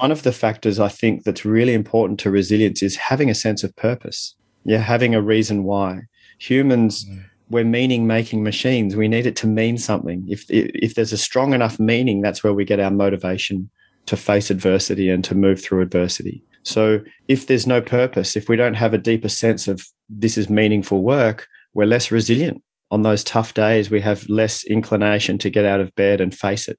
one 0.00 0.10
of 0.10 0.22
the 0.22 0.32
factors 0.32 0.78
I 0.78 0.88
think 0.88 1.24
that's 1.24 1.44
really 1.44 1.74
important 1.74 2.18
to 2.20 2.30
resilience 2.30 2.82
is 2.82 2.96
having 2.96 3.30
a 3.30 3.34
sense 3.34 3.62
of 3.64 3.74
purpose. 3.76 4.34
Yeah, 4.64 4.78
having 4.78 5.14
a 5.14 5.22
reason 5.22 5.64
why. 5.64 6.02
Humans, 6.38 7.04
mm. 7.04 7.24
we're 7.50 7.64
meaning 7.64 8.06
making 8.06 8.42
machines. 8.42 8.96
We 8.96 9.08
need 9.08 9.26
it 9.26 9.36
to 9.36 9.46
mean 9.46 9.78
something. 9.78 10.24
If 10.28 10.46
if 10.48 10.94
there's 10.94 11.12
a 11.12 11.18
strong 11.18 11.52
enough 11.52 11.78
meaning, 11.78 12.22
that's 12.22 12.42
where 12.42 12.54
we 12.54 12.64
get 12.64 12.80
our 12.80 12.90
motivation 12.90 13.70
to 14.06 14.16
face 14.16 14.50
adversity 14.50 15.08
and 15.10 15.24
to 15.24 15.34
move 15.34 15.62
through 15.62 15.82
adversity. 15.82 16.42
So 16.62 17.00
if 17.28 17.46
there's 17.46 17.66
no 17.66 17.80
purpose, 17.80 18.36
if 18.36 18.48
we 18.48 18.56
don't 18.56 18.74
have 18.74 18.94
a 18.94 18.98
deeper 18.98 19.28
sense 19.28 19.68
of 19.68 19.86
this 20.08 20.36
is 20.36 20.48
meaningful 20.48 21.02
work, 21.02 21.46
we're 21.74 21.86
less 21.86 22.10
resilient. 22.10 22.62
On 22.90 23.02
those 23.02 23.24
tough 23.24 23.54
days, 23.54 23.90
we 23.90 24.00
have 24.00 24.28
less 24.28 24.64
inclination 24.64 25.38
to 25.38 25.50
get 25.50 25.64
out 25.64 25.80
of 25.80 25.94
bed 25.94 26.20
and 26.20 26.34
face 26.34 26.68
it. 26.68 26.78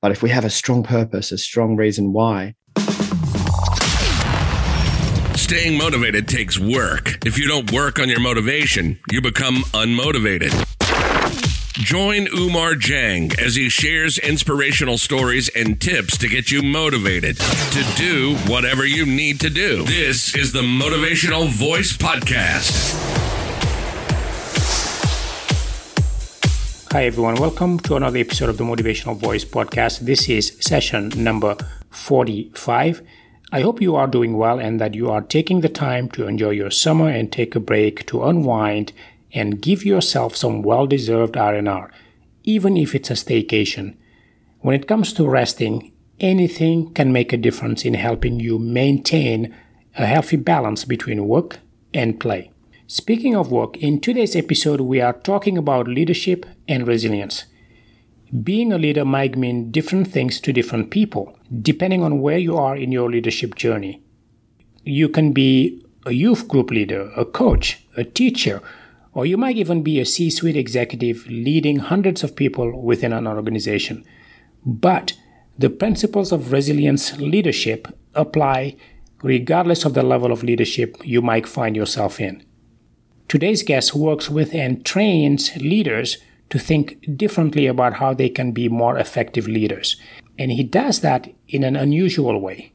But 0.00 0.12
if 0.12 0.22
we 0.22 0.30
have 0.30 0.44
a 0.44 0.50
strong 0.50 0.82
purpose, 0.82 1.32
a 1.32 1.38
strong 1.38 1.76
reason 1.76 2.12
why, 2.12 2.54
Staying 5.34 5.78
motivated 5.78 6.28
takes 6.28 6.58
work. 6.58 7.24
If 7.24 7.38
you 7.38 7.48
don't 7.48 7.72
work 7.72 7.98
on 7.98 8.10
your 8.10 8.20
motivation, 8.20 8.98
you 9.10 9.22
become 9.22 9.62
unmotivated. 9.72 10.52
Join 11.72 12.26
Oumar 12.26 12.74
Dieng 12.74 13.40
as 13.40 13.54
he 13.54 13.70
shares 13.70 14.18
inspirational 14.18 14.98
stories 14.98 15.48
and 15.48 15.80
tips 15.80 16.18
to 16.18 16.28
get 16.28 16.50
you 16.50 16.60
motivated 16.60 17.38
to 17.38 17.84
do 17.96 18.36
whatever 18.46 18.84
you 18.84 19.06
need 19.06 19.40
to 19.40 19.48
do. 19.48 19.84
This 19.84 20.34
is 20.34 20.52
the 20.52 20.60
Motivational 20.60 21.48
Voice 21.48 21.96
Podcast. 21.96 23.27
Hi, 26.90 27.04
everyone. 27.04 27.34
Welcome 27.34 27.78
to 27.80 27.96
another 27.96 28.18
episode 28.18 28.48
of 28.48 28.56
the 28.56 28.64
Motivational 28.64 29.14
Voice 29.14 29.44
Podcast. 29.44 30.00
This 30.00 30.26
is 30.26 30.56
session 30.58 31.10
number 31.10 31.54
45. 31.90 33.02
I 33.52 33.60
hope 33.60 33.82
you 33.82 33.94
are 33.94 34.06
doing 34.06 34.38
well 34.38 34.58
and 34.58 34.80
that 34.80 34.94
you 34.94 35.10
are 35.10 35.20
taking 35.20 35.60
the 35.60 35.68
time 35.68 36.08
to 36.12 36.26
enjoy 36.26 36.50
your 36.50 36.70
summer 36.70 37.10
and 37.10 37.30
take 37.30 37.54
a 37.54 37.60
break 37.60 38.06
to 38.06 38.24
unwind 38.24 38.94
and 39.34 39.60
give 39.60 39.84
yourself 39.84 40.34
some 40.34 40.62
well-deserved 40.62 41.36
R&R, 41.36 41.92
even 42.44 42.78
if 42.78 42.94
it's 42.94 43.10
a 43.10 43.14
staycation. 43.14 43.94
When 44.60 44.74
it 44.74 44.88
comes 44.88 45.12
to 45.12 45.28
resting, 45.28 45.92
anything 46.18 46.94
can 46.94 47.12
make 47.12 47.34
a 47.34 47.36
difference 47.36 47.84
in 47.84 47.92
helping 47.92 48.40
you 48.40 48.58
maintain 48.58 49.54
a 49.98 50.06
healthy 50.06 50.36
balance 50.36 50.86
between 50.86 51.28
work 51.28 51.58
and 51.92 52.18
play. 52.18 52.50
Speaking 52.90 53.36
of 53.36 53.52
work, 53.52 53.76
in 53.76 54.00
today's 54.00 54.34
episode, 54.34 54.80
we 54.80 54.98
are 54.98 55.12
talking 55.12 55.58
about 55.58 55.86
leadership 55.86 56.46
and 56.66 56.86
resilience. 56.86 57.44
Being 58.42 58.72
a 58.72 58.78
leader 58.78 59.04
might 59.04 59.36
mean 59.36 59.70
different 59.70 60.08
things 60.08 60.40
to 60.40 60.54
different 60.54 60.90
people, 60.90 61.38
depending 61.60 62.02
on 62.02 62.22
where 62.22 62.38
you 62.38 62.56
are 62.56 62.74
in 62.74 62.90
your 62.90 63.10
leadership 63.10 63.56
journey. 63.56 64.02
You 64.84 65.10
can 65.10 65.34
be 65.34 65.84
a 66.06 66.12
youth 66.12 66.48
group 66.48 66.70
leader, 66.70 67.10
a 67.14 67.26
coach, 67.26 67.84
a 67.98 68.04
teacher, 68.04 68.62
or 69.12 69.26
you 69.26 69.36
might 69.36 69.58
even 69.58 69.82
be 69.82 70.00
a 70.00 70.06
C 70.06 70.30
suite 70.30 70.56
executive 70.56 71.26
leading 71.26 71.80
hundreds 71.80 72.24
of 72.24 72.36
people 72.36 72.82
within 72.82 73.12
an 73.12 73.26
organization. 73.26 74.02
But 74.64 75.12
the 75.58 75.68
principles 75.68 76.32
of 76.32 76.52
resilience 76.52 77.18
leadership 77.18 77.86
apply 78.14 78.76
regardless 79.22 79.84
of 79.84 79.92
the 79.92 80.02
level 80.02 80.32
of 80.32 80.42
leadership 80.42 80.96
you 81.04 81.20
might 81.20 81.46
find 81.46 81.76
yourself 81.76 82.18
in. 82.18 82.46
Today's 83.28 83.62
guest 83.62 83.94
works 83.94 84.30
with 84.30 84.54
and 84.54 84.82
trains 84.86 85.54
leaders 85.56 86.16
to 86.48 86.58
think 86.58 87.14
differently 87.14 87.66
about 87.66 87.94
how 87.94 88.14
they 88.14 88.30
can 88.30 88.52
be 88.52 88.70
more 88.70 88.96
effective 88.96 89.46
leaders. 89.46 90.00
And 90.38 90.50
he 90.50 90.64
does 90.64 91.02
that 91.02 91.28
in 91.46 91.62
an 91.62 91.76
unusual 91.76 92.40
way. 92.40 92.72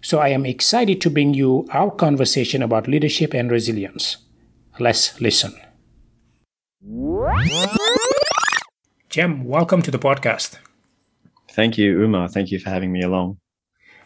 So 0.00 0.20
I 0.20 0.28
am 0.28 0.46
excited 0.46 1.00
to 1.00 1.10
bring 1.10 1.34
you 1.34 1.66
our 1.72 1.90
conversation 1.90 2.62
about 2.62 2.86
leadership 2.86 3.34
and 3.34 3.50
resilience. 3.50 4.18
Let's 4.78 5.20
listen. 5.20 5.54
Jem, 9.08 9.42
welcome 9.44 9.82
to 9.82 9.90
the 9.90 9.98
podcast. 9.98 10.56
Thank 11.50 11.78
you, 11.78 11.98
Oumar. 11.98 12.30
Thank 12.30 12.52
you 12.52 12.60
for 12.60 12.70
having 12.70 12.92
me 12.92 13.02
along. 13.02 13.38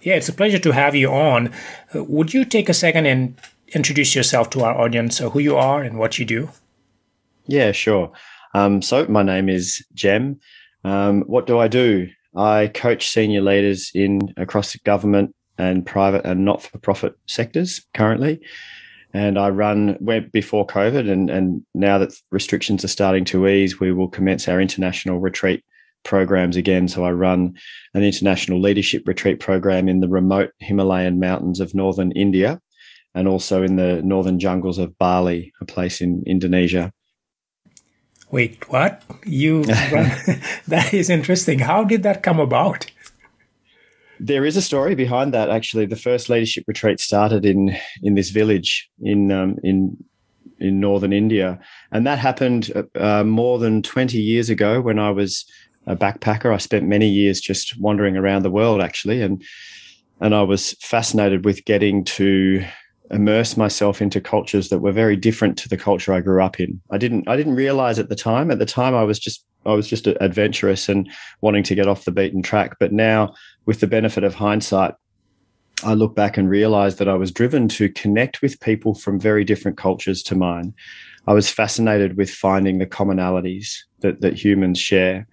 Yeah, 0.00 0.14
it's 0.14 0.30
a 0.30 0.32
pleasure 0.32 0.58
to 0.60 0.70
have 0.70 0.94
you 0.94 1.10
on. 1.10 1.52
Uh, 1.94 2.04
would 2.04 2.32
you 2.32 2.46
take 2.46 2.70
a 2.70 2.74
second 2.74 3.04
and 3.04 3.38
introduce 3.74 4.14
yourself 4.14 4.50
to 4.50 4.62
our 4.62 4.78
audience, 4.80 5.16
so 5.18 5.30
who 5.30 5.40
you 5.40 5.56
are 5.56 5.82
and 5.82 5.98
what 5.98 6.18
you 6.18 6.24
do? 6.24 6.50
Yeah, 7.46 7.72
sure. 7.72 8.12
Um, 8.54 8.80
so, 8.82 9.06
my 9.08 9.22
name 9.22 9.48
is 9.48 9.84
Jem. 9.94 10.38
Um, 10.84 11.22
what 11.22 11.46
do 11.46 11.58
I 11.58 11.68
do? 11.68 12.08
I 12.36 12.70
coach 12.74 13.08
senior 13.08 13.40
leaders 13.40 13.90
in 13.94 14.32
across 14.36 14.72
the 14.72 14.78
government 14.84 15.34
and 15.58 15.86
private 15.86 16.24
and 16.24 16.44
not 16.44 16.62
for 16.62 16.78
profit 16.78 17.14
sectors 17.26 17.84
currently 17.94 18.40
and 19.14 19.38
I 19.38 19.48
run 19.48 19.96
went 20.00 20.32
before 20.32 20.66
COVID, 20.66 21.10
and 21.10 21.30
and 21.30 21.64
now 21.74 21.98
that 21.98 22.12
restrictions 22.30 22.84
are 22.84 22.88
starting 22.88 23.24
to 23.26 23.46
ease, 23.46 23.78
we 23.78 23.92
will 23.92 24.08
commence 24.08 24.48
our 24.48 24.60
international 24.60 25.20
retreat 25.20 25.64
programs 26.02 26.56
again. 26.56 26.88
So 26.88 27.04
I 27.04 27.12
run 27.12 27.54
an 27.94 28.02
international 28.02 28.60
leadership 28.60 29.06
retreat 29.06 29.40
program 29.40 29.88
in 29.88 30.00
the 30.00 30.08
remote 30.08 30.50
Himalayan 30.58 31.18
mountains 31.20 31.60
of 31.60 31.74
northern 31.74 32.10
India, 32.12 32.60
and 33.14 33.28
also 33.28 33.62
in 33.62 33.76
the 33.76 34.02
northern 34.02 34.38
jungles 34.38 34.78
of 34.78 34.96
Bali, 34.98 35.52
a 35.60 35.64
place 35.64 36.00
in 36.00 36.22
Indonesia. 36.26 36.92
Wait, 38.30 38.68
what? 38.68 39.02
You 39.24 39.64
that 40.68 40.92
is 40.92 41.08
interesting. 41.08 41.60
How 41.60 41.84
did 41.84 42.02
that 42.02 42.22
come 42.22 42.40
about? 42.40 42.90
There 44.18 44.44
is 44.44 44.56
a 44.56 44.62
story 44.62 44.94
behind 44.94 45.32
that. 45.34 45.50
Actually, 45.50 45.86
the 45.86 45.96
first 45.96 46.28
leadership 46.28 46.64
retreat 46.66 47.00
started 47.00 47.44
in 47.44 47.76
in 48.02 48.14
this 48.14 48.30
village 48.30 48.88
in 49.00 49.30
um, 49.30 49.56
in 49.62 49.96
in 50.58 50.80
northern 50.80 51.12
India, 51.12 51.60
and 51.92 52.06
that 52.06 52.18
happened 52.18 52.72
uh, 52.96 53.24
more 53.24 53.58
than 53.58 53.82
twenty 53.82 54.18
years 54.18 54.50
ago 54.50 54.80
when 54.80 54.98
I 54.98 55.10
was 55.10 55.44
a 55.86 55.96
backpacker. 55.96 56.54
I 56.54 56.58
spent 56.58 56.88
many 56.88 57.08
years 57.08 57.40
just 57.40 57.78
wandering 57.78 58.16
around 58.16 58.42
the 58.42 58.50
world, 58.50 58.80
actually, 58.80 59.20
and 59.20 59.42
and 60.20 60.34
I 60.34 60.42
was 60.42 60.72
fascinated 60.80 61.44
with 61.44 61.64
getting 61.64 62.04
to 62.04 62.64
immerse 63.10 63.56
myself 63.56 64.00
into 64.00 64.20
cultures 64.20 64.68
that 64.70 64.78
were 64.78 64.92
very 64.92 65.16
different 65.16 65.58
to 65.58 65.68
the 65.68 65.76
culture 65.76 66.12
I 66.12 66.20
grew 66.20 66.42
up 66.42 66.58
in. 66.58 66.80
I 66.90 66.98
didn't 66.98 67.28
I 67.28 67.36
didn't 67.36 67.54
realize 67.54 67.98
at 67.98 68.08
the 68.08 68.16
time. 68.16 68.50
At 68.50 68.58
the 68.58 68.66
time, 68.66 68.94
I 68.94 69.04
was 69.04 69.18
just 69.18 69.44
I 69.66 69.72
was 69.72 69.88
just 69.88 70.06
adventurous 70.06 70.88
and 70.88 71.10
wanting 71.40 71.62
to 71.64 71.74
get 71.74 71.88
off 71.88 72.04
the 72.04 72.12
beaten 72.12 72.42
track. 72.42 72.76
But 72.78 72.92
now, 72.92 73.34
with 73.66 73.80
the 73.80 73.86
benefit 73.86 74.24
of 74.24 74.34
hindsight, 74.34 74.94
I 75.82 75.94
look 75.94 76.14
back 76.14 76.36
and 76.38 76.48
realize 76.48 76.96
that 76.96 77.08
I 77.08 77.14
was 77.14 77.30
driven 77.30 77.68
to 77.68 77.88
connect 77.90 78.42
with 78.42 78.60
people 78.60 78.94
from 78.94 79.20
very 79.20 79.44
different 79.44 79.76
cultures 79.76 80.22
to 80.24 80.34
mine. 80.34 80.74
I 81.26 81.32
was 81.32 81.50
fascinated 81.50 82.16
with 82.16 82.30
finding 82.30 82.78
the 82.78 82.86
commonalities 82.86 83.78
that, 84.00 84.20
that 84.20 84.38
humans 84.38 84.78
share. 84.78 85.26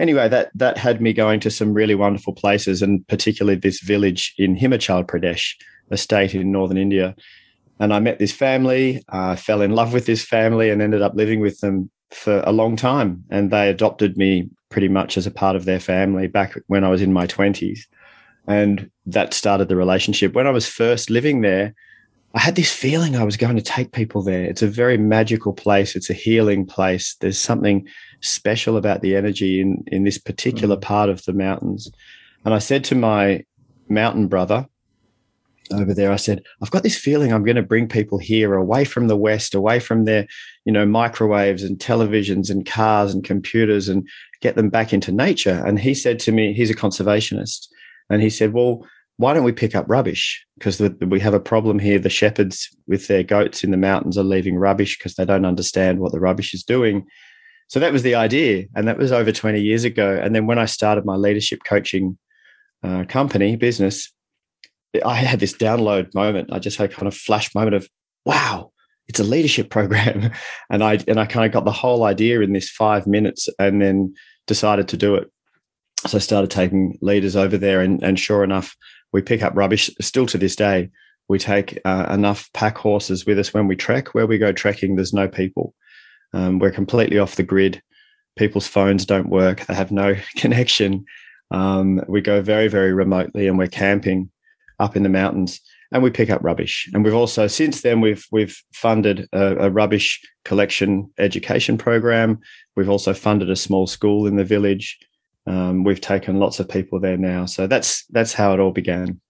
Anyway, 0.00 0.28
that 0.28 0.50
that 0.54 0.76
had 0.76 1.00
me 1.00 1.12
going 1.12 1.40
to 1.40 1.50
some 1.50 1.72
really 1.72 1.94
wonderful 1.94 2.34
places, 2.34 2.82
and 2.82 3.06
particularly 3.08 3.58
this 3.58 3.80
village 3.80 4.34
in 4.38 4.56
Himachal 4.56 5.06
Pradesh, 5.06 5.54
a 5.90 5.96
state 5.96 6.34
in 6.34 6.52
northern 6.52 6.78
India. 6.78 7.14
And 7.78 7.92
I 7.92 7.98
met 7.98 8.18
this 8.18 8.32
family, 8.32 9.02
uh, 9.10 9.36
fell 9.36 9.60
in 9.60 9.72
love 9.72 9.92
with 9.92 10.06
this 10.06 10.24
family, 10.24 10.70
and 10.70 10.80
ended 10.80 11.02
up 11.02 11.14
living 11.14 11.40
with 11.40 11.60
them 11.60 11.90
for 12.10 12.42
a 12.46 12.52
long 12.52 12.76
time. 12.76 13.24
And 13.30 13.50
they 13.50 13.68
adopted 13.68 14.16
me 14.16 14.48
pretty 14.70 14.88
much 14.88 15.16
as 15.16 15.26
a 15.26 15.30
part 15.30 15.56
of 15.56 15.64
their 15.64 15.80
family 15.80 16.26
back 16.26 16.54
when 16.66 16.84
I 16.84 16.88
was 16.88 17.02
in 17.02 17.12
my 17.12 17.26
20s. 17.26 17.80
And 18.48 18.90
that 19.06 19.34
started 19.34 19.68
the 19.68 19.76
relationship. 19.76 20.34
When 20.34 20.46
I 20.46 20.50
was 20.50 20.68
first 20.68 21.10
living 21.10 21.40
there, 21.40 21.74
I 22.34 22.40
had 22.40 22.54
this 22.54 22.72
feeling 22.72 23.16
I 23.16 23.24
was 23.24 23.36
going 23.36 23.56
to 23.56 23.62
take 23.62 23.92
people 23.92 24.22
there. 24.22 24.44
It's 24.44 24.62
a 24.62 24.68
very 24.68 24.98
magical 24.98 25.52
place. 25.52 25.96
It's 25.96 26.10
a 26.10 26.14
healing 26.14 26.66
place. 26.66 27.16
There's 27.20 27.38
something 27.38 27.86
special 28.20 28.76
about 28.76 29.00
the 29.00 29.16
energy 29.16 29.60
in, 29.60 29.82
in 29.86 30.04
this 30.04 30.18
particular 30.18 30.76
mm. 30.76 30.82
part 30.82 31.08
of 31.08 31.24
the 31.24 31.32
mountains. 31.32 31.90
And 32.44 32.52
I 32.52 32.58
said 32.58 32.84
to 32.84 32.94
my 32.94 33.44
mountain 33.88 34.28
brother, 34.28 34.66
over 35.72 35.94
there, 35.94 36.12
I 36.12 36.16
said, 36.16 36.42
I've 36.62 36.70
got 36.70 36.82
this 36.82 36.98
feeling 36.98 37.32
I'm 37.32 37.44
going 37.44 37.56
to 37.56 37.62
bring 37.62 37.88
people 37.88 38.18
here 38.18 38.54
away 38.54 38.84
from 38.84 39.08
the 39.08 39.16
West, 39.16 39.54
away 39.54 39.80
from 39.80 40.04
their, 40.04 40.26
you 40.64 40.72
know, 40.72 40.86
microwaves 40.86 41.62
and 41.62 41.78
televisions 41.78 42.50
and 42.50 42.66
cars 42.66 43.14
and 43.14 43.24
computers 43.24 43.88
and 43.88 44.06
get 44.40 44.56
them 44.56 44.68
back 44.68 44.92
into 44.92 45.12
nature. 45.12 45.62
And 45.66 45.78
he 45.78 45.94
said 45.94 46.18
to 46.20 46.32
me, 46.32 46.52
he's 46.52 46.70
a 46.70 46.74
conservationist. 46.74 47.66
And 48.10 48.22
he 48.22 48.30
said, 48.30 48.52
well, 48.52 48.86
why 49.18 49.32
don't 49.32 49.44
we 49.44 49.52
pick 49.52 49.74
up 49.74 49.86
rubbish? 49.88 50.44
Because 50.58 50.80
we 50.80 51.20
have 51.20 51.34
a 51.34 51.40
problem 51.40 51.78
here. 51.78 51.98
The 51.98 52.10
shepherds 52.10 52.68
with 52.86 53.08
their 53.08 53.22
goats 53.22 53.64
in 53.64 53.70
the 53.70 53.76
mountains 53.76 54.18
are 54.18 54.24
leaving 54.24 54.56
rubbish 54.56 54.98
because 54.98 55.14
they 55.14 55.24
don't 55.24 55.46
understand 55.46 56.00
what 56.00 56.12
the 56.12 56.20
rubbish 56.20 56.52
is 56.52 56.62
doing. 56.62 57.06
So 57.68 57.80
that 57.80 57.92
was 57.92 58.02
the 58.02 58.14
idea. 58.14 58.66
And 58.74 58.86
that 58.86 58.98
was 58.98 59.12
over 59.12 59.32
20 59.32 59.60
years 59.60 59.84
ago. 59.84 60.20
And 60.22 60.34
then 60.34 60.46
when 60.46 60.58
I 60.58 60.66
started 60.66 61.04
my 61.04 61.16
leadership 61.16 61.60
coaching 61.64 62.18
uh, 62.82 63.04
company, 63.08 63.56
business, 63.56 64.12
I 65.02 65.14
had 65.14 65.40
this 65.40 65.54
download 65.54 66.14
moment. 66.14 66.52
I 66.52 66.58
just 66.58 66.78
had 66.78 66.90
a 66.90 66.94
kind 66.94 67.08
of 67.08 67.14
flash 67.14 67.54
moment 67.54 67.74
of, 67.74 67.88
wow, 68.24 68.72
it's 69.08 69.20
a 69.20 69.24
leadership 69.24 69.70
program. 69.70 70.30
And 70.70 70.82
I 70.82 70.98
and 71.06 71.20
I 71.20 71.26
kind 71.26 71.46
of 71.46 71.52
got 71.52 71.64
the 71.64 71.72
whole 71.72 72.04
idea 72.04 72.40
in 72.40 72.52
this 72.52 72.68
five 72.68 73.06
minutes 73.06 73.48
and 73.58 73.80
then 73.80 74.12
decided 74.46 74.88
to 74.88 74.96
do 74.96 75.14
it. 75.14 75.30
So 76.06 76.18
I 76.18 76.20
started 76.20 76.50
taking 76.50 76.98
leaders 77.00 77.36
over 77.36 77.56
there 77.56 77.80
and, 77.80 78.02
and 78.02 78.18
sure 78.18 78.42
enough, 78.42 78.76
we 79.12 79.22
pick 79.22 79.42
up 79.42 79.54
rubbish. 79.54 79.90
Still 80.00 80.26
to 80.26 80.38
this 80.38 80.56
day, 80.56 80.90
we 81.28 81.38
take 81.38 81.78
uh, 81.84 82.06
enough 82.10 82.50
pack 82.52 82.76
horses 82.76 83.26
with 83.26 83.38
us 83.38 83.54
when 83.54 83.68
we 83.68 83.76
trek. 83.76 84.14
Where 84.14 84.26
we 84.26 84.38
go 84.38 84.52
trekking, 84.52 84.96
there's 84.96 85.12
no 85.12 85.28
people. 85.28 85.74
Um, 86.32 86.58
we're 86.58 86.70
completely 86.70 87.18
off 87.18 87.36
the 87.36 87.42
grid. 87.42 87.80
People's 88.36 88.66
phones 88.66 89.06
don't 89.06 89.30
work. 89.30 89.64
They 89.66 89.74
have 89.74 89.92
no 89.92 90.16
connection. 90.36 91.04
Um, 91.50 92.02
we 92.08 92.20
go 92.20 92.42
very, 92.42 92.68
very 92.68 92.92
remotely, 92.92 93.46
and 93.46 93.56
we're 93.56 93.68
camping 93.68 94.30
up 94.78 94.96
in 94.96 95.02
the 95.02 95.08
mountains, 95.08 95.60
and 95.92 96.02
we 96.02 96.10
pick 96.10 96.30
up 96.30 96.42
rubbish. 96.42 96.88
And 96.92 97.04
we've 97.04 97.14
also 97.14 97.46
since 97.46 97.82
then 97.82 98.00
we've 98.00 98.26
we've 98.30 98.60
funded 98.72 99.28
a, 99.32 99.66
a 99.66 99.70
rubbish 99.70 100.20
collection 100.44 101.10
education 101.18 101.78
program. 101.78 102.40
We've 102.76 102.90
also 102.90 103.14
funded 103.14 103.50
a 103.50 103.56
small 103.56 103.86
school 103.86 104.26
in 104.26 104.36
the 104.36 104.44
village. 104.44 104.98
Um, 105.46 105.84
we've 105.84 106.00
taken 106.00 106.38
lots 106.38 106.58
of 106.58 106.68
people 106.68 107.00
there 107.00 107.16
now. 107.16 107.46
So 107.46 107.66
that's 107.66 108.04
that's 108.06 108.32
how 108.32 108.52
it 108.52 108.60
all 108.60 108.72
began. 108.72 109.20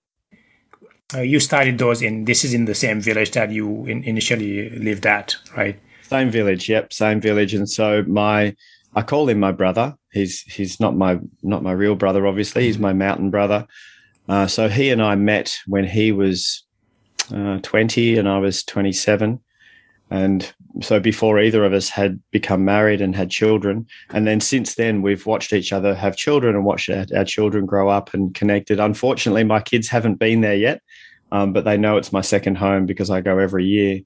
Uh, 1.15 1.21
you 1.21 1.39
started 1.39 1.79
those 1.79 2.03
in 2.03 2.25
this 2.25 2.45
is 2.45 2.53
in 2.53 2.65
the 2.65 2.75
same 2.75 3.01
village 3.01 3.31
that 3.33 3.51
you 3.53 3.87
in, 3.87 4.03
initially 4.03 4.71
lived 4.71 5.07
at, 5.07 5.37
right? 5.57 5.79
Same 6.03 6.31
village, 6.31 6.69
yep, 6.69 6.93
same 6.93 7.21
village. 7.21 7.55
And 7.55 7.69
so 7.69 8.03
my 8.09 8.57
I 8.95 9.03
call 9.03 9.29
him 9.29 9.39
my 9.39 9.53
brother. 9.53 9.95
He's 10.11 10.41
he's 10.41 10.81
not 10.81 10.97
my 10.97 11.21
not 11.43 11.63
my 11.63 11.73
real 11.73 11.95
brother, 11.95 12.27
obviously. 12.27 12.65
He's 12.65 12.79
my 12.79 12.93
mountain 12.93 13.31
brother. 13.31 13.67
Uh, 14.28 14.46
so 14.46 14.69
he 14.69 14.90
and 14.90 15.02
I 15.02 15.14
met 15.14 15.58
when 15.67 15.84
he 15.84 16.12
was 16.12 16.64
uh, 17.34 17.58
20 17.62 18.19
and 18.19 18.28
I 18.28 18.38
was 18.38 18.64
27. 18.64 19.40
And 20.11 20.52
so 20.82 21.00
before 21.00 21.40
either 21.40 21.64
of 21.64 21.73
us 21.73 21.88
had 21.88 22.20
become 22.31 22.64
married 22.64 23.00
and 23.00 23.14
had 23.14 23.31
children. 23.31 23.87
And 24.11 24.26
then 24.26 24.40
since 24.40 24.75
then, 24.75 25.02
we've 25.02 25.26
watched 25.26 25.52
each 25.52 25.73
other 25.73 25.94
have 25.94 26.17
children 26.17 26.55
and 26.55 26.64
watched 26.64 26.88
our, 26.90 27.06
our 27.17 27.25
children 27.25 27.67
grow 27.67 27.88
up 27.88 28.14
and 28.14 28.34
connected. 28.34 28.78
Unfortunately, 28.78 29.44
my 29.44 29.61
kids 29.61 29.88
haven't 29.88 30.17
been 30.17 30.43
there 30.43 30.56
yet, 30.56 30.82
um, 31.32 31.52
but 31.52 31.64
they 31.64 31.76
know 31.76 31.96
it's 31.96 32.12
my 32.12 32.20
second 32.20 32.56
home 32.56 32.87
because 32.87 33.11
I 33.11 33.20
go 33.20 33.38
every 33.38 33.64
year. 33.64 34.00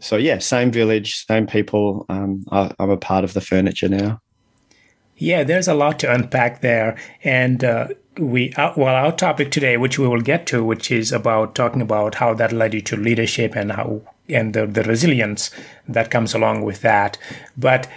So, 0.00 0.16
yeah, 0.16 0.38
same 0.38 0.70
village, 0.70 1.24
same 1.26 1.46
people. 1.46 2.04
Um, 2.08 2.44
I, 2.50 2.72
I'm 2.78 2.90
a 2.90 2.96
part 2.96 3.24
of 3.24 3.32
the 3.34 3.40
furniture 3.40 3.88
now. 3.88 4.20
Yeah, 5.16 5.44
there's 5.44 5.68
a 5.68 5.74
lot 5.74 5.98
to 6.00 6.12
unpack 6.12 6.60
there. 6.60 6.98
And, 7.24 7.64
uh, 7.64 7.88
we 8.18 8.52
uh, 8.54 8.72
well 8.76 8.94
our 8.94 9.12
topic 9.12 9.50
today 9.50 9.76
which 9.76 9.98
we 9.98 10.08
will 10.08 10.20
get 10.20 10.46
to 10.46 10.64
which 10.64 10.90
is 10.90 11.12
about 11.12 11.54
talking 11.54 11.80
about 11.80 12.16
how 12.16 12.34
that 12.34 12.52
led 12.52 12.74
you 12.74 12.80
to 12.80 12.96
leadership 12.96 13.54
and 13.54 13.72
how 13.72 14.02
and 14.28 14.54
the, 14.54 14.66
the 14.66 14.82
resilience 14.82 15.50
that 15.88 16.10
comes 16.10 16.34
along 16.34 16.62
with 16.62 16.82
that. 16.82 17.18
But 17.56 17.88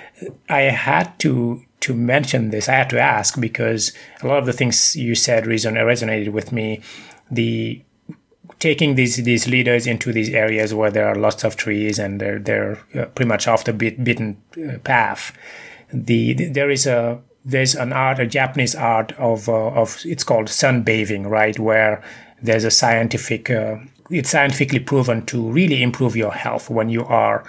I 0.49 0.61
had 0.61 1.17
to 1.19 1.63
to 1.81 1.93
mention 1.95 2.51
this. 2.51 2.69
I 2.69 2.73
had 2.73 2.89
to 2.91 2.99
ask 2.99 3.39
because 3.39 3.91
a 4.21 4.27
lot 4.27 4.37
of 4.37 4.45
the 4.45 4.53
things 4.53 4.95
you 4.95 5.15
said 5.15 5.45
reson- 5.45 5.73
resonated 5.73 6.29
with 6.29 6.51
me. 6.51 6.81
The 7.29 7.81
taking 8.59 8.95
these 8.95 9.17
these 9.17 9.47
leaders 9.47 9.87
into 9.87 10.13
these 10.13 10.29
areas 10.29 10.73
where 10.73 10.91
there 10.91 11.07
are 11.07 11.15
lots 11.15 11.43
of 11.43 11.55
trees 11.55 11.97
and 11.97 12.21
they're 12.21 12.39
they're 12.39 12.77
uh, 12.95 13.05
pretty 13.05 13.29
much 13.29 13.47
off 13.47 13.65
the 13.65 13.73
beaten 13.73 14.41
uh, 14.57 14.77
path. 14.79 15.33
The, 15.93 16.33
there 16.33 16.69
is 16.69 16.87
a 16.87 17.21
there's 17.43 17.75
an 17.75 17.91
art, 17.91 18.19
a 18.19 18.27
Japanese 18.27 18.75
art 18.75 19.13
of 19.13 19.49
uh, 19.49 19.69
of 19.69 19.99
it's 20.05 20.23
called 20.23 20.47
sunbathing, 20.47 21.29
right, 21.29 21.57
where 21.57 22.03
there's 22.41 22.63
a 22.63 22.71
scientific 22.71 23.49
uh, 23.49 23.77
it's 24.09 24.29
scientifically 24.29 24.79
proven 24.79 25.25
to 25.27 25.49
really 25.49 25.81
improve 25.81 26.15
your 26.15 26.33
health 26.33 26.69
when 26.69 26.89
you 26.89 27.05
are 27.05 27.43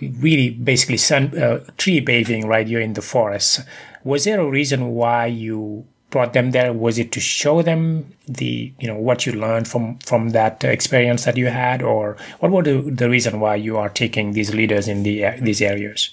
really 0.00 0.50
basically 0.50 0.96
sun 0.96 1.36
uh, 1.38 1.64
tree 1.78 2.00
bathing 2.00 2.46
right? 2.46 2.66
You're 2.66 2.80
in 2.80 2.94
the 2.94 3.02
forest. 3.02 3.60
Was 4.02 4.24
there 4.24 4.40
a 4.40 4.50
reason 4.50 4.88
why 4.88 5.26
you 5.26 5.86
brought 6.10 6.32
them 6.32 6.50
there? 6.50 6.72
Was 6.72 6.98
it 6.98 7.10
to 7.12 7.20
show 7.20 7.62
them 7.62 8.12
the 8.26 8.72
you 8.78 8.86
know 8.86 8.98
what 8.98 9.24
you 9.24 9.32
learned 9.32 9.68
from 9.68 9.98
from 10.00 10.30
that 10.30 10.64
experience 10.64 11.24
that 11.24 11.36
you 11.36 11.46
had? 11.46 11.80
Or 11.80 12.16
what 12.40 12.52
was 12.52 12.64
the, 12.64 12.90
the 12.90 13.08
reason 13.08 13.40
why 13.40 13.54
you 13.54 13.78
are 13.78 13.88
taking 13.88 14.32
these 14.32 14.52
leaders 14.52 14.88
in 14.88 15.02
the 15.02 15.30
these 15.40 15.62
areas? 15.62 16.10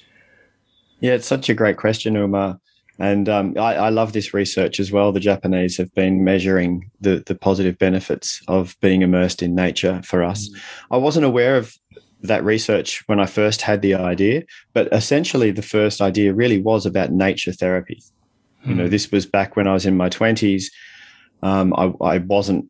Yeah 0.99 1.13
it's 1.13 1.27
such 1.27 1.49
a 1.49 1.55
great 1.55 1.77
question 1.77 2.13
oumar 2.13 2.59
and 3.01 3.27
um, 3.27 3.55
I, 3.57 3.75
I, 3.75 3.89
love 3.89 4.13
this 4.13 4.31
research 4.31 4.79
as 4.79 4.91
well. 4.91 5.11
The 5.11 5.19
Japanese 5.19 5.75
have 5.77 5.91
been 5.95 6.23
measuring 6.23 6.91
the, 6.99 7.23
the 7.25 7.33
positive 7.33 7.79
benefits 7.79 8.43
of 8.47 8.77
being 8.79 9.01
immersed 9.01 9.41
in 9.41 9.55
nature 9.55 10.01
for 10.03 10.23
us. 10.23 10.47
Mm. 10.47 10.61
I 10.91 10.97
wasn't 10.97 11.25
aware 11.25 11.57
of 11.57 11.75
that 12.21 12.43
research 12.43 13.03
when 13.07 13.19
I 13.19 13.25
first 13.25 13.63
had 13.63 13.81
the 13.81 13.95
idea, 13.95 14.43
but 14.73 14.87
essentially 14.93 15.49
the 15.49 15.63
first 15.63 15.99
idea 15.99 16.31
really 16.31 16.61
was 16.61 16.85
about 16.85 17.11
nature 17.11 17.51
therapy. 17.51 18.03
Mm. 18.63 18.69
You 18.69 18.75
know, 18.75 18.85
mm. 18.85 18.91
this 18.91 19.11
was 19.11 19.25
back 19.25 19.55
when 19.55 19.67
I 19.67 19.73
was 19.73 19.87
in 19.87 19.97
my 19.97 20.09
20s. 20.09 20.65
Um, 21.41 21.73
I, 21.75 21.91
I 22.05 22.17
wasn't 22.19 22.69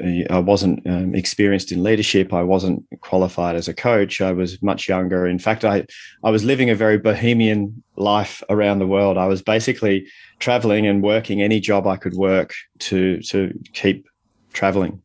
I 0.00 0.38
wasn't 0.38 0.84
um, 0.86 1.14
experienced 1.14 1.70
in 1.70 1.82
leadership. 1.82 2.32
I 2.32 2.42
wasn't 2.42 2.84
qualified 3.00 3.54
as 3.54 3.68
a 3.68 3.74
coach. 3.74 4.20
I 4.20 4.32
was 4.32 4.60
much 4.60 4.88
younger. 4.88 5.26
In 5.26 5.38
fact, 5.38 5.64
I, 5.64 5.86
I 6.24 6.30
was 6.30 6.44
living 6.44 6.68
a 6.68 6.74
very 6.74 6.98
bohemian 6.98 7.82
life 7.96 8.42
around 8.48 8.80
the 8.80 8.88
world. 8.88 9.16
I 9.16 9.26
was 9.26 9.40
basically 9.40 10.06
traveling 10.40 10.86
and 10.86 11.02
working 11.02 11.42
any 11.42 11.60
job 11.60 11.86
I 11.86 11.96
could 11.96 12.14
work 12.14 12.54
to, 12.80 13.20
to 13.22 13.56
keep 13.72 14.08
traveling. 14.52 15.00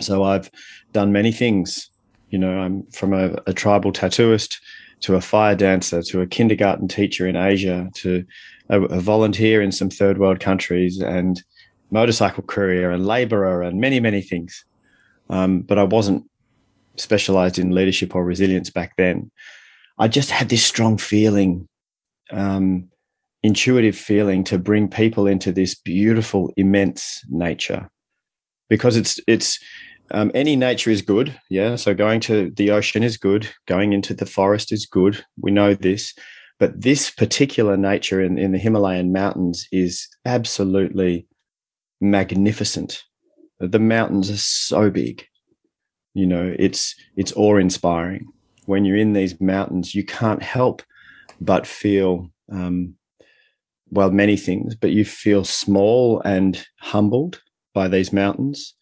So 0.00 0.24
I've 0.24 0.50
done 0.92 1.12
many 1.12 1.32
things. 1.32 1.88
You 2.28 2.38
know, 2.38 2.58
I'm 2.58 2.84
from 2.88 3.14
a, 3.14 3.38
a 3.46 3.54
tribal 3.54 3.92
tattooist 3.92 4.58
to 5.00 5.16
a 5.16 5.20
fire 5.22 5.56
dancer 5.56 6.02
to 6.02 6.20
a 6.20 6.26
kindergarten 6.26 6.86
teacher 6.86 7.26
in 7.26 7.36
Asia 7.36 7.88
to 7.94 8.24
a, 8.68 8.82
a 8.82 9.00
volunteer 9.00 9.62
in 9.62 9.72
some 9.72 9.90
third 9.90 10.18
world 10.18 10.40
countries 10.40 11.00
and 11.00 11.42
motorcycle 11.92 12.42
courier 12.42 12.90
and 12.90 13.06
laborer 13.06 13.62
and 13.62 13.80
many, 13.80 14.00
many 14.00 14.22
things. 14.22 14.64
Um, 15.30 15.60
but 15.60 15.78
I 15.78 15.84
wasn't 15.84 16.24
specialized 16.96 17.58
in 17.58 17.70
leadership 17.70 18.14
or 18.14 18.24
resilience 18.24 18.70
back 18.70 18.94
then. 18.96 19.30
I 19.98 20.08
just 20.08 20.30
had 20.30 20.48
this 20.48 20.64
strong 20.64 20.98
feeling, 20.98 21.68
um, 22.30 22.88
intuitive 23.42 23.96
feeling 23.96 24.42
to 24.44 24.58
bring 24.58 24.88
people 24.88 25.26
into 25.26 25.52
this 25.52 25.74
beautiful, 25.74 26.52
immense 26.56 27.22
nature 27.28 27.88
because 28.68 28.96
it's, 28.96 29.20
it's, 29.26 29.58
um, 30.10 30.30
any 30.34 30.56
nature 30.56 30.90
is 30.90 31.02
good. 31.02 31.38
Yeah. 31.48 31.76
So 31.76 31.94
going 31.94 32.20
to 32.20 32.50
the 32.50 32.70
ocean 32.70 33.02
is 33.02 33.16
good. 33.16 33.48
Going 33.66 33.92
into 33.92 34.12
the 34.12 34.26
forest 34.26 34.72
is 34.72 34.84
good. 34.84 35.24
We 35.40 35.50
know 35.50 35.74
this. 35.74 36.14
But 36.58 36.80
this 36.80 37.10
particular 37.10 37.76
nature 37.76 38.20
in, 38.20 38.38
in 38.38 38.52
the 38.52 38.58
Himalayan 38.58 39.12
mountains 39.12 39.66
is 39.72 40.06
absolutely 40.26 41.26
magnificent. 42.02 43.04
The 43.60 43.78
mountains 43.78 44.30
are 44.30 44.36
so 44.36 44.90
big. 44.90 45.24
You 46.14 46.26
know, 46.26 46.54
it's 46.58 46.94
it's 47.16 47.32
awe 47.36 47.56
inspiring. 47.56 48.26
When 48.66 48.84
you're 48.84 48.96
in 48.96 49.12
these 49.12 49.40
mountains, 49.40 49.94
you 49.94 50.04
can't 50.04 50.42
help 50.42 50.82
but 51.40 51.66
feel 51.66 52.30
um, 52.50 52.94
well 53.90 54.10
many 54.10 54.36
things, 54.36 54.74
but 54.74 54.90
you 54.90 55.04
feel 55.04 55.44
small 55.44 56.20
and 56.24 56.64
humbled 56.80 57.40
by 57.74 57.88
these 57.88 58.12
mountains. 58.12 58.74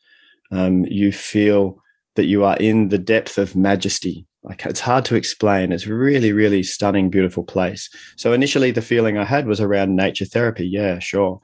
Um, 0.50 0.84
you 0.86 1.12
feel 1.12 1.80
that 2.16 2.26
you 2.26 2.44
are 2.44 2.56
in 2.56 2.88
the 2.88 2.98
depth 2.98 3.38
of 3.38 3.54
majesty. 3.54 4.26
Like 4.42 4.64
it's 4.64 4.80
hard 4.80 5.04
to 5.06 5.16
explain. 5.16 5.70
It's 5.70 5.86
really, 5.86 6.32
really 6.32 6.62
stunning, 6.62 7.10
beautiful 7.10 7.44
place. 7.44 7.90
So 8.16 8.32
initially, 8.32 8.70
the 8.70 8.82
feeling 8.82 9.18
I 9.18 9.24
had 9.24 9.46
was 9.46 9.60
around 9.60 9.96
nature 9.96 10.24
therapy. 10.24 10.66
Yeah, 10.66 10.98
sure. 10.98 11.40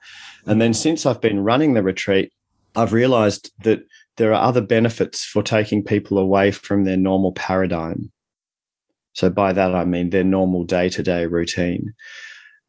And 0.47 0.61
then 0.61 0.73
since 0.73 1.05
I've 1.05 1.21
been 1.21 1.45
running 1.45 1.75
the 1.75 1.83
retreat, 1.83 2.33
I've 2.75 2.93
realized 2.93 3.51
that 3.65 3.81
there 4.17 4.33
are 4.33 4.43
other 4.43 4.63
benefits 4.63 5.25
for 5.25 5.43
taking 5.43 5.83
people 5.83 6.19
away 6.19 6.51
from 6.51 6.85
their 6.85 6.97
normal 6.97 7.33
paradigm. 7.33 8.11
So 9.13 9.31
by 9.31 9.53
that, 9.53 9.75
I 9.75 9.85
mean 9.85 10.11
their 10.11 10.25
normal 10.25 10.65
day 10.65 10.89
to 10.91 11.03
day 11.03 11.27
routine 11.27 11.95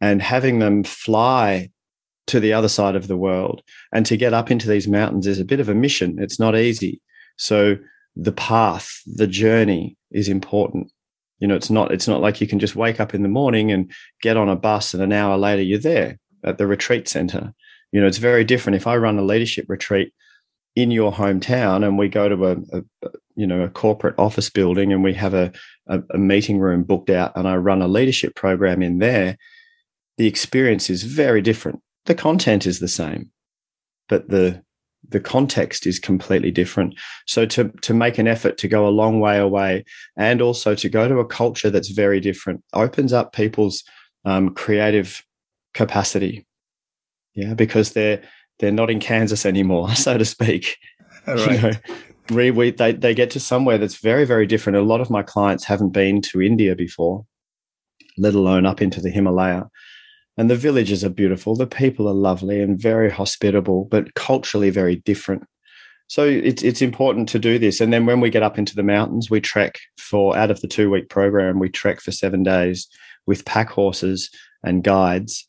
and 0.02 0.22
having 0.22 0.60
them 0.60 0.84
fly 0.84 1.72
to 2.28 2.40
the 2.40 2.54
other 2.54 2.68
side 2.68 2.96
of 2.96 3.08
the 3.08 3.18
world 3.18 3.62
and 3.94 4.06
to 4.06 4.18
get 4.18 4.34
up 4.34 4.52
into 4.52 4.68
these 4.68 4.88
mountains 4.88 5.28
is 5.28 5.40
a 5.40 5.46
bit 5.46 5.60
of 5.60 5.70
a 5.70 5.76
mission. 5.76 6.18
It's 6.20 6.40
not 6.40 6.58
easy. 6.58 7.02
So 7.38 7.78
the 8.20 8.32
path, 8.32 9.02
the 9.06 9.28
journey 9.28 9.96
is 10.12 10.28
important. 10.28 10.92
You 11.40 11.48
know, 11.48 11.56
it's 11.56 11.70
not, 11.70 11.92
it's 11.92 12.08
not 12.08 12.22
like 12.22 12.42
you 12.42 12.48
can 12.48 12.60
just 12.60 12.76
wake 12.76 13.00
up 13.00 13.14
in 13.14 13.22
the 13.22 13.30
morning 13.30 13.72
and 13.72 13.92
get 14.22 14.38
on 14.38 14.50
a 14.50 14.56
bus 14.56 14.94
and 14.94 15.04
an 15.04 15.14
hour 15.14 15.38
later 15.38 15.62
you're 15.62 15.80
there 15.80 16.18
at 16.44 16.58
the 16.58 16.66
retreat 16.66 17.08
center. 17.08 17.54
You 17.92 18.02
know, 18.02 18.08
it's 18.08 18.18
very 18.18 18.44
different. 18.44 18.76
If 18.76 18.88
I 18.88 18.98
run 18.98 19.20
a 19.20 19.24
leadership 19.24 19.66
retreat 19.70 20.14
in 20.76 20.92
your 20.92 21.12
hometown 21.12 21.86
and 21.86 21.98
we 21.98 22.08
go 22.08 22.30
to 22.30 22.46
a, 22.46 22.58
a 22.78 23.10
you 23.36 23.48
know 23.48 23.62
a 23.62 23.70
corporate 23.70 24.14
office 24.20 24.50
building 24.50 24.94
and 24.94 25.04
we 25.04 25.14
have 25.14 25.34
a, 25.34 25.52
a, 25.88 26.02
a 26.12 26.18
meeting 26.18 26.60
room 26.60 26.84
booked 26.84 27.10
out 27.10 27.32
and 27.36 27.48
I 27.48 27.56
run 27.56 27.82
a 27.82 27.88
leadership 27.88 28.36
program 28.36 28.82
in 28.82 29.00
there, 29.00 29.38
the 30.18 30.28
experience 30.28 30.90
is 30.90 31.04
very 31.04 31.42
different. 31.42 31.82
The 32.06 32.16
content 32.16 32.66
is 32.66 32.80
the 32.80 32.88
same, 32.88 33.32
but 34.08 34.30
the 34.30 34.64
the 35.10 35.20
context 35.20 35.88
is 35.88 36.00
completely 36.00 36.52
different. 36.52 36.96
So 37.26 37.46
to 37.48 37.70
to 37.82 37.94
make 37.94 38.18
an 38.18 38.28
effort 38.28 38.58
to 38.60 38.68
go 38.68 38.88
a 38.88 38.90
long 38.90 39.20
way 39.20 39.38
away 39.38 39.86
and 40.18 40.42
also 40.42 40.76
to 40.76 40.90
go 40.90 41.08
to 41.08 41.20
a 41.20 41.26
culture 41.26 41.70
that's 41.70 41.90
very 41.90 42.20
different 42.20 42.64
opens 42.74 43.14
up 43.14 43.34
people's 43.34 43.84
um, 44.26 44.54
creative 44.54 45.24
capacity 45.74 46.46
yeah 47.36 47.54
because 47.54 47.94
they're 47.94 48.22
they're 48.60 48.72
not 48.72 48.90
in 48.90 49.00
Kansas 49.00 49.46
anymore, 49.46 49.92
so 49.96 50.18
to 50.18 50.26
speak. 50.26 50.78
Right. 51.26 51.52
You 51.52 51.62
know, 51.62 51.72
we, 52.30 52.52
we, 52.52 52.72
they, 52.72 52.94
they 52.94 53.14
get 53.14 53.32
to 53.32 53.40
somewhere 53.40 53.78
that's 53.78 53.98
very, 53.98 54.26
very 54.26 54.46
different. 54.46 54.78
A 54.78 54.82
lot 54.82 55.02
of 55.02 55.10
my 55.10 55.24
clients 55.24 55.64
haven't 55.64 55.90
been 55.90 56.22
to 56.24 56.42
India 56.42 56.76
before, 56.76 57.26
let 58.18 58.34
alone 58.34 58.66
up 58.66 58.82
into 58.82 59.00
the 59.00 59.10
Himalaya. 59.10 59.64
And 60.38 60.50
the 60.50 60.56
villages 60.56 61.04
are 61.04 61.10
beautiful. 61.10 61.56
The 61.56 61.66
people 61.66 62.08
are 62.08 62.14
lovely 62.14 62.62
and 62.62 62.80
very 62.80 63.10
hospitable, 63.10 63.86
but 63.86 64.14
culturally 64.14 64.70
very 64.70 64.98
different. 64.98 65.44
So 66.08 66.24
it's 66.24 66.64
it's 66.64 66.82
important 66.82 67.28
to 67.30 67.40
do 67.40 67.60
this. 67.60 67.82
And 67.82 67.92
then 67.92 68.06
when 68.06 68.22
we 68.22 68.30
get 68.30 68.44
up 68.44 68.58
into 68.58 68.76
the 68.76 68.84
mountains, 68.84 69.30
we 69.30 69.42
trek 69.42 69.80
for 70.00 70.38
out 70.38 70.52
of 70.52 70.62
the 70.62 70.68
two 70.68 70.90
week 70.90 71.10
program, 71.10 71.60
we 71.60 71.70
trek 71.70 72.00
for 72.00 72.12
seven 72.12 72.44
days 72.44 72.88
with 73.26 73.46
pack 73.46 73.70
horses 73.70 74.30
and 74.64 74.84
guides, 74.84 75.46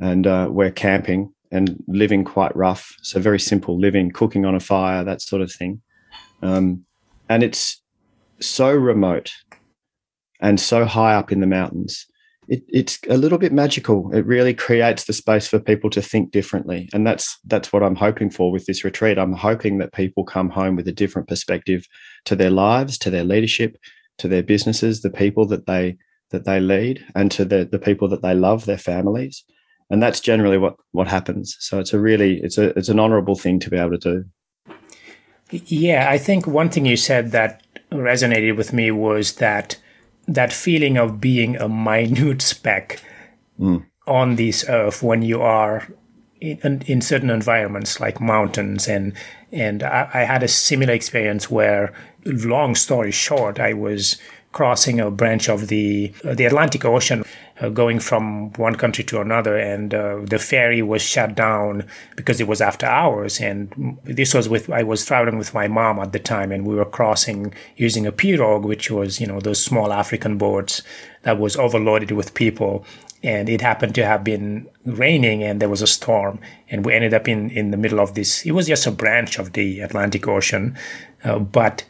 and 0.00 0.26
uh, 0.26 0.48
we're 0.50 0.70
camping 0.70 1.32
and 1.50 1.82
living 1.88 2.24
quite 2.24 2.54
rough. 2.56 2.94
So 3.02 3.20
very 3.20 3.40
simple 3.40 3.78
living, 3.78 4.10
cooking 4.10 4.44
on 4.44 4.54
a 4.54 4.60
fire, 4.60 5.04
that 5.04 5.20
sort 5.20 5.42
of 5.42 5.52
thing. 5.52 5.82
Um, 6.42 6.84
and 7.28 7.42
it's 7.42 7.82
so 8.40 8.72
remote 8.72 9.32
and 10.40 10.58
so 10.60 10.84
high 10.84 11.14
up 11.14 11.32
in 11.32 11.40
the 11.40 11.46
mountains. 11.46 12.06
It, 12.48 12.64
it's 12.68 12.98
a 13.08 13.16
little 13.16 13.38
bit 13.38 13.52
magical. 13.52 14.10
It 14.12 14.24
really 14.24 14.54
creates 14.54 15.04
the 15.04 15.12
space 15.12 15.46
for 15.46 15.58
people 15.58 15.90
to 15.90 16.02
think 16.02 16.30
differently, 16.30 16.88
and 16.92 17.06
that's 17.06 17.38
that's 17.44 17.72
what 17.72 17.82
I'm 17.82 17.96
hoping 17.96 18.30
for 18.30 18.50
with 18.50 18.66
this 18.66 18.84
retreat. 18.84 19.18
I'm 19.18 19.34
hoping 19.34 19.78
that 19.78 19.92
people 19.92 20.24
come 20.24 20.48
home 20.50 20.74
with 20.74 20.88
a 20.88 20.92
different 20.92 21.28
perspective 21.28 21.84
to 22.24 22.34
their 22.34 22.50
lives, 22.50 22.98
to 22.98 23.10
their 23.10 23.24
leadership, 23.24 23.76
to 24.18 24.28
their 24.28 24.42
businesses, 24.42 25.02
the 25.02 25.10
people 25.10 25.46
that 25.46 25.66
they 25.66 25.96
that 26.30 26.44
they 26.44 26.60
lead, 26.60 27.04
and 27.14 27.30
to 27.32 27.44
the 27.44 27.68
the 27.70 27.78
people 27.78 28.08
that 28.08 28.22
they 28.22 28.34
love, 28.34 28.64
their 28.64 28.78
families, 28.78 29.44
and 29.90 30.02
that's 30.02 30.20
generally 30.20 30.58
what 30.58 30.76
what 30.92 31.08
happens. 31.08 31.56
So 31.60 31.78
it's 31.78 31.92
a 31.92 32.00
really 32.00 32.40
it's 32.42 32.58
a 32.58 32.76
it's 32.78 32.88
an 32.88 33.00
honourable 33.00 33.36
thing 33.36 33.60
to 33.60 33.70
be 33.70 33.76
able 33.76 33.98
to 33.98 33.98
do. 33.98 34.24
Yeah, 35.50 36.10
I 36.10 36.18
think 36.18 36.46
one 36.46 36.68
thing 36.68 36.84
you 36.84 36.96
said 36.96 37.30
that 37.32 37.62
resonated 37.90 38.56
with 38.56 38.72
me 38.72 38.90
was 38.90 39.36
that 39.36 39.76
that 40.28 40.52
feeling 40.52 40.96
of 40.96 41.20
being 41.20 41.56
a 41.56 41.68
minute 41.68 42.42
speck 42.42 43.00
mm. 43.58 43.84
on 44.06 44.36
this 44.36 44.64
earth 44.68 45.02
when 45.02 45.22
you 45.22 45.40
are 45.40 45.88
in, 46.40 46.82
in 46.86 47.00
certain 47.00 47.30
environments 47.30 47.98
like 47.98 48.20
mountains 48.20 48.86
and 48.86 49.12
and 49.50 49.82
I, 49.82 50.08
I 50.12 50.20
had 50.20 50.42
a 50.42 50.48
similar 50.48 50.92
experience 50.92 51.50
where 51.50 51.92
long 52.24 52.76
story 52.76 53.10
short 53.10 53.58
i 53.58 53.72
was 53.72 54.18
crossing 54.52 55.00
a 55.00 55.10
branch 55.10 55.48
of 55.48 55.68
the 55.68 56.12
uh, 56.24 56.34
the 56.34 56.44
Atlantic 56.44 56.84
Ocean, 56.84 57.24
uh, 57.60 57.68
going 57.68 57.98
from 57.98 58.52
one 58.52 58.74
country 58.76 59.02
to 59.04 59.20
another, 59.20 59.56
and 59.56 59.94
uh, 59.94 60.20
the 60.22 60.38
ferry 60.38 60.82
was 60.82 61.02
shut 61.02 61.34
down 61.34 61.84
because 62.16 62.40
it 62.40 62.46
was 62.46 62.60
after 62.60 62.86
hours. 62.86 63.40
And 63.40 63.98
this 64.04 64.34
was 64.34 64.48
with 64.48 64.70
I 64.70 64.82
was 64.82 65.04
traveling 65.04 65.38
with 65.38 65.54
my 65.54 65.68
mom 65.68 65.98
at 65.98 66.12
the 66.12 66.18
time, 66.18 66.52
and 66.52 66.66
we 66.66 66.74
were 66.74 66.84
crossing 66.84 67.52
using 67.76 68.06
a 68.06 68.12
pirogue, 68.12 68.64
which 68.64 68.90
was 68.90 69.20
you 69.20 69.26
know 69.26 69.40
those 69.40 69.62
small 69.62 69.92
African 69.92 70.38
boats 70.38 70.82
that 71.22 71.38
was 71.38 71.56
overloaded 71.56 72.12
with 72.12 72.34
people. 72.34 72.84
And 73.20 73.48
it 73.48 73.60
happened 73.60 73.96
to 73.96 74.06
have 74.06 74.22
been 74.22 74.68
raining, 74.86 75.42
and 75.42 75.60
there 75.60 75.68
was 75.68 75.82
a 75.82 75.88
storm, 75.88 76.38
and 76.70 76.84
we 76.84 76.94
ended 76.94 77.12
up 77.12 77.26
in 77.26 77.50
in 77.50 77.72
the 77.72 77.76
middle 77.76 77.98
of 77.98 78.14
this. 78.14 78.46
It 78.46 78.52
was 78.52 78.68
just 78.68 78.86
a 78.86 78.92
branch 78.92 79.38
of 79.38 79.54
the 79.54 79.80
Atlantic 79.80 80.28
Ocean, 80.28 80.76
uh, 81.24 81.40
but 81.40 81.84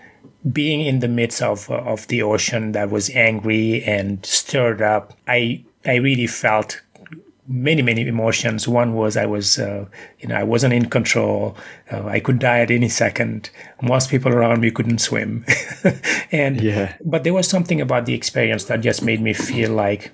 being 0.52 0.80
in 0.80 1.00
the 1.00 1.08
midst 1.08 1.42
of 1.42 1.70
of 1.70 2.06
the 2.08 2.22
ocean 2.22 2.72
that 2.72 2.90
was 2.90 3.10
angry 3.10 3.82
and 3.84 4.24
stirred 4.24 4.82
up, 4.82 5.14
I 5.26 5.64
I 5.84 5.96
really 5.96 6.26
felt 6.26 6.80
many 7.48 7.82
many 7.82 8.06
emotions. 8.06 8.68
One 8.68 8.94
was 8.94 9.16
I 9.16 9.26
was 9.26 9.58
uh, 9.58 9.86
you 10.20 10.28
know 10.28 10.36
I 10.36 10.44
wasn't 10.44 10.74
in 10.74 10.88
control. 10.90 11.56
Uh, 11.90 12.06
I 12.06 12.20
could 12.20 12.38
die 12.38 12.60
at 12.60 12.70
any 12.70 12.88
second. 12.88 13.50
Most 13.82 14.10
people 14.10 14.32
around 14.32 14.60
me 14.60 14.70
couldn't 14.70 14.98
swim, 14.98 15.44
and 16.32 16.60
yeah. 16.60 16.94
But 17.04 17.24
there 17.24 17.34
was 17.34 17.48
something 17.48 17.80
about 17.80 18.06
the 18.06 18.14
experience 18.14 18.64
that 18.64 18.80
just 18.80 19.02
made 19.02 19.20
me 19.20 19.32
feel 19.32 19.72
like 19.72 20.12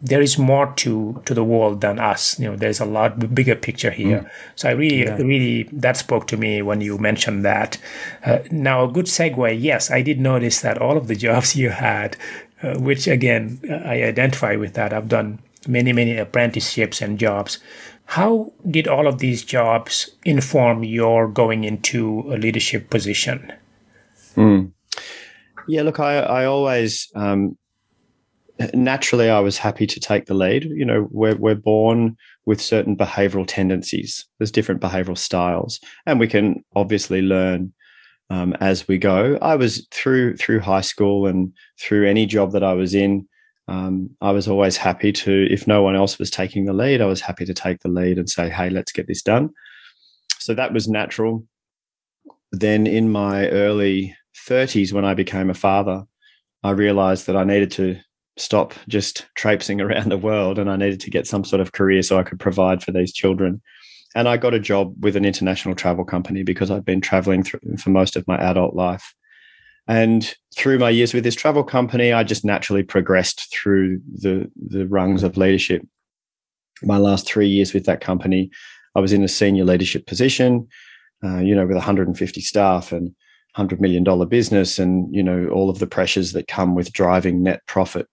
there 0.00 0.20
is 0.20 0.38
more 0.38 0.72
to 0.76 1.20
to 1.24 1.34
the 1.34 1.42
world 1.42 1.80
than 1.80 1.98
us. 1.98 2.38
You 2.38 2.50
know, 2.50 2.56
there's 2.56 2.80
a 2.80 2.84
lot 2.84 3.34
bigger 3.34 3.56
picture 3.56 3.90
here. 3.90 4.20
Mm. 4.20 4.30
So 4.54 4.68
I 4.68 4.72
really, 4.72 5.04
yeah. 5.04 5.16
really 5.16 5.64
that 5.72 5.96
spoke 5.96 6.26
to 6.28 6.36
me 6.36 6.62
when 6.62 6.80
you 6.80 6.98
mentioned 6.98 7.44
that. 7.44 7.78
Uh, 8.24 8.38
now, 8.50 8.84
a 8.84 8.92
good 8.92 9.06
segue. 9.06 9.60
Yes, 9.60 9.90
I 9.90 10.02
did 10.02 10.20
notice 10.20 10.60
that 10.60 10.78
all 10.78 10.96
of 10.96 11.08
the 11.08 11.16
jobs 11.26 11.56
you 11.56 11.70
had, 11.70 12.16
uh, 12.62 12.78
which 12.78 13.08
again 13.08 13.60
I 13.68 14.02
identify 14.04 14.56
with 14.56 14.74
that. 14.74 14.92
I've 14.92 15.08
done 15.08 15.40
many, 15.66 15.92
many 15.92 16.16
apprenticeships 16.16 17.02
and 17.02 17.18
jobs. 17.18 17.58
How 18.04 18.52
did 18.70 18.88
all 18.88 19.06
of 19.06 19.18
these 19.18 19.42
jobs 19.44 20.10
inform 20.24 20.84
your 20.84 21.28
going 21.28 21.64
into 21.64 22.24
a 22.32 22.38
leadership 22.38 22.88
position? 22.88 23.52
Mm. 24.36 24.72
Yeah, 25.66 25.82
look, 25.82 25.98
I 25.98 26.20
I 26.20 26.44
always 26.46 27.10
um, 27.16 27.58
naturally 28.74 29.30
I 29.30 29.40
was 29.40 29.58
happy 29.58 29.86
to 29.86 30.00
take 30.00 30.26
the 30.26 30.34
lead. 30.34 30.64
You 30.64 30.84
know, 30.84 31.08
we're 31.10 31.36
we're 31.36 31.54
born 31.54 32.16
with 32.46 32.60
certain 32.60 32.96
behavioral 32.96 33.46
tendencies. 33.46 34.26
There's 34.38 34.50
different 34.50 34.80
behavioral 34.80 35.18
styles, 35.18 35.80
and 36.06 36.18
we 36.18 36.28
can 36.28 36.64
obviously 36.74 37.22
learn 37.22 37.72
um, 38.30 38.54
as 38.60 38.88
we 38.88 38.98
go. 38.98 39.38
I 39.40 39.56
was 39.56 39.86
through 39.90 40.36
through 40.36 40.60
high 40.60 40.80
school 40.80 41.26
and 41.26 41.52
through 41.80 42.08
any 42.08 42.26
job 42.26 42.52
that 42.52 42.64
I 42.64 42.72
was 42.72 42.94
in. 42.94 43.26
Um, 43.68 44.10
I 44.22 44.30
was 44.30 44.48
always 44.48 44.78
happy 44.78 45.12
to, 45.12 45.46
if 45.50 45.66
no 45.66 45.82
one 45.82 45.94
else 45.94 46.18
was 46.18 46.30
taking 46.30 46.64
the 46.64 46.72
lead, 46.72 47.02
I 47.02 47.04
was 47.04 47.20
happy 47.20 47.44
to 47.44 47.52
take 47.52 47.80
the 47.80 47.90
lead 47.90 48.18
and 48.18 48.28
say, 48.28 48.48
"Hey, 48.48 48.70
let's 48.70 48.92
get 48.92 49.06
this 49.06 49.22
done." 49.22 49.50
So 50.38 50.54
that 50.54 50.72
was 50.72 50.88
natural. 50.88 51.44
Then 52.50 52.86
in 52.86 53.10
my 53.10 53.48
early 53.50 54.16
30s, 54.48 54.92
when 54.92 55.04
I 55.04 55.12
became 55.12 55.50
a 55.50 55.54
father, 55.54 56.04
I 56.64 56.70
realized 56.70 57.26
that 57.26 57.36
I 57.36 57.44
needed 57.44 57.70
to 57.72 57.98
stop 58.40 58.74
just 58.88 59.26
traipsing 59.34 59.80
around 59.82 60.10
the 60.10 60.18
world 60.18 60.58
and 60.58 60.70
I 60.70 60.76
needed 60.76 61.00
to 61.00 61.10
get 61.10 61.26
some 61.26 61.44
sort 61.44 61.60
of 61.60 61.72
career 61.72 62.02
so 62.02 62.18
I 62.18 62.22
could 62.22 62.40
provide 62.40 62.82
for 62.82 62.92
these 62.92 63.12
children. 63.12 63.60
And 64.14 64.28
I 64.28 64.36
got 64.36 64.54
a 64.54 64.60
job 64.60 64.94
with 65.00 65.16
an 65.16 65.24
international 65.24 65.74
travel 65.74 66.04
company 66.04 66.42
because 66.42 66.70
I'd 66.70 66.84
been 66.84 67.00
traveling 67.00 67.44
for 67.44 67.90
most 67.90 68.16
of 68.16 68.26
my 68.26 68.36
adult 68.36 68.74
life. 68.74 69.14
And 69.86 70.34
through 70.56 70.78
my 70.78 70.90
years 70.90 71.14
with 71.14 71.24
this 71.24 71.34
travel 71.34 71.64
company, 71.64 72.12
I 72.12 72.22
just 72.22 72.44
naturally 72.44 72.82
progressed 72.82 73.54
through 73.54 74.00
the, 74.12 74.50
the 74.56 74.86
rungs 74.86 75.22
of 75.22 75.36
leadership. 75.36 75.82
My 76.82 76.98
last 76.98 77.26
three 77.26 77.48
years 77.48 77.72
with 77.72 77.84
that 77.86 78.00
company, 78.00 78.50
I 78.94 79.00
was 79.00 79.12
in 79.12 79.22
a 79.22 79.28
senior 79.28 79.64
leadership 79.64 80.06
position, 80.06 80.68
uh, 81.24 81.38
you 81.38 81.54
know, 81.54 81.66
with 81.66 81.76
150 81.76 82.40
staff 82.40 82.92
and 82.92 83.14
$100 83.56 83.80
million 83.80 84.04
business 84.28 84.78
and, 84.78 85.14
you 85.14 85.22
know, 85.22 85.48
all 85.48 85.70
of 85.70 85.78
the 85.78 85.86
pressures 85.86 86.32
that 86.32 86.48
come 86.48 86.74
with 86.74 86.92
driving 86.92 87.42
net 87.42 87.60
profit 87.66 88.06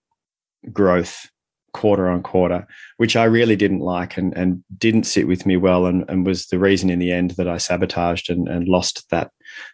growth 0.72 1.28
quarter 1.72 2.08
on 2.08 2.22
quarter, 2.22 2.66
which 2.96 3.16
I 3.16 3.24
really 3.24 3.54
didn't 3.54 3.80
like 3.80 4.16
and, 4.16 4.34
and 4.34 4.64
didn't 4.78 5.04
sit 5.04 5.28
with 5.28 5.44
me 5.44 5.56
well 5.58 5.86
and, 5.86 6.04
and 6.08 6.24
was 6.24 6.46
the 6.46 6.58
reason 6.58 6.88
in 6.88 6.98
the 6.98 7.12
end 7.12 7.32
that 7.32 7.46
I 7.46 7.58
sabotaged 7.58 8.30
and, 8.30 8.48
and 8.48 8.66
lost 8.66 9.08
that 9.10 9.30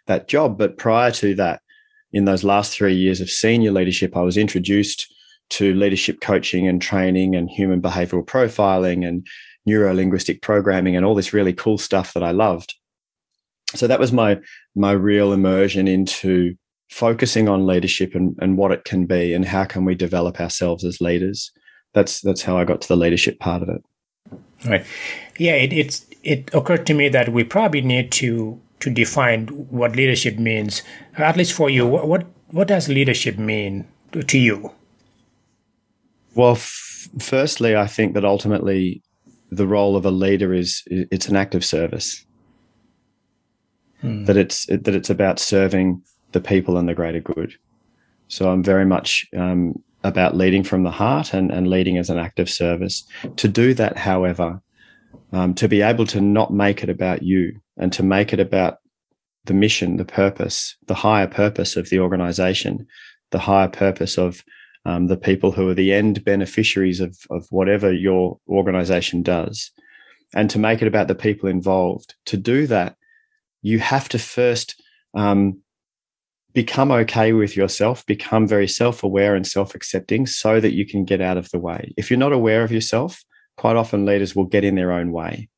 that 0.07 0.27
job. 0.27 0.57
But 0.57 0.77
prior 0.77 1.11
to 1.11 1.33
that, 1.35 1.61
in 2.11 2.25
those 2.25 2.43
last 2.43 2.73
three 2.73 2.93
years 2.93 3.21
of 3.21 3.29
senior 3.29 3.71
leadership, 3.71 4.15
I 4.15 4.21
was 4.21 4.37
introduced 4.37 5.11
to 5.51 5.73
leadership 5.73 6.19
coaching 6.21 6.67
and 6.67 6.81
training 6.81 7.35
and 7.35 7.49
human 7.49 7.81
behavioral 7.81 8.25
profiling 8.25 9.07
and 9.07 9.25
neuro 9.65 9.93
linguistic 9.93 10.41
programming 10.41 10.95
and 10.95 11.05
all 11.05 11.15
this 11.15 11.33
really 11.33 11.53
cool 11.53 11.77
stuff 11.77 12.13
that 12.13 12.23
I 12.23 12.31
loved. 12.31 12.75
So 13.75 13.87
that 13.87 13.99
was 13.99 14.11
my 14.11 14.39
my 14.75 14.91
real 14.91 15.33
immersion 15.33 15.87
into 15.87 16.55
focusing 16.93 17.49
on 17.49 17.65
leadership 17.65 18.13
and, 18.13 18.37
and 18.39 18.55
what 18.55 18.71
it 18.71 18.85
can 18.85 19.07
be 19.07 19.33
and 19.33 19.45
how 19.45 19.65
can 19.65 19.83
we 19.83 19.95
develop 19.95 20.39
ourselves 20.39 20.85
as 20.85 21.01
leaders. 21.01 21.51
That's 21.93 22.21
that's 22.21 22.43
how 22.43 22.57
I 22.57 22.65
got 22.65 22.81
to 22.81 22.87
the 22.87 22.95
leadership 22.95 23.39
part 23.39 23.63
of 23.63 23.69
it. 23.69 23.83
Right. 24.65 24.85
Yeah, 25.37 25.53
it 25.53 25.73
it's 25.73 26.05
it 26.23 26.53
occurred 26.53 26.85
to 26.87 26.93
me 26.93 27.09
that 27.09 27.29
we 27.29 27.43
probably 27.43 27.81
need 27.81 28.11
to 28.13 28.59
to 28.79 28.89
define 28.89 29.47
what 29.47 29.95
leadership 29.95 30.37
means. 30.37 30.83
At 31.17 31.37
least 31.37 31.53
for 31.53 31.69
you, 31.69 31.87
what 31.87 32.25
what 32.51 32.67
does 32.67 32.87
leadership 32.87 33.37
mean 33.37 33.87
to 34.11 34.37
you? 34.37 34.71
Well, 36.35 36.53
f- 36.53 37.09
firstly, 37.19 37.75
I 37.75 37.87
think 37.87 38.13
that 38.13 38.25
ultimately 38.25 39.01
the 39.51 39.67
role 39.67 39.95
of 39.95 40.05
a 40.05 40.11
leader 40.11 40.53
is 40.53 40.83
it's 40.87 41.27
an 41.27 41.35
act 41.35 41.55
of 41.55 41.65
service. 41.65 42.25
Hmm. 44.01 44.25
That 44.25 44.37
it's 44.37 44.65
that 44.67 44.95
it's 44.95 45.09
about 45.09 45.39
serving 45.39 46.03
the 46.33 46.41
people 46.41 46.77
and 46.77 46.87
the 46.87 46.93
greater 46.93 47.19
good. 47.19 47.55
So 48.27 48.49
I'm 48.49 48.63
very 48.63 48.85
much 48.85 49.25
um, 49.37 49.81
about 50.03 50.35
leading 50.35 50.63
from 50.63 50.83
the 50.83 50.91
heart 50.91 51.33
and, 51.33 51.51
and 51.51 51.67
leading 51.67 51.97
as 51.97 52.09
an 52.09 52.17
act 52.17 52.39
of 52.39 52.49
service. 52.49 53.05
To 53.37 53.47
do 53.47 53.73
that, 53.75 53.97
however, 53.97 54.61
um, 55.31 55.53
to 55.55 55.67
be 55.67 55.81
able 55.81 56.05
to 56.07 56.21
not 56.21 56.51
make 56.51 56.83
it 56.83 56.89
about 56.89 57.23
you 57.23 57.61
and 57.77 57.93
to 57.93 58.03
make 58.03 58.33
it 58.33 58.39
about 58.39 58.79
the 59.45 59.53
mission, 59.53 59.97
the 59.97 60.05
purpose, 60.05 60.75
the 60.87 60.93
higher 60.93 61.27
purpose 61.27 61.75
of 61.75 61.89
the 61.89 61.99
organization, 61.99 62.87
the 63.31 63.39
higher 63.39 63.67
purpose 63.67 64.17
of 64.17 64.43
um, 64.85 65.07
the 65.07 65.17
people 65.17 65.51
who 65.51 65.69
are 65.69 65.73
the 65.73 65.93
end 65.93 66.23
beneficiaries 66.23 66.99
of, 66.99 67.17
of 67.29 67.45
whatever 67.49 67.91
your 67.91 68.39
organization 68.47 69.23
does. 69.23 69.71
and 70.33 70.49
to 70.49 70.59
make 70.59 70.81
it 70.81 70.87
about 70.87 71.07
the 71.07 71.15
people 71.15 71.47
involved. 71.47 72.15
To 72.25 72.37
do 72.37 72.67
that, 72.67 72.95
you 73.61 73.79
have 73.79 74.09
to 74.09 74.19
first 74.19 74.81
um, 75.13 75.61
become 76.53 76.91
okay 76.91 77.33
with 77.33 77.57
yourself, 77.57 78.05
become 78.05 78.47
very 78.47 78.67
self 78.67 79.03
aware 79.03 79.35
and 79.35 79.45
self 79.45 79.75
accepting 79.75 80.25
so 80.25 80.59
that 80.59 80.73
you 80.73 80.85
can 80.85 81.05
get 81.05 81.21
out 81.21 81.37
of 81.37 81.49
the 81.51 81.59
way. 81.59 81.93
If 81.97 82.09
you're 82.09 82.19
not 82.19 82.33
aware 82.33 82.63
of 82.63 82.71
yourself, 82.71 83.23
quite 83.57 83.75
often 83.75 84.05
leaders 84.05 84.35
will 84.35 84.45
get 84.45 84.63
in 84.63 84.75
their 84.75 84.91
own 84.91 85.11
way. 85.11 85.49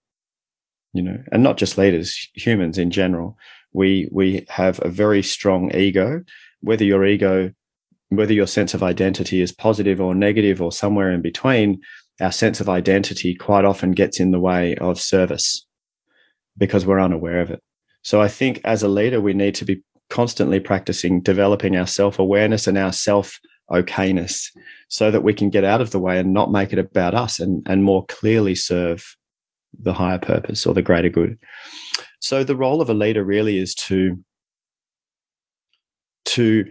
You 0.94 1.04
know, 1.04 1.22
and 1.32 1.44
not 1.44 1.58
just 1.58 1.78
leaders, 1.78 2.30
humans 2.34 2.78
in 2.78 2.90
general. 2.92 3.38
We 3.74 4.08
we 4.12 4.46
have 4.50 4.80
a 4.84 4.90
very 4.90 5.22
strong 5.22 5.74
ego. 5.76 6.24
Whether 6.62 6.86
your 6.86 7.06
ego, 7.06 7.52
whether 8.10 8.34
your 8.34 8.48
sense 8.48 8.74
of 8.74 8.82
identity 8.82 9.42
is 9.42 9.52
positive 9.52 10.00
or 10.00 10.16
negative 10.16 10.62
or 10.62 10.72
somewhere 10.72 11.12
in 11.12 11.22
between, 11.22 11.82
our 12.22 12.32
sense 12.32 12.62
of 12.62 12.70
identity 12.70 13.36
quite 13.36 13.66
often 13.66 13.92
gets 13.92 14.22
in 14.22 14.32
the 14.32 14.40
way 14.40 14.76
of 14.76 15.00
service 15.00 15.68
because 16.58 16.86
we're 16.86 17.02
unaware 17.02 17.42
of 17.42 17.52
it. 17.52 17.62
So 18.02 18.22
I 18.22 18.30
think 18.30 18.62
as 18.64 18.82
a 18.84 18.88
leader, 18.88 19.20
we 19.20 19.34
need 19.34 19.56
to 19.56 19.66
be 19.66 19.84
constantly 20.10 20.60
practicing 20.60 21.22
developing 21.22 21.76
our 21.76 21.88
self 21.88 22.20
awareness 22.20 22.68
and 22.68 22.78
our 22.78 22.92
self 22.92 23.40
okayness 23.72 24.52
so 24.90 25.10
that 25.10 25.24
we 25.24 25.34
can 25.34 25.50
get 25.50 25.64
out 25.64 25.82
of 25.82 25.92
the 25.92 26.00
way 26.00 26.20
and 26.20 26.34
not 26.34 26.52
make 26.52 26.72
it 26.72 26.80
about 26.80 27.16
us 27.16 27.40
and, 27.40 27.64
and 27.68 27.84
more 27.84 28.06
clearly 28.06 28.54
serve 28.54 29.16
the 29.78 29.94
higher 29.94 30.20
purpose 30.20 30.66
or 30.66 30.74
the 30.74 30.82
greater 30.82 31.10
good. 31.10 31.38
So 32.20 32.44
the 32.44 32.56
role 32.56 32.82
of 32.82 32.90
a 32.90 32.94
leader 32.94 33.24
really 33.24 33.58
is 33.58 33.76
to 33.76 34.24
to 36.26 36.66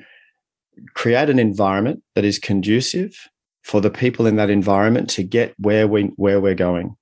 create 0.94 1.30
an 1.30 1.38
environment 1.38 2.02
that 2.14 2.24
is 2.24 2.38
conducive 2.38 3.28
for 3.62 3.80
the 3.80 3.90
people 3.90 4.26
in 4.26 4.36
that 4.36 4.50
environment 4.50 5.08
to 5.10 5.22
get 5.22 5.54
where 5.58 5.86
we 5.88 6.04
where 6.16 6.40
we're 6.40 6.54
going, 6.54 6.96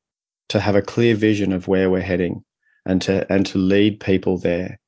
to 0.48 0.60
have 0.60 0.76
a 0.76 0.82
clear 0.82 1.14
vision 1.14 1.52
of 1.52 1.68
where 1.68 1.90
we're 1.90 2.00
heading, 2.00 2.44
and 2.86 3.02
to 3.02 3.30
and 3.32 3.46
to 3.46 3.58
lead 3.58 4.00
people 4.00 4.38
there. 4.38 4.78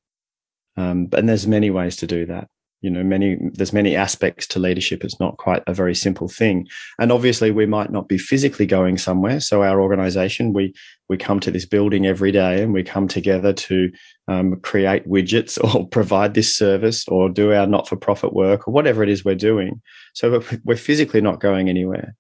Um, 0.76 1.08
and 1.12 1.28
there's 1.28 1.46
many 1.46 1.70
ways 1.70 1.96
to 1.96 2.06
do 2.06 2.26
that. 2.26 2.48
You 2.84 2.90
know, 2.90 3.02
many 3.02 3.38
there's 3.54 3.72
many 3.72 3.96
aspects 3.96 4.46
to 4.48 4.58
leadership. 4.58 5.04
It's 5.04 5.18
not 5.18 5.38
quite 5.38 5.62
a 5.66 5.72
very 5.72 5.94
simple 5.94 6.28
thing. 6.28 6.68
And 6.98 7.10
obviously, 7.10 7.50
we 7.50 7.64
might 7.64 7.90
not 7.90 8.08
be 8.08 8.18
physically 8.18 8.66
going 8.66 8.98
somewhere. 8.98 9.40
So 9.40 9.62
our 9.62 9.80
organisation, 9.80 10.52
we 10.52 10.74
we 11.08 11.16
come 11.16 11.40
to 11.40 11.50
this 11.50 11.64
building 11.64 12.06
every 12.06 12.30
day, 12.30 12.62
and 12.62 12.74
we 12.74 12.82
come 12.82 13.08
together 13.08 13.54
to 13.54 13.90
um, 14.28 14.60
create 14.60 15.08
widgets 15.08 15.58
or 15.74 15.88
provide 15.88 16.34
this 16.34 16.54
service 16.54 17.08
or 17.08 17.30
do 17.30 17.54
our 17.54 17.66
not-for-profit 17.66 18.34
work 18.34 18.68
or 18.68 18.74
whatever 18.74 19.02
it 19.02 19.08
is 19.08 19.24
we're 19.24 19.34
doing. 19.34 19.80
So 20.12 20.42
we're 20.62 20.76
physically 20.76 21.22
not 21.22 21.40
going 21.40 21.70
anywhere, 21.70 22.14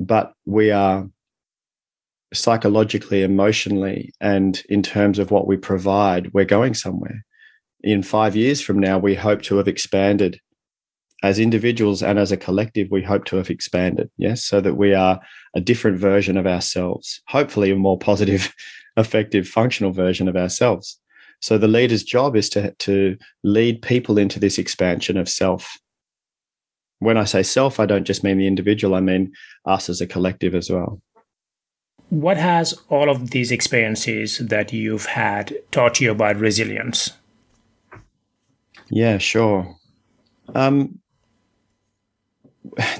but 0.00 0.32
we 0.46 0.72
are 0.72 1.08
psychologically, 2.34 3.22
emotionally, 3.22 4.12
and 4.20 4.60
in 4.68 4.82
terms 4.82 5.20
of 5.20 5.30
what 5.30 5.46
we 5.46 5.56
provide, 5.56 6.32
we're 6.32 6.44
going 6.44 6.74
somewhere 6.74 7.24
in 7.86 8.02
five 8.02 8.34
years 8.34 8.60
from 8.60 8.80
now, 8.80 8.98
we 8.98 9.14
hope 9.14 9.42
to 9.42 9.56
have 9.58 9.68
expanded 9.68 10.40
as 11.22 11.38
individuals 11.38 12.02
and 12.02 12.18
as 12.18 12.32
a 12.32 12.36
collective. 12.36 12.88
We 12.90 13.02
hope 13.02 13.24
to 13.26 13.36
have 13.36 13.48
expanded, 13.48 14.10
yes, 14.18 14.44
so 14.44 14.60
that 14.60 14.74
we 14.74 14.92
are 14.92 15.20
a 15.54 15.60
different 15.60 15.98
version 15.98 16.36
of 16.36 16.48
ourselves, 16.48 17.22
hopefully, 17.28 17.70
a 17.70 17.76
more 17.76 17.96
positive, 17.96 18.52
effective, 18.96 19.46
functional 19.46 19.92
version 19.92 20.26
of 20.26 20.36
ourselves. 20.36 20.98
So 21.40 21.58
the 21.58 21.68
leader's 21.68 22.02
job 22.02 22.34
is 22.34 22.48
to, 22.50 22.72
to 22.72 23.16
lead 23.44 23.82
people 23.82 24.18
into 24.18 24.40
this 24.40 24.58
expansion 24.58 25.16
of 25.16 25.28
self. 25.28 25.78
When 26.98 27.16
I 27.16 27.24
say 27.24 27.44
self, 27.44 27.78
I 27.78 27.86
don't 27.86 28.04
just 28.04 28.24
mean 28.24 28.38
the 28.38 28.48
individual, 28.48 28.96
I 28.96 29.00
mean 29.00 29.32
us 29.64 29.88
as 29.88 30.00
a 30.00 30.08
collective 30.08 30.56
as 30.56 30.70
well. 30.70 31.00
What 32.08 32.36
has 32.36 32.74
all 32.88 33.08
of 33.08 33.30
these 33.30 33.52
experiences 33.52 34.38
that 34.38 34.72
you've 34.72 35.06
had 35.06 35.54
taught 35.70 36.00
you 36.00 36.10
about 36.10 36.36
resilience? 36.36 37.12
Yeah, 38.88 39.18
sure. 39.18 39.76
Um, 40.54 41.00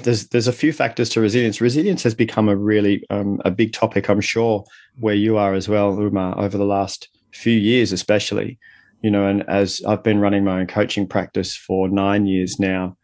there's 0.03 0.27
there's 0.29 0.47
a 0.47 0.53
few 0.53 0.73
factors 0.73 1.09
to 1.09 1.21
resilience. 1.21 1.61
Resilience 1.61 2.03
has 2.03 2.15
become 2.15 2.49
a 2.49 2.55
really 2.55 3.03
um, 3.09 3.41
a 3.45 3.51
big 3.51 3.73
topic, 3.73 4.09
I'm 4.09 4.21
sure, 4.21 4.63
where 4.99 5.15
you 5.15 5.37
are 5.37 5.53
as 5.53 5.67
well, 5.69 5.95
Oumar, 5.95 6.37
over 6.37 6.57
the 6.57 6.65
last 6.65 7.09
few 7.33 7.53
years, 7.53 7.91
especially. 7.91 8.59
You 9.01 9.11
know, 9.11 9.27
and 9.27 9.47
as 9.47 9.81
I've 9.87 10.03
been 10.03 10.19
running 10.19 10.43
my 10.43 10.59
own 10.59 10.67
coaching 10.67 11.07
practice 11.07 11.55
for 11.55 11.87
nine 11.87 12.25
years 12.25 12.59
now, 12.59 12.97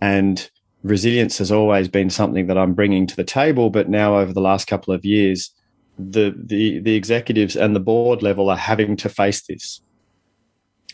and 0.00 0.48
resilience 0.82 1.38
has 1.38 1.52
always 1.52 1.88
been 1.88 2.10
something 2.10 2.48
that 2.48 2.58
I'm 2.58 2.74
bringing 2.74 3.06
to 3.06 3.16
the 3.16 3.24
table. 3.24 3.70
But 3.70 3.88
now, 3.88 4.18
over 4.18 4.32
the 4.32 4.40
last 4.40 4.66
couple 4.66 4.92
of 4.92 5.04
years, 5.04 5.52
the 5.98 6.34
the 6.36 6.80
the 6.80 6.94
executives 6.94 7.56
and 7.56 7.76
the 7.76 7.80
board 7.80 8.22
level 8.22 8.50
are 8.50 8.56
having 8.56 8.96
to 8.96 9.08
face 9.08 9.42
this 9.42 9.80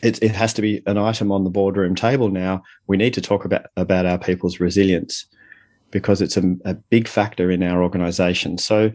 it, 0.03 0.23
it 0.23 0.33
has 0.33 0.53
to 0.55 0.63
be 0.63 0.83
an 0.87 0.99
item 0.99 1.31
on 1.31 1.45
the 1.45 1.51
boardroom 1.51 1.95
table 1.95 2.29
now. 2.29 2.63
We 2.89 2.97
need 2.97 3.15
to 3.15 3.21
talk 3.21 3.45
about, 3.45 3.67
about 3.77 4.05
our 4.05 4.19
people's 4.19 4.61
resilience 4.61 5.27
because 5.91 6.21
it's 6.21 6.37
a, 6.37 6.57
a 6.65 6.75
big 6.75 7.07
factor 7.07 7.51
in 7.51 7.63
our 7.63 7.83
organization. 7.83 8.59
So 8.59 8.93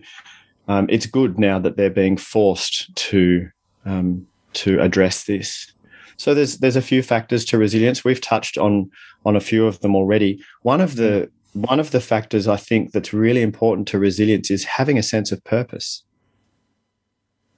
um, 0.68 0.88
it's 0.90 1.06
good 1.06 1.40
now 1.40 1.60
that 1.60 1.78
they're 1.78 1.90
being 1.90 2.18
forced 2.18 2.94
to 2.96 3.50
um, 3.86 4.28
to 4.54 4.82
address 4.82 5.24
this. 5.24 5.72
So 6.18 6.34
there's 6.34 6.58
there's 6.58 6.76
a 6.76 6.82
few 6.82 7.02
factors 7.02 7.46
to 7.46 7.58
resilience. 7.58 8.04
We've 8.04 8.20
touched 8.20 8.58
on 8.58 8.92
on 9.26 9.36
a 9.36 9.42
few 9.42 9.66
of 9.66 9.80
them 9.80 9.96
already. 9.96 10.44
One 10.64 10.82
of 10.82 10.98
the 10.98 11.32
one 11.54 11.80
of 11.80 11.92
the 11.92 12.02
factors 12.02 12.48
I 12.48 12.58
think 12.58 12.92
that's 12.92 13.14
really 13.14 13.42
important 13.42 13.88
to 13.90 14.00
resilience 14.00 14.52
is 14.52 14.66
having 14.66 14.98
a 14.98 15.04
sense 15.04 15.32
of 15.32 15.44
purpose. 15.46 16.04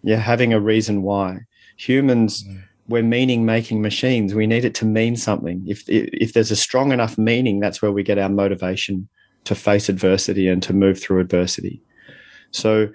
Yeah, 0.04 0.18
having 0.18 0.54
a 0.54 0.60
reason 0.60 1.02
why. 1.02 1.40
Humans 1.78 2.44
mm 2.44 2.62
we're 2.90 3.04
meaning 3.04 3.46
making 3.46 3.82
machines. 3.82 4.34
We 4.34 4.48
need 4.48 4.66
it 4.66 4.74
to 4.76 4.86
mean 4.86 5.16
something. 5.16 5.64
If 5.68 5.84
if 5.88 6.34
there's 6.34 6.52
a 6.52 6.56
strong 6.56 6.92
enough 6.92 7.18
meaning, 7.18 7.60
that's 7.60 7.82
where 7.82 7.92
we 7.92 8.04
get 8.04 8.18
our 8.18 8.30
motivation 8.30 9.08
to 9.46 9.56
face 9.56 9.90
adversity 9.90 10.48
and 10.48 10.62
to 10.64 10.74
move 10.74 11.00
through 11.00 11.22
adversity. 11.22 11.82
So 12.52 12.90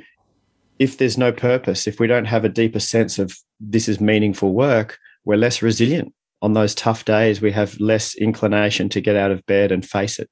if 0.78 0.98
there's 0.98 1.16
no 1.16 1.32
purpose, 1.32 1.86
if 1.86 2.00
we 2.00 2.08
don't 2.08 2.24
have 2.24 2.44
a 2.44 2.48
deeper 2.48 2.80
sense 2.80 3.18
of 3.18 3.36
this 3.60 3.88
is 3.88 4.00
meaningful 4.00 4.52
work, 4.52 4.98
we're 5.24 5.36
less 5.36 5.62
resilient. 5.62 6.12
On 6.42 6.52
those 6.52 6.74
tough 6.74 7.04
days, 7.04 7.40
we 7.40 7.52
have 7.52 7.78
less 7.80 8.14
inclination 8.16 8.88
to 8.90 9.00
get 9.00 9.16
out 9.16 9.30
of 9.30 9.46
bed 9.46 9.72
and 9.72 9.88
face 9.88 10.18
it. 10.18 10.28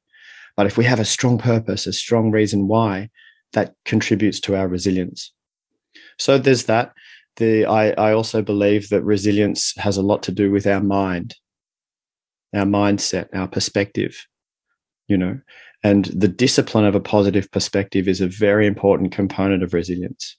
But 0.57 0.67
if 0.67 0.77
we 0.77 0.85
have 0.85 1.01
a 1.01 1.05
strong 1.05 1.39
purpose, 1.39 1.87
a 1.87 1.93
strong 1.93 2.31
reason 2.33 2.69
why, 2.69 3.09
that 3.53 3.75
contributes 3.85 4.41
to 4.41 4.57
our 4.57 4.69
resilience. 4.69 5.33
So 6.19 6.37
there's 6.37 6.65
that 6.65 6.93
the 7.37 7.67
I, 7.67 7.91
I 7.91 8.13
also 8.13 8.43
believe 8.43 8.89
that 8.91 9.03
resilience 9.03 9.75
has 9.77 9.97
a 9.97 10.03
lot 10.03 10.23
to 10.25 10.33
do 10.33 10.51
with 10.51 10.67
our 10.67 10.83
mind, 10.83 11.35
our 12.55 12.65
mindset, 12.65 13.29
our 13.35 13.49
perspective, 13.49 14.27
you 15.09 15.17
know, 15.17 15.41
and 15.85 16.07
the 16.07 16.29
discipline 16.29 16.85
of 16.85 16.95
a 16.95 17.01
positive 17.01 17.51
perspective 17.51 18.07
is 18.07 18.21
a 18.21 18.29
very 18.29 18.67
important 18.67 19.13
component 19.13 19.63
of 19.63 19.75
resilience. 19.75 20.37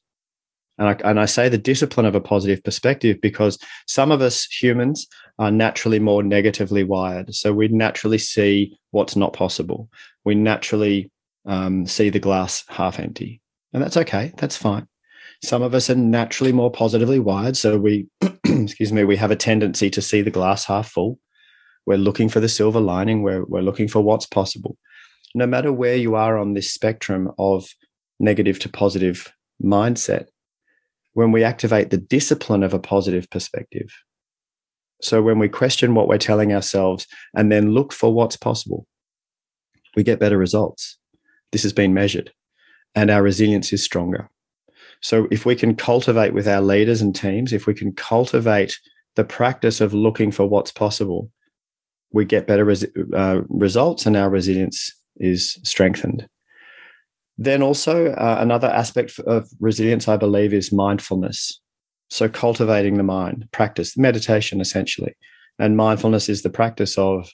And 0.77 0.87
I, 0.87 1.09
and 1.09 1.19
I 1.19 1.25
say 1.25 1.49
the 1.49 1.57
discipline 1.57 2.05
of 2.05 2.15
a 2.15 2.21
positive 2.21 2.63
perspective 2.63 3.17
because 3.21 3.59
some 3.87 4.11
of 4.11 4.21
us 4.21 4.45
humans 4.45 5.07
are 5.37 5.51
naturally 5.51 5.99
more 5.99 6.23
negatively 6.23 6.83
wired. 6.83 7.33
So 7.35 7.53
we 7.53 7.67
naturally 7.67 8.17
see 8.17 8.75
what's 8.91 9.15
not 9.15 9.33
possible. 9.33 9.89
We 10.23 10.33
naturally 10.33 11.11
um, 11.45 11.85
see 11.85 12.09
the 12.09 12.19
glass 12.19 12.63
half 12.69 12.99
empty. 12.99 13.41
And 13.73 13.83
that's 13.83 13.97
okay. 13.97 14.33
That's 14.37 14.57
fine. 14.57 14.87
Some 15.43 15.61
of 15.61 15.75
us 15.75 15.89
are 15.89 15.95
naturally 15.95 16.53
more 16.53 16.71
positively 16.71 17.19
wired. 17.19 17.57
So 17.57 17.77
we, 17.77 18.07
excuse 18.45 18.93
me, 18.93 19.03
we 19.03 19.17
have 19.17 19.31
a 19.31 19.35
tendency 19.35 19.89
to 19.89 20.01
see 20.01 20.21
the 20.21 20.31
glass 20.31 20.63
half 20.63 20.89
full. 20.89 21.19
We're 21.85 21.97
looking 21.97 22.29
for 22.29 22.39
the 22.39 22.47
silver 22.47 22.79
lining. 22.79 23.23
We're, 23.23 23.43
we're 23.43 23.61
looking 23.61 23.89
for 23.89 24.01
what's 24.01 24.25
possible. 24.25 24.77
No 25.35 25.45
matter 25.45 25.73
where 25.73 25.97
you 25.97 26.15
are 26.15 26.37
on 26.37 26.53
this 26.53 26.71
spectrum 26.71 27.29
of 27.37 27.67
negative 28.21 28.57
to 28.59 28.69
positive 28.69 29.33
mindset, 29.61 30.27
when 31.11 31.33
we 31.33 31.43
activate 31.43 31.89
the 31.89 31.97
discipline 31.97 32.63
of 32.63 32.73
a 32.73 32.79
positive 32.79 33.29
perspective, 33.29 33.91
so 35.01 35.21
when 35.21 35.39
we 35.39 35.49
question 35.49 35.93
what 35.93 36.07
we're 36.07 36.17
telling 36.17 36.53
ourselves 36.53 37.05
and 37.35 37.51
then 37.51 37.73
look 37.73 37.91
for 37.91 38.13
what's 38.13 38.37
possible, 38.37 38.87
we 39.97 40.03
get 40.03 40.21
better 40.21 40.37
results. 40.37 40.97
This 41.51 41.63
has 41.63 41.73
been 41.73 41.93
measured 41.93 42.31
and 42.95 43.11
our 43.11 43.21
resilience 43.21 43.73
is 43.73 43.83
stronger. 43.83 44.29
So 45.03 45.27
if 45.31 45.45
we 45.45 45.55
can 45.55 45.75
cultivate 45.75 46.33
with 46.33 46.47
our 46.47 46.61
leaders 46.61 47.01
and 47.01 47.13
teams, 47.13 47.51
if 47.51 47.67
we 47.67 47.73
can 47.73 47.91
cultivate 47.91 48.79
the 49.15 49.25
practice 49.25 49.81
of 49.81 49.93
looking 49.93 50.31
for 50.31 50.47
what's 50.47 50.71
possible, 50.71 51.29
we 52.13 52.23
get 52.23 52.47
better 52.47 52.63
res- 52.63 52.87
uh, 53.13 53.41
results 53.49 54.05
and 54.05 54.15
our 54.15 54.29
resilience 54.29 54.91
is 55.17 55.59
strengthened. 55.63 56.27
Then 57.37 57.61
also 57.61 58.13
uh, 58.13 58.37
another 58.39 58.69
aspect 58.69 59.19
of 59.19 59.49
resilience, 59.59 60.07
I 60.07 60.15
believe, 60.15 60.53
is 60.53 60.71
mindfulness. 60.71 61.59
So 62.09 62.29
cultivating 62.29 62.95
the 62.95 63.03
mind, 63.03 63.49
practice, 63.51 63.97
meditation 63.97 64.61
essentially. 64.61 65.15
And 65.59 65.75
mindfulness 65.75 66.29
is 66.29 66.43
the 66.43 66.49
practice 66.49 66.97
of 66.97 67.29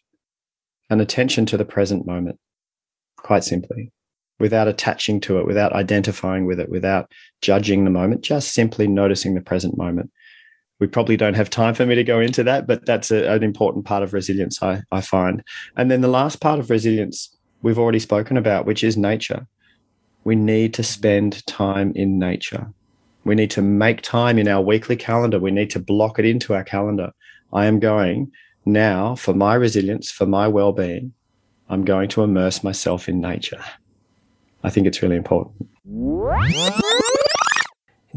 an 0.90 1.02
attention 1.02 1.46
to 1.48 1.58
the 1.58 1.66
present 1.66 2.08
moment, 2.08 2.40
quite 3.18 3.44
simply. 3.44 3.92
Without 4.40 4.68
attaching 4.68 5.20
to 5.22 5.40
it, 5.40 5.46
without 5.46 5.74
identifying 5.74 6.46
with 6.46 6.60
it, 6.60 6.70
without 6.70 7.12
judging 7.42 7.84
the 7.84 7.92
moment, 7.92 8.22
just 8.22 8.54
simply 8.54 8.88
noticing 8.88 9.36
the 9.36 9.42
present 9.42 9.78
moment. 9.78 10.12
We 10.80 10.88
probably 10.88 11.18
don't 11.18 11.36
have 11.36 11.50
time 11.50 11.74
for 11.74 11.86
me 11.86 11.96
to 11.96 12.04
go 12.04 12.22
into 12.22 12.44
that, 12.44 12.66
but 12.66 12.86
that's 12.86 13.12
a, 13.12 13.30
an 13.32 13.44
important 13.44 13.86
part 13.86 14.02
of 14.02 14.14
resilience, 14.14 14.64
I, 14.64 14.82
I 14.92 15.02
find. 15.02 15.44
And 15.76 15.92
then 15.92 16.02
the 16.02 16.08
last 16.08 16.40
part 16.40 16.60
of 16.60 16.70
resilience 16.70 17.36
we've 17.62 17.80
already 17.80 18.00
spoken 18.00 18.38
about, 18.38 18.66
which 18.66 18.84
is 18.84 18.96
nature. 18.96 19.46
We 20.24 20.36
need 20.36 20.74
to 20.76 20.84
spend 20.84 21.46
time 21.46 21.92
in 21.96 22.18
nature. 22.18 22.72
We 23.26 23.36
need 23.36 23.52
to 23.52 23.62
make 23.62 24.02
time 24.02 24.40
in 24.40 24.48
our 24.48 24.62
weekly 24.62 24.96
calendar. 24.96 25.40
We 25.40 25.52
need 25.52 25.70
to 25.72 25.80
block 25.80 26.18
it 26.18 26.26
into 26.26 26.54
our 26.54 26.64
calendar. 26.64 27.12
I 27.52 27.66
am 27.66 27.80
going 27.80 28.32
now 28.66 29.16
for 29.16 29.34
my 29.34 29.56
resilience, 29.56 30.10
for 30.10 30.26
my 30.26 30.48
well 30.48 30.72
being. 30.72 31.14
I'm 31.68 31.84
going 31.84 32.10
to 32.10 32.24
immerse 32.24 32.64
myself 32.64 33.10
in 33.10 33.20
nature. 33.20 33.64
I 34.64 34.70
think 34.70 34.88
it's 34.88 35.02
really 35.02 35.16
important. 35.16 35.70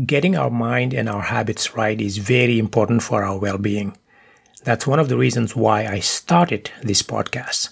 Getting 0.06 0.36
our 0.36 0.50
mind 0.50 0.94
and 0.94 1.08
our 1.08 1.22
habits 1.22 1.74
right 1.74 2.00
is 2.00 2.18
very 2.18 2.58
important 2.58 3.02
for 3.02 3.22
our 3.22 3.38
well 3.38 3.58
being. 3.58 3.96
That's 4.64 4.86
one 4.86 4.98
of 4.98 5.08
the 5.08 5.18
reasons 5.18 5.56
why 5.56 5.86
I 5.86 6.00
started 6.00 6.70
this 6.82 7.02
podcast. 7.02 7.68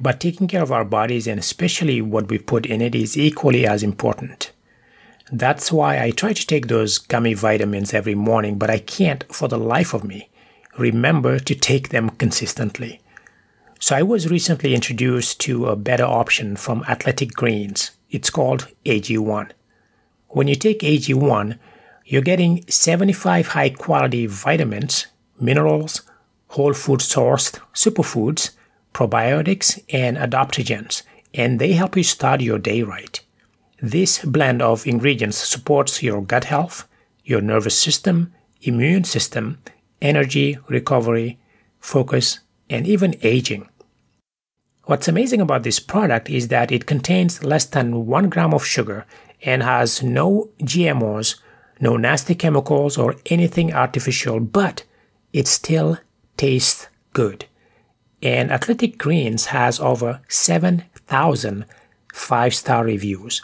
But 0.00 0.20
taking 0.20 0.48
care 0.48 0.62
of 0.62 0.72
our 0.72 0.84
bodies 0.84 1.26
and 1.26 1.38
especially 1.38 2.00
what 2.00 2.28
we 2.28 2.38
put 2.38 2.66
in 2.66 2.80
it 2.80 2.94
is 2.94 3.16
equally 3.16 3.66
as 3.66 3.82
important. 3.82 4.52
That's 5.32 5.72
why 5.72 6.02
I 6.02 6.10
try 6.10 6.32
to 6.32 6.46
take 6.46 6.66
those 6.68 6.98
gummy 6.98 7.34
vitamins 7.34 7.94
every 7.94 8.14
morning, 8.14 8.58
but 8.58 8.70
I 8.70 8.78
can't 8.78 9.24
for 9.32 9.48
the 9.48 9.58
life 9.58 9.94
of 9.94 10.04
me 10.04 10.30
remember 10.78 11.38
to 11.38 11.54
take 11.54 11.90
them 11.90 12.10
consistently. 12.10 13.00
So 13.84 13.94
I 13.94 14.02
was 14.02 14.30
recently 14.30 14.74
introduced 14.74 15.40
to 15.40 15.66
a 15.66 15.76
better 15.76 16.06
option 16.06 16.56
from 16.56 16.86
Athletic 16.88 17.32
Greens. 17.34 17.90
It's 18.10 18.30
called 18.30 18.68
AG1. 18.86 19.50
When 20.28 20.48
you 20.48 20.54
take 20.54 20.78
AG1, 20.80 21.58
you're 22.06 22.22
getting 22.22 22.64
75 22.66 23.48
high 23.48 23.68
quality 23.68 24.24
vitamins, 24.24 25.08
minerals, 25.38 26.00
whole 26.48 26.72
food 26.72 27.00
sourced 27.00 27.60
superfoods, 27.74 28.52
probiotics, 28.94 29.78
and 29.92 30.16
adaptogens, 30.16 31.02
and 31.34 31.58
they 31.58 31.72
help 31.72 31.94
you 31.94 32.04
start 32.04 32.40
your 32.40 32.58
day 32.58 32.80
right. 32.80 33.20
This 33.82 34.24
blend 34.24 34.62
of 34.62 34.86
ingredients 34.86 35.36
supports 35.36 36.02
your 36.02 36.22
gut 36.22 36.44
health, 36.44 36.88
your 37.22 37.42
nervous 37.42 37.78
system, 37.78 38.32
immune 38.62 39.04
system, 39.04 39.58
energy, 40.00 40.56
recovery, 40.70 41.38
focus, 41.80 42.40
and 42.70 42.86
even 42.86 43.14
aging. 43.22 43.68
What's 44.86 45.08
amazing 45.08 45.40
about 45.40 45.62
this 45.62 45.80
product 45.80 46.28
is 46.28 46.48
that 46.48 46.70
it 46.70 46.84
contains 46.86 47.42
less 47.42 47.64
than 47.64 48.06
1 48.06 48.28
gram 48.28 48.52
of 48.52 48.66
sugar 48.66 49.06
and 49.42 49.62
has 49.62 50.02
no 50.02 50.50
GMOs, 50.60 51.36
no 51.80 51.96
nasty 51.96 52.34
chemicals 52.34 52.98
or 52.98 53.16
anything 53.26 53.72
artificial, 53.72 54.40
but 54.40 54.84
it 55.32 55.48
still 55.48 55.98
tastes 56.36 56.88
good. 57.14 57.46
And 58.22 58.50
Athletic 58.50 58.98
Greens 58.98 59.46
has 59.46 59.80
over 59.80 60.20
7,000 60.28 61.64
five 62.14 62.54
star 62.54 62.84
reviews. 62.84 63.42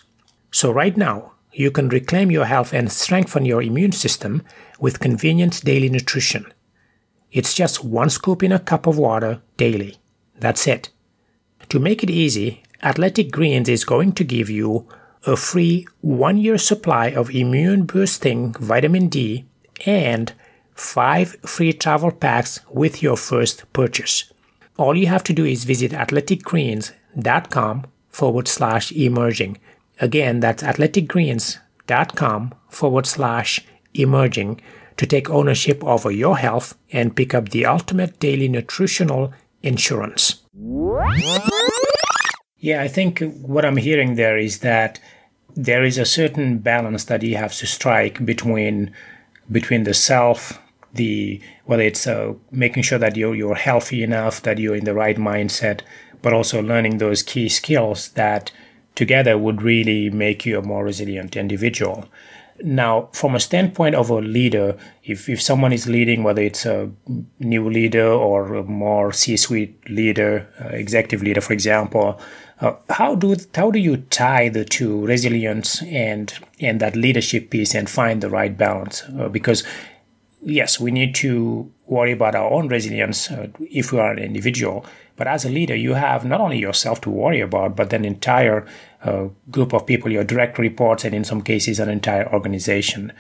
So, 0.53 0.71
right 0.71 0.97
now, 0.97 1.33
you 1.53 1.71
can 1.71 1.89
reclaim 1.89 2.31
your 2.31 2.45
health 2.45 2.73
and 2.73 2.91
strengthen 2.91 3.45
your 3.45 3.63
immune 3.63 3.93
system 3.93 4.43
with 4.79 5.01
convenient 5.01 5.65
daily 5.65 5.89
nutrition. 5.89 6.47
It's 7.33 7.55
just 7.55 7.85
one 7.85 8.11
scoop 8.11 8.43
in 8.43 8.53
a 8.53 8.59
cup 8.59 8.87
of 8.87 8.97
water 8.97 9.43
daily. 9.57 9.97
That's 10.39 10.67
it. 10.67 10.91
To 11.71 11.79
make 11.79 12.03
it 12.03 12.11
easy, 12.11 12.65
Athletic 12.83 13.31
Greens 13.31 13.69
is 13.69 13.85
going 13.85 14.13
to 14.15 14.25
give 14.25 14.51
you 14.51 14.89
a 15.25 15.37
free 15.37 15.87
one 16.01 16.37
year 16.37 16.59
supply 16.59 17.13
of 17.13 17.31
immune 17.31 17.87
boosting 17.87 18.55
vitamin 18.55 19.07
D 19.09 19.45
and 19.87 20.33
five 20.75 21.37
free 21.47 21.73
travel 21.73 22.11
packs 22.11 22.59
with 22.71 23.05
your 23.05 23.17
first 23.17 23.73
purchase. 23.73 24.33
All 24.79 24.97
you 24.97 25.07
have 25.07 25.23
to 25.25 25.33
do 25.33 25.45
is 25.45 25.63
visit 25.63 25.93
athleticgreens.com 25.93 27.87
forward 28.09 28.49
slash 28.49 28.91
emerging. 28.91 29.59
Again, 30.01 30.41
that's 30.41 30.65
athleticgreens.com 30.65 32.55
forward 32.69 33.07
slash 33.07 33.65
emerging 33.95 34.61
to 34.97 35.07
take 35.07 35.31
ownership 35.31 35.85
over 35.85 36.11
your 36.11 36.39
health 36.39 36.77
and 36.91 37.15
pick 37.15 37.33
up 37.33 37.51
the 37.51 37.65
ultimate 37.65 38.19
daily 38.19 38.49
nutritional 38.49 39.33
insurance. 39.63 40.40
Yeah, 42.59 42.83
I 42.83 42.89
think 42.89 43.23
what 43.41 43.65
I'm 43.65 43.77
hearing 43.77 44.17
there 44.17 44.37
is 44.37 44.59
that 44.59 45.01
there 45.57 45.85
is 45.85 45.99
a 45.99 46.05
certain 46.05 46.59
balance 46.59 47.05
that 47.05 47.23
you 47.23 47.37
have 47.37 47.55
to 47.55 47.67
strike 47.67 48.25
between 48.25 48.93
between 49.51 49.85
the 49.85 49.95
self, 49.95 50.61
the 50.95 51.41
whether 51.65 51.83
it's 51.83 52.07
uh, 52.07 52.35
making 52.51 52.83
sure 52.83 52.99
that 52.99 53.17
you're 53.17 53.35
you're 53.35 53.55
healthy 53.55 54.03
enough, 54.03 54.43
that 54.43 54.59
you're 54.59 54.77
in 54.77 54.85
the 54.85 54.95
right 54.95 55.17
mindset, 55.17 55.81
but 56.23 56.33
also 56.33 56.63
learning 56.63 56.99
those 56.99 57.23
key 57.23 57.49
skills 57.49 58.11
that 58.11 58.53
together 58.95 59.39
would 59.39 59.63
really 59.63 60.11
make 60.11 60.45
you 60.45 60.59
a 60.59 60.63
more 60.63 60.85
resilient 60.85 61.37
individual. 61.37 62.09
Now, 62.63 63.09
from 63.13 63.35
a 63.35 63.41
standpoint 63.41 63.95
of 63.95 64.11
a 64.11 64.21
leader, 64.21 64.77
if, 65.05 65.29
if 65.29 65.41
someone 65.41 65.73
is 65.73 65.89
leading, 65.89 66.23
whether 66.23 66.43
it's 66.43 66.67
a 66.67 66.91
new 67.39 67.69
leader 67.71 68.07
or 68.07 68.55
a 68.55 68.63
more 68.65 69.13
C-suite 69.13 69.89
leader, 69.89 70.47
uh, 70.63 70.69
executive 70.69 71.23
leader, 71.23 71.41
for 71.41 71.53
example, 71.53 72.21
uh, 72.61 72.75
how 72.91 73.15
do 73.15 73.35
how 73.55 73.71
do 73.71 73.79
you 73.79 73.97
tie 73.97 74.51
the 74.51 74.65
two, 74.65 75.07
resilience 75.07 75.83
and 75.85 76.35
and 76.61 76.79
that 76.81 76.95
leadership 76.95 77.49
piece, 77.49 77.75
and 77.75 77.89
find 77.89 78.21
the 78.21 78.29
right 78.29 78.57
balance? 78.57 79.03
Uh, 79.19 79.31
because 79.31 79.65
yes, 80.43 80.79
we 80.79 80.91
need 80.91 81.15
to 81.15 81.73
worry 81.87 82.13
about 82.13 82.35
our 82.35 82.51
own 82.51 82.69
resilience 82.69 83.31
uh, 83.31 83.49
if 83.71 83.93
we 83.93 83.99
are 83.99 84.13
an 84.13 84.19
individual, 84.19 84.85
but 85.17 85.27
as 85.27 85.45
a 85.45 85.51
leader, 85.51 85.75
you 85.75 85.95
have 85.95 86.25
not 86.25 86.41
only 86.41 86.59
yourself 86.59 87.01
to 87.03 87.11
worry 87.11 87.41
about, 87.41 87.77
but 87.77 87.93
an 87.93 88.05
entire 88.05 88.67
uh, 89.05 89.29
group 89.51 89.73
of 89.73 89.87
people, 89.87 90.11
your 90.11 90.25
direct 90.25 90.59
reports, 90.59 91.05
and 91.05 91.15
in 91.15 91.25
some 91.25 91.43
cases, 91.43 91.79
an 91.79 91.89
entire 91.89 92.31
organization. 92.33 93.13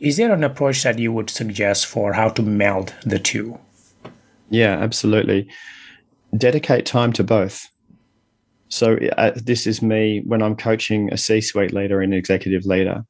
Is 0.00 0.16
there 0.16 0.32
an 0.32 0.44
approach 0.44 0.82
that 0.82 0.98
you 0.98 1.12
would 1.12 1.30
suggest 1.30 1.86
for 1.86 2.12
how 2.12 2.28
to 2.30 2.42
meld 2.42 2.94
the 3.04 3.18
two? 3.18 3.58
Yeah, 4.50 4.78
absolutely. 4.78 5.48
Dedicate 6.36 6.86
time 6.86 7.12
to 7.14 7.24
both. 7.24 7.68
So, 8.68 8.98
uh, 9.16 9.32
this 9.34 9.66
is 9.66 9.80
me 9.80 10.22
when 10.26 10.42
I'm 10.42 10.56
coaching 10.56 11.12
a 11.12 11.16
C 11.16 11.40
suite 11.40 11.72
leader 11.72 12.00
and 12.00 12.12
executive 12.12 12.66
leader, 12.66 13.04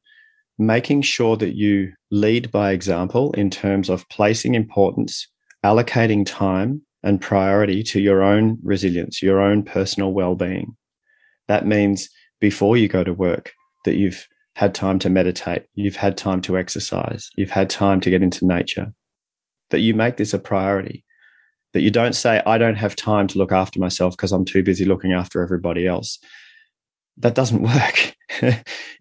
making 0.56 1.02
sure 1.02 1.36
that 1.36 1.56
you 1.56 1.92
lead 2.10 2.50
by 2.50 2.72
example 2.72 3.32
in 3.32 3.50
terms 3.50 3.88
of 3.88 4.08
placing 4.08 4.54
importance, 4.54 5.26
allocating 5.64 6.24
time 6.24 6.82
and 7.02 7.20
priority 7.20 7.82
to 7.82 8.00
your 8.00 8.22
own 8.22 8.58
resilience, 8.62 9.22
your 9.22 9.40
own 9.40 9.62
personal 9.62 10.12
well 10.12 10.36
being. 10.36 10.76
That 11.48 11.66
means 11.66 12.08
before 12.40 12.76
you 12.76 12.88
go 12.88 13.04
to 13.04 13.12
work 13.12 13.52
that 13.84 13.96
you've 13.96 14.26
had 14.54 14.74
time 14.74 14.98
to 14.98 15.10
meditate, 15.10 15.66
you've 15.74 15.96
had 15.96 16.16
time 16.16 16.40
to 16.42 16.58
exercise, 16.58 17.30
you've 17.36 17.50
had 17.50 17.70
time 17.70 18.00
to 18.00 18.10
get 18.10 18.22
into 18.22 18.46
nature, 18.46 18.92
that 19.70 19.80
you 19.80 19.94
make 19.94 20.16
this 20.16 20.34
a 20.34 20.38
priority, 20.38 21.04
that 21.72 21.82
you 21.82 21.90
don't 21.90 22.14
say, 22.14 22.42
I 22.44 22.58
don't 22.58 22.74
have 22.76 22.96
time 22.96 23.26
to 23.28 23.38
look 23.38 23.52
after 23.52 23.78
myself 23.78 24.16
because 24.16 24.32
I'm 24.32 24.44
too 24.44 24.62
busy 24.62 24.84
looking 24.84 25.12
after 25.12 25.42
everybody 25.42 25.86
else. 25.86 26.18
That 27.18 27.34
doesn't 27.34 27.62
work. 27.62 28.14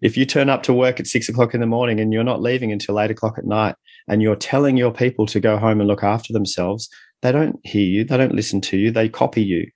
if 0.00 0.16
you 0.16 0.24
turn 0.24 0.48
up 0.48 0.62
to 0.64 0.72
work 0.72 1.00
at 1.00 1.06
six 1.06 1.28
o'clock 1.28 1.54
in 1.54 1.60
the 1.60 1.66
morning 1.66 2.00
and 2.00 2.12
you're 2.12 2.24
not 2.24 2.42
leaving 2.42 2.72
until 2.72 3.00
eight 3.00 3.10
o'clock 3.10 3.36
at 3.38 3.44
night 3.44 3.74
and 4.06 4.22
you're 4.22 4.36
telling 4.36 4.76
your 4.76 4.92
people 4.92 5.26
to 5.26 5.40
go 5.40 5.56
home 5.58 5.80
and 5.80 5.88
look 5.88 6.04
after 6.04 6.32
themselves, 6.32 6.88
they 7.22 7.32
don't 7.32 7.58
hear 7.64 7.84
you, 7.84 8.04
they 8.04 8.16
don't 8.16 8.34
listen 8.34 8.60
to 8.60 8.76
you, 8.76 8.90
they 8.90 9.08
copy 9.08 9.42
you. 9.42 9.70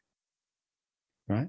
Right? 1.28 1.48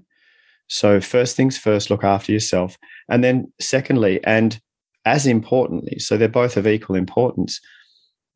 So, 0.68 1.00
first 1.00 1.36
things 1.36 1.58
first, 1.58 1.90
look 1.90 2.04
after 2.04 2.32
yourself. 2.32 2.78
And 3.08 3.22
then, 3.22 3.52
secondly, 3.60 4.20
and 4.24 4.58
as 5.04 5.26
importantly, 5.26 5.98
so 5.98 6.16
they're 6.16 6.28
both 6.28 6.56
of 6.56 6.66
equal 6.66 6.96
importance, 6.96 7.60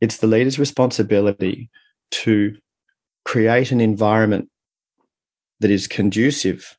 it's 0.00 0.18
the 0.18 0.26
leader's 0.26 0.58
responsibility 0.58 1.70
to 2.10 2.56
create 3.24 3.72
an 3.72 3.80
environment 3.80 4.48
that 5.60 5.70
is 5.70 5.86
conducive, 5.86 6.76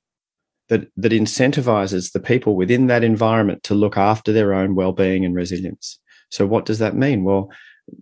that, 0.70 0.88
that 0.96 1.12
incentivizes 1.12 2.12
the 2.12 2.20
people 2.20 2.56
within 2.56 2.88
that 2.88 3.04
environment 3.04 3.64
to 3.64 3.74
look 3.74 3.98
after 3.98 4.32
their 4.32 4.54
own 4.54 4.76
well 4.76 4.94
being 4.94 5.26
and 5.26 5.36
resilience. 5.36 6.00
So, 6.30 6.46
what 6.46 6.66
does 6.66 6.80
that 6.80 6.96
mean? 6.96 7.24
Well, 7.24 7.50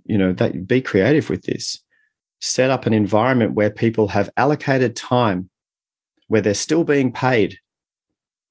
you 0.06 0.18
know, 0.18 0.34
that, 0.34 0.68
be 0.68 0.82
creative 0.82 1.30
with 1.30 1.44
this. 1.44 1.82
Set 2.40 2.70
up 2.70 2.86
an 2.86 2.94
environment 2.94 3.54
where 3.54 3.72
people 3.72 4.10
have 4.10 4.30
allocated 4.38 4.96
time 4.96 5.50
where 6.28 6.42
they're 6.42 6.54
still 6.54 6.84
being 6.84 7.12
paid 7.12 7.58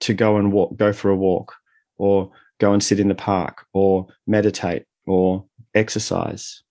to 0.01 0.15
go 0.15 0.37
and 0.37 0.53
walk, 0.53 0.77
go 0.77 0.93
for 0.93 1.11
a 1.11 1.17
walk, 1.17 1.55
or 1.99 2.31
go 2.59 2.73
and 2.73 2.83
sit 2.83 3.01
in 3.01 3.09
the 3.09 3.15
park, 3.15 3.67
or 3.73 4.07
meditate, 4.27 4.85
or 5.07 5.45
exercise. 5.75 6.62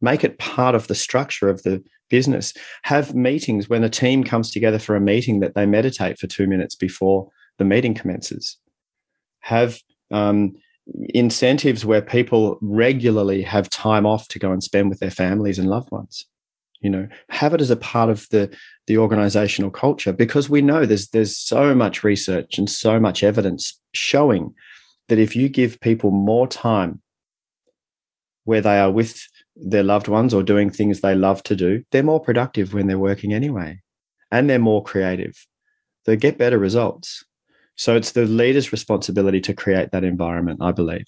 Make 0.00 0.24
it 0.24 0.38
part 0.38 0.74
of 0.74 0.88
the 0.88 0.94
structure 0.94 1.48
of 1.48 1.62
the 1.62 1.82
business. 2.10 2.52
Have 2.82 3.14
meetings 3.14 3.68
when 3.68 3.84
a 3.84 3.88
team 3.88 4.24
comes 4.24 4.50
together 4.50 4.78
for 4.78 4.96
a 4.96 5.00
meeting 5.00 5.40
that 5.40 5.54
they 5.54 5.66
meditate 5.66 6.18
for 6.18 6.26
two 6.26 6.46
minutes 6.46 6.74
before 6.74 7.28
the 7.58 7.64
meeting 7.64 7.94
commences. 7.94 8.58
Have 9.40 9.80
um, 10.10 10.54
incentives 11.14 11.84
where 11.84 12.02
people 12.02 12.58
regularly 12.60 13.42
have 13.42 13.70
time 13.70 14.06
off 14.06 14.28
to 14.28 14.38
go 14.38 14.52
and 14.52 14.62
spend 14.62 14.90
with 14.90 15.00
their 15.00 15.10
families 15.10 15.58
and 15.58 15.68
loved 15.68 15.90
ones. 15.90 16.26
You 16.82 16.90
know, 16.90 17.08
have 17.30 17.54
it 17.54 17.60
as 17.60 17.70
a 17.70 17.76
part 17.76 18.10
of 18.10 18.28
the 18.30 18.54
the 18.86 18.98
organizational 18.98 19.70
culture 19.70 20.12
because 20.12 20.50
we 20.50 20.62
know 20.62 20.84
there's 20.84 21.08
there's 21.08 21.36
so 21.36 21.74
much 21.74 22.02
research 22.02 22.58
and 22.58 22.68
so 22.68 22.98
much 22.98 23.22
evidence 23.22 23.80
showing 23.92 24.54
that 25.08 25.18
if 25.18 25.36
you 25.36 25.48
give 25.48 25.80
people 25.80 26.10
more 26.10 26.46
time 26.46 27.00
where 28.44 28.60
they 28.60 28.78
are 28.78 28.90
with 28.90 29.22
their 29.56 29.82
loved 29.82 30.08
ones 30.08 30.34
or 30.34 30.42
doing 30.42 30.70
things 30.70 31.00
they 31.00 31.14
love 31.14 31.42
to 31.44 31.54
do, 31.54 31.84
they're 31.90 32.02
more 32.02 32.20
productive 32.20 32.74
when 32.74 32.86
they're 32.86 32.98
working 32.98 33.32
anyway. 33.32 33.80
And 34.30 34.48
they're 34.48 34.58
more 34.58 34.82
creative. 34.82 35.46
They 36.06 36.16
get 36.16 36.38
better 36.38 36.58
results. 36.58 37.24
So 37.76 37.96
it's 37.96 38.12
the 38.12 38.24
leader's 38.24 38.72
responsibility 38.72 39.40
to 39.42 39.54
create 39.54 39.92
that 39.92 40.04
environment, 40.04 40.60
I 40.62 40.72
believe. 40.72 41.06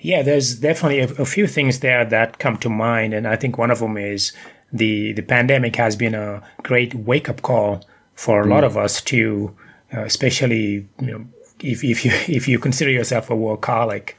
Yeah, 0.00 0.22
there's 0.22 0.56
definitely 0.56 1.00
a, 1.00 1.22
a, 1.22 1.26
few 1.26 1.46
things 1.46 1.80
there 1.80 2.04
that 2.04 2.38
come 2.38 2.56
to 2.58 2.68
mind, 2.68 3.14
and 3.14 3.26
I 3.26 3.34
think 3.34 3.58
one 3.58 3.72
of 3.72 3.80
them 3.80 3.96
is 3.96 4.32
the 4.72 5.12
the 5.12 5.22
pandemic 5.22 5.76
has 5.76 5.96
been 5.96 6.14
a 6.14 6.42
great 6.62 6.94
wake 6.94 7.28
up 7.28 7.42
call 7.42 7.84
for 8.14 8.42
a 8.42 8.46
mm. 8.46 8.50
lot 8.50 8.64
of 8.64 8.76
us 8.76 9.00
to, 9.02 9.54
uh, 9.94 10.00
especially 10.02 10.88
you 11.00 11.06
know, 11.06 11.26
if 11.60 11.84
if 11.84 12.04
you 12.04 12.12
if 12.28 12.48
you 12.48 12.58
consider 12.58 12.90
yourself 12.90 13.30
a 13.30 13.34
workaholic, 13.34 14.14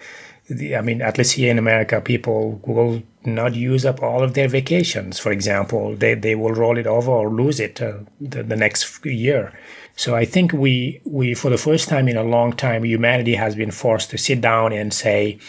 the, 0.49 0.75
I 0.75 0.81
mean, 0.81 1.01
at 1.01 1.17
least 1.17 1.33
here 1.33 1.51
in 1.51 1.59
America, 1.59 2.01
people 2.01 2.59
will 2.65 3.03
not 3.25 3.55
use 3.55 3.85
up 3.85 4.01
all 4.01 4.23
of 4.23 4.33
their 4.33 4.47
vacations. 4.47 5.19
For 5.19 5.31
example, 5.31 5.95
they, 5.95 6.13
they 6.13 6.35
will 6.35 6.53
roll 6.53 6.77
it 6.77 6.87
over 6.87 7.11
or 7.11 7.29
lose 7.29 7.59
it 7.59 7.81
uh, 7.81 7.99
the, 8.19 8.43
the 8.43 8.55
next 8.55 9.05
year. 9.05 9.53
So 9.95 10.15
I 10.15 10.25
think 10.25 10.53
we, 10.53 11.01
we, 11.03 11.33
for 11.33 11.49
the 11.49 11.57
first 11.57 11.89
time 11.89 12.07
in 12.07 12.17
a 12.17 12.23
long 12.23 12.53
time, 12.53 12.85
humanity 12.85 13.35
has 13.35 13.55
been 13.55 13.71
forced 13.71 14.09
to 14.11 14.17
sit 14.17 14.41
down 14.41 14.71
and 14.71 14.93
say, 14.93 15.39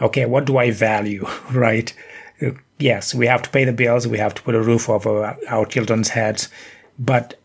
okay, 0.00 0.26
what 0.26 0.44
do 0.44 0.58
I 0.58 0.70
value, 0.70 1.26
right? 1.52 1.94
Yes, 2.78 3.14
we 3.14 3.26
have 3.26 3.42
to 3.42 3.50
pay 3.50 3.64
the 3.64 3.72
bills. 3.72 4.06
We 4.06 4.18
have 4.18 4.34
to 4.34 4.42
put 4.42 4.54
a 4.54 4.62
roof 4.62 4.88
over 4.88 5.36
our 5.48 5.66
children's 5.66 6.10
heads. 6.10 6.48
But 6.98 7.38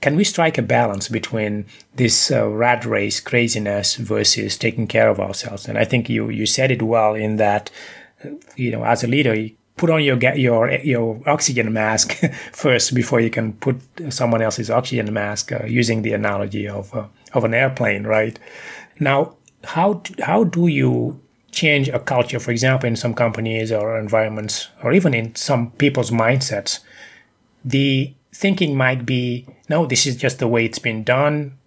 can 0.00 0.16
we 0.16 0.24
strike 0.24 0.58
a 0.58 0.62
balance 0.62 1.08
between 1.08 1.66
this 1.94 2.30
uh, 2.30 2.48
rat 2.48 2.84
race 2.84 3.20
craziness 3.20 3.96
versus 3.96 4.56
taking 4.56 4.86
care 4.86 5.08
of 5.08 5.20
ourselves? 5.20 5.66
And 5.66 5.78
I 5.78 5.84
think 5.84 6.08
you, 6.08 6.30
you 6.30 6.46
said 6.46 6.70
it 6.70 6.82
well 6.82 7.14
in 7.14 7.36
that 7.36 7.70
you 8.56 8.70
know, 8.70 8.84
as 8.84 9.04
a 9.04 9.06
leader, 9.06 9.34
you 9.34 9.52
put 9.76 9.90
on 9.90 10.02
your 10.02 10.18
your 10.34 10.70
your 10.70 11.20
oxygen 11.26 11.72
mask 11.72 12.20
first 12.52 12.94
before 12.94 13.20
you 13.20 13.30
can 13.30 13.52
put 13.54 13.80
someone 14.10 14.42
else's 14.42 14.70
oxygen 14.70 15.12
mask. 15.12 15.52
Uh, 15.52 15.64
using 15.64 16.02
the 16.02 16.12
analogy 16.12 16.68
of 16.68 16.94
uh, 16.94 17.06
of 17.32 17.44
an 17.44 17.54
airplane, 17.54 18.04
right? 18.04 18.38
Now, 19.00 19.36
how 19.64 20.02
how 20.20 20.44
do 20.44 20.66
you 20.66 21.20
change 21.52 21.88
a 21.88 21.98
culture, 21.98 22.40
for 22.40 22.50
example, 22.50 22.88
in 22.88 22.96
some 22.96 23.14
companies 23.14 23.70
or 23.70 23.98
environments, 23.98 24.68
or 24.82 24.92
even 24.92 25.14
in 25.14 25.34
some 25.34 25.70
people's 25.72 26.10
mindsets? 26.10 26.80
The 27.64 28.12
thinking 28.34 28.76
might 28.76 29.06
be, 29.06 29.46
no, 29.68 29.86
this 29.86 30.06
is 30.06 30.16
just 30.16 30.38
the 30.38 30.48
way 30.48 30.64
it's 30.64 30.78
been 30.80 31.04
done. 31.04 31.58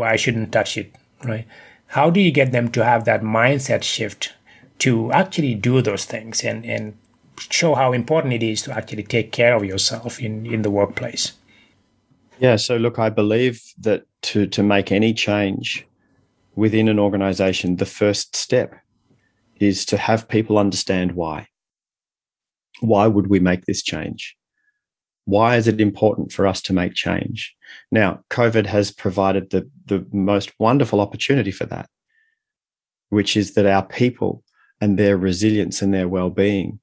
I 0.00 0.16
shouldn't 0.16 0.52
touch 0.52 0.76
it, 0.76 0.94
right? 1.24 1.46
How 1.88 2.10
do 2.10 2.20
you 2.20 2.32
get 2.32 2.52
them 2.52 2.70
to 2.72 2.84
have 2.84 3.04
that 3.04 3.22
mindset 3.22 3.82
shift 3.84 4.32
to 4.78 5.12
actually 5.12 5.54
do 5.54 5.80
those 5.80 6.04
things 6.04 6.42
and, 6.42 6.64
and 6.64 6.96
show 7.50 7.74
how 7.74 7.92
important 7.92 8.34
it 8.34 8.42
is 8.42 8.62
to 8.62 8.72
actually 8.72 9.02
take 9.02 9.32
care 9.32 9.54
of 9.54 9.64
yourself 9.64 10.20
in, 10.20 10.46
in 10.46 10.62
the 10.62 10.70
workplace. 10.70 11.32
Yeah, 12.38 12.56
so 12.56 12.76
look, 12.76 12.98
I 12.98 13.08
believe 13.08 13.62
that 13.78 14.04
to, 14.22 14.46
to 14.48 14.62
make 14.62 14.92
any 14.92 15.14
change 15.14 15.86
within 16.54 16.88
an 16.88 16.98
organization, 16.98 17.76
the 17.76 17.86
first 17.86 18.36
step 18.36 18.74
is 19.60 19.84
to 19.86 19.96
have 19.96 20.28
people 20.28 20.58
understand 20.58 21.12
why. 21.12 21.48
Why 22.80 23.06
would 23.06 23.28
we 23.28 23.40
make 23.40 23.64
this 23.64 23.82
change? 23.82 24.36
Why 25.24 25.56
is 25.56 25.66
it 25.66 25.80
important 25.80 26.30
for 26.32 26.46
us 26.46 26.60
to 26.62 26.72
make 26.72 26.94
change? 26.94 27.54
Now, 27.90 28.20
COVID 28.30 28.66
has 28.66 28.90
provided 28.92 29.50
the, 29.50 29.68
the 29.86 30.06
most 30.12 30.52
wonderful 30.58 31.00
opportunity 31.00 31.50
for 31.50 31.66
that, 31.66 31.88
which 33.08 33.36
is 33.36 33.54
that 33.54 33.66
our 33.66 33.84
people 33.84 34.44
and 34.80 34.98
their 34.98 35.16
resilience 35.16 35.82
and 35.82 35.92
their 35.92 36.08
well-being 36.08 36.78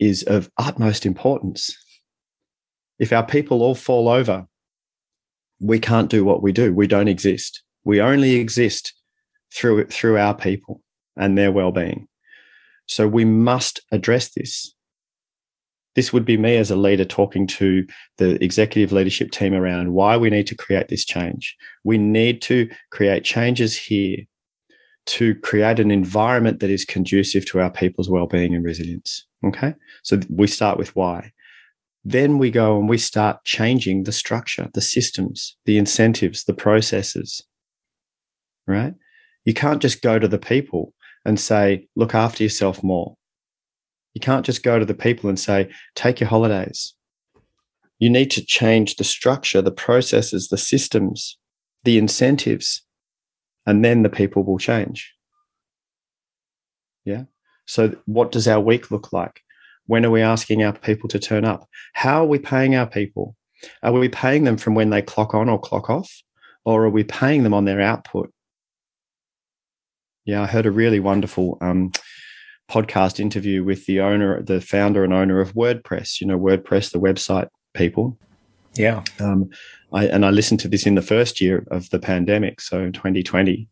is 0.00 0.22
of 0.24 0.50
utmost 0.58 1.06
importance. 1.06 1.76
If 2.98 3.12
our 3.12 3.24
people 3.24 3.62
all 3.62 3.74
fall 3.74 4.08
over, 4.08 4.46
we 5.60 5.78
can't 5.78 6.10
do 6.10 6.24
what 6.24 6.42
we 6.42 6.50
do. 6.50 6.74
We 6.74 6.88
don't 6.88 7.08
exist. 7.08 7.62
We 7.84 8.00
only 8.00 8.34
exist 8.34 8.94
through 9.54 9.86
through 9.86 10.18
our 10.18 10.34
people 10.34 10.82
and 11.16 11.36
their 11.36 11.52
well-being. 11.52 12.08
So 12.86 13.06
we 13.06 13.24
must 13.24 13.80
address 13.92 14.32
this. 14.34 14.74
This 15.94 16.12
would 16.12 16.24
be 16.24 16.38
me 16.38 16.56
as 16.56 16.70
a 16.70 16.76
leader 16.76 17.04
talking 17.04 17.46
to 17.48 17.86
the 18.16 18.42
executive 18.42 18.92
leadership 18.92 19.30
team 19.30 19.52
around 19.52 19.92
why 19.92 20.16
we 20.16 20.30
need 20.30 20.46
to 20.46 20.56
create 20.56 20.88
this 20.88 21.04
change. 21.04 21.54
We 21.84 21.98
need 21.98 22.40
to 22.42 22.70
create 22.90 23.24
changes 23.24 23.76
here 23.76 24.18
to 25.04 25.34
create 25.36 25.80
an 25.80 25.90
environment 25.90 26.60
that 26.60 26.70
is 26.70 26.84
conducive 26.84 27.44
to 27.46 27.60
our 27.60 27.70
people's 27.70 28.08
well-being 28.08 28.54
and 28.54 28.64
resilience 28.64 29.26
okay 29.44 29.74
so 30.02 30.20
we 30.30 30.46
start 30.46 30.78
with 30.78 30.94
why 30.94 31.32
then 32.04 32.38
we 32.38 32.50
go 32.50 32.78
and 32.78 32.88
we 32.88 32.98
start 32.98 33.42
changing 33.44 34.04
the 34.04 34.12
structure 34.12 34.68
the 34.74 34.80
systems 34.80 35.56
the 35.64 35.76
incentives 35.76 36.44
the 36.44 36.54
processes 36.54 37.42
right 38.66 38.94
you 39.44 39.54
can't 39.54 39.82
just 39.82 40.02
go 40.02 40.18
to 40.18 40.28
the 40.28 40.38
people 40.38 40.94
and 41.24 41.38
say 41.38 41.86
look 41.96 42.14
after 42.14 42.42
yourself 42.42 42.82
more 42.82 43.16
you 44.14 44.20
can't 44.20 44.46
just 44.46 44.62
go 44.62 44.78
to 44.78 44.84
the 44.84 44.94
people 44.94 45.28
and 45.28 45.38
say 45.38 45.70
take 45.94 46.20
your 46.20 46.28
holidays 46.28 46.94
you 47.98 48.10
need 48.10 48.30
to 48.30 48.44
change 48.44 48.96
the 48.96 49.04
structure 49.04 49.62
the 49.62 49.70
processes 49.70 50.48
the 50.48 50.58
systems 50.58 51.38
the 51.84 51.98
incentives 51.98 52.82
and 53.66 53.84
then 53.84 54.02
the 54.02 54.08
people 54.08 54.44
will 54.44 54.58
change. 54.58 55.14
Yeah. 57.04 57.24
So, 57.66 57.96
what 58.06 58.32
does 58.32 58.48
our 58.48 58.60
week 58.60 58.90
look 58.90 59.12
like? 59.12 59.40
When 59.86 60.04
are 60.04 60.10
we 60.10 60.20
asking 60.20 60.62
our 60.62 60.72
people 60.72 61.08
to 61.10 61.18
turn 61.18 61.44
up? 61.44 61.68
How 61.92 62.22
are 62.22 62.26
we 62.26 62.38
paying 62.38 62.74
our 62.74 62.86
people? 62.86 63.36
Are 63.82 63.92
we 63.92 64.08
paying 64.08 64.44
them 64.44 64.56
from 64.56 64.74
when 64.74 64.90
they 64.90 65.02
clock 65.02 65.34
on 65.34 65.48
or 65.48 65.60
clock 65.60 65.90
off? 65.90 66.10
Or 66.64 66.84
are 66.84 66.90
we 66.90 67.04
paying 67.04 67.42
them 67.42 67.54
on 67.54 67.64
their 67.64 67.80
output? 67.80 68.32
Yeah, 70.24 70.42
I 70.42 70.46
heard 70.46 70.66
a 70.66 70.70
really 70.70 71.00
wonderful 71.00 71.58
um, 71.60 71.92
podcast 72.70 73.18
interview 73.18 73.64
with 73.64 73.86
the 73.86 74.00
owner, 74.00 74.42
the 74.42 74.60
founder 74.60 75.04
and 75.04 75.12
owner 75.12 75.40
of 75.40 75.54
WordPress, 75.54 76.20
you 76.20 76.26
know, 76.26 76.38
WordPress, 76.38 76.92
the 76.92 77.00
website 77.00 77.48
people. 77.74 78.18
Yeah. 78.74 79.02
Um, 79.20 79.50
I, 79.92 80.06
and 80.06 80.24
I 80.24 80.30
listened 80.30 80.60
to 80.60 80.68
this 80.68 80.86
in 80.86 80.94
the 80.94 81.02
first 81.02 81.40
year 81.40 81.66
of 81.70 81.90
the 81.90 81.98
pandemic, 81.98 82.60
so 82.60 82.90
2020. 82.90 83.68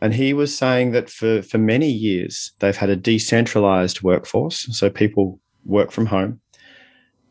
And 0.00 0.14
he 0.14 0.34
was 0.34 0.56
saying 0.56 0.92
that 0.92 1.08
for, 1.08 1.42
for 1.42 1.58
many 1.58 1.90
years, 1.90 2.52
they've 2.58 2.76
had 2.76 2.90
a 2.90 2.96
decentralized 2.96 4.02
workforce. 4.02 4.66
So 4.76 4.90
people 4.90 5.40
work 5.64 5.90
from 5.90 6.06
home. 6.06 6.40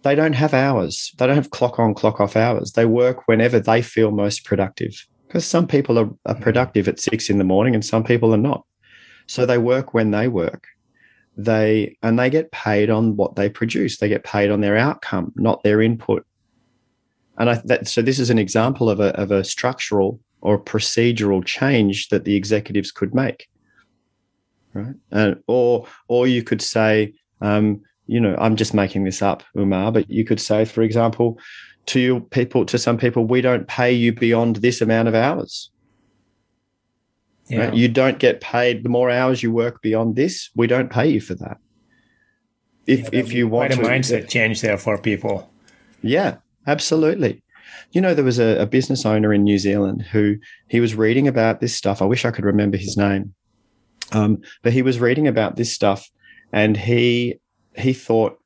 They 0.02 0.16
don't 0.16 0.34
have 0.34 0.54
hours. 0.54 1.14
They 1.18 1.28
don't 1.28 1.36
have 1.36 1.52
clock 1.52 1.80
on, 1.80 1.94
clock 1.94 2.20
off 2.20 2.36
hours. 2.36 2.74
They 2.74 2.86
work 2.86 3.28
whenever 3.28 3.60
they 3.60 3.82
feel 3.82 4.12
most 4.12 4.44
productive. 4.44 5.06
Because 5.34 5.46
some 5.46 5.68
people 5.68 5.98
are, 5.98 6.10
are 6.28 6.36
productive 6.36 6.88
at 6.88 7.00
six 7.00 7.30
in 7.30 7.40
the 7.40 7.44
morning 7.44 7.74
and 7.74 7.84
some 7.84 8.04
people 8.04 8.34
are 8.34 8.38
not. 8.38 8.64
So 9.26 9.46
they 9.46 9.58
work 9.58 9.94
when 9.94 10.12
they 10.12 10.28
work. 10.28 10.68
They 11.36 11.98
and 12.04 12.20
they 12.20 12.30
get 12.30 12.52
paid 12.52 12.92
on 12.92 13.16
what 13.16 13.36
they 13.36 13.50
produce. 13.50 13.98
They 13.98 14.10
get 14.10 14.24
paid 14.24 14.52
on 14.52 14.62
their 14.62 14.78
outcome, 14.78 15.34
not 15.36 15.64
their 15.64 15.82
input 15.82 16.24
and 17.38 17.50
I, 17.50 17.62
that, 17.66 17.88
so 17.88 18.02
this 18.02 18.20
is 18.20 18.30
an 18.30 18.38
example 18.38 18.90
of 18.90 19.00
a, 19.00 19.16
of 19.20 19.32
a 19.32 19.44
structural 19.44 20.20
or 20.42 20.60
procedural 20.60 21.44
change 21.44 22.10
that 22.10 22.26
the 22.26 22.36
executives 22.36 22.92
could 22.92 23.16
make, 23.16 23.48
right? 24.74 24.96
And, 25.12 25.42
or 25.48 25.88
or 26.08 26.28
you 26.28 26.44
could 26.44 26.62
say, 26.62 27.14
um, 27.42 27.82
you 28.06 28.20
know, 28.20 28.36
I'm 28.38 28.56
just 28.56 28.74
making 28.74 29.06
this 29.06 29.22
up, 29.22 29.44
Oumar, 29.56 29.94
but 29.94 30.10
you 30.10 30.26
could 30.26 30.40
say, 30.40 30.66
for 30.66 30.82
example, 30.82 31.40
to 31.88 32.00
your 32.00 32.22
people, 32.22 32.66
to 32.66 32.78
some 32.78 32.98
people, 32.98 33.26
we 33.26 33.42
don't 33.42 33.68
pay 33.68 33.92
you 33.92 34.14
beyond 34.14 34.58
this 34.58 34.82
amount 34.82 35.08
of 35.08 35.16
hours. 35.16 35.70
Yeah. 37.48 37.66
Right? 37.66 37.74
You 37.74 37.88
don't 37.90 38.20
get 38.20 38.42
paid 38.42 38.84
the 38.84 38.90
more 38.90 39.10
hours 39.10 39.44
you 39.44 39.52
work 39.52 39.82
beyond 39.82 40.16
this. 40.16 40.50
We 40.56 40.68
don't 40.68 40.90
pay 40.90 41.08
you 41.08 41.20
for 41.20 41.36
that. 41.36 41.58
If 42.88 43.02
yeah, 43.02 43.20
if 43.20 43.34
you 43.34 43.48
want 43.48 43.74
quite 43.74 43.86
a 43.86 43.90
mindset 43.90 44.30
change 44.30 44.62
there 44.62 44.78
for 44.78 44.98
people. 44.98 45.50
Yeah, 46.02 46.38
Absolutely. 46.68 47.42
You 47.92 48.02
know, 48.02 48.14
there 48.14 48.24
was 48.24 48.40
a, 48.40 48.62
a, 48.62 48.66
business 48.66 49.06
owner 49.06 49.34
in 49.34 49.44
New 49.44 49.58
Zealand 49.58 50.02
who 50.02 50.38
he 50.68 50.80
was 50.80 50.96
reading 50.96 51.28
about 51.28 51.60
this 51.60 51.76
stuff. 51.76 52.02
I 52.02 52.06
wish 52.06 52.26
I 52.26 52.32
could 52.32 52.46
remember 52.46 52.78
his 52.78 52.98
name. 52.98 53.34
Um, 54.12 54.42
but 54.62 54.74
he 54.74 54.82
was 54.82 55.00
reading 55.00 55.28
about 55.28 55.56
this 55.56 55.72
stuff 55.72 56.10
and 56.52 56.78
he 56.78 57.40
he 57.76 57.94
thought, 57.94 58.40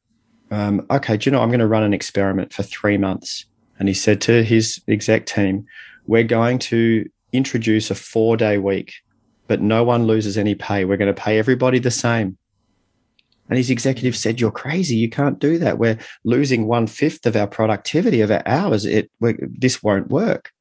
um, 0.51 0.85
okay, 0.89 1.17
do 1.17 1.29
you 1.29 1.31
know, 1.31 1.41
I'm 1.41 1.49
going 1.49 1.59
to 1.59 1.67
run 1.67 1.83
an 1.83 1.93
experiment 1.93 2.53
for 2.53 2.63
three 2.63 2.97
months. 2.97 3.45
And 3.79 3.87
he 3.87 3.93
said 3.93 4.21
to 4.21 4.43
his 4.43 4.81
exec 4.87 5.25
team, 5.25 5.65
we're 6.07 6.23
going 6.23 6.59
to 6.59 7.09
introduce 7.33 7.91
a 7.91 7.95
four 7.95 8.37
day 8.37 8.57
week, 8.57 8.93
but 9.47 9.61
no 9.61 9.83
one 9.83 10.07
loses 10.07 10.37
any 10.37 10.55
pay. 10.55 10.85
We're 10.85 10.97
going 10.97 11.13
to 11.13 11.21
pay 11.21 11.37
everybody 11.37 11.79
the 11.79 11.91
same. 11.91 12.37
And 13.49 13.57
his 13.57 13.69
executive 13.69 14.15
said, 14.15 14.41
You're 14.41 14.51
crazy. 14.51 14.95
You 14.95 15.09
can't 15.09 15.39
do 15.39 15.57
that. 15.59 15.77
We're 15.77 15.97
losing 16.23 16.67
one 16.67 16.87
fifth 16.87 17.25
of 17.25 17.35
our 17.35 17.47
productivity 17.47 18.21
of 18.21 18.31
our 18.31 18.43
hours. 18.45 18.85
It, 18.85 19.09
this 19.21 19.81
won't 19.81 20.09
work. 20.09 20.51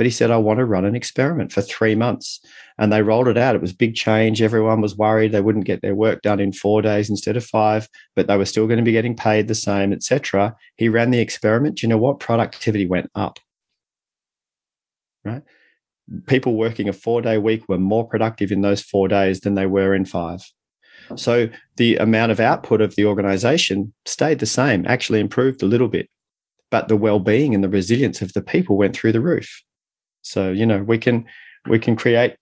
But 0.00 0.06
he 0.06 0.10
said, 0.10 0.30
I 0.30 0.38
want 0.38 0.60
to 0.60 0.64
run 0.64 0.86
an 0.86 0.96
experiment 0.96 1.52
for 1.52 1.60
three 1.60 1.94
months. 1.94 2.40
And 2.78 2.90
they 2.90 3.02
rolled 3.02 3.28
it 3.28 3.36
out. 3.36 3.54
It 3.54 3.60
was 3.60 3.74
big 3.74 3.94
change. 3.94 4.40
Everyone 4.40 4.80
was 4.80 4.96
worried 4.96 5.30
they 5.30 5.42
wouldn't 5.42 5.66
get 5.66 5.82
their 5.82 5.94
work 5.94 6.22
done 6.22 6.40
in 6.40 6.54
four 6.54 6.80
days 6.80 7.10
instead 7.10 7.36
of 7.36 7.44
five, 7.44 7.86
but 8.16 8.26
they 8.26 8.38
were 8.38 8.46
still 8.46 8.66
going 8.66 8.78
to 8.78 8.82
be 8.82 8.92
getting 8.92 9.14
paid 9.14 9.46
the 9.46 9.54
same, 9.54 9.92
etc. 9.92 10.56
He 10.76 10.88
ran 10.88 11.10
the 11.10 11.18
experiment. 11.18 11.76
Do 11.76 11.86
you 11.86 11.90
know 11.90 11.98
what? 11.98 12.18
Productivity 12.18 12.86
went 12.86 13.10
up. 13.14 13.40
Right? 15.22 15.42
People 16.26 16.56
working 16.56 16.88
a 16.88 16.94
four 16.94 17.20
day 17.20 17.36
week 17.36 17.68
were 17.68 17.76
more 17.76 18.08
productive 18.08 18.50
in 18.50 18.62
those 18.62 18.80
four 18.80 19.06
days 19.06 19.40
than 19.40 19.54
they 19.54 19.66
were 19.66 19.94
in 19.94 20.06
five. 20.06 20.40
So 21.14 21.50
the 21.76 21.96
amount 21.96 22.32
of 22.32 22.40
output 22.40 22.80
of 22.80 22.96
the 22.96 23.04
organization 23.04 23.92
stayed 24.06 24.38
the 24.38 24.46
same, 24.46 24.86
actually 24.86 25.20
improved 25.20 25.62
a 25.62 25.66
little 25.66 25.88
bit, 25.88 26.08
but 26.70 26.88
the 26.88 26.96
well 26.96 27.18
being 27.18 27.54
and 27.54 27.62
the 27.62 27.68
resilience 27.68 28.22
of 28.22 28.32
the 28.32 28.40
people 28.40 28.78
went 28.78 28.96
through 28.96 29.12
the 29.12 29.20
roof. 29.20 29.62
So, 30.22 30.50
you 30.50 30.66
know, 30.66 30.82
we 30.82 30.98
can 30.98 31.24
we 31.68 31.78
can 31.78 31.96
create 31.96 32.36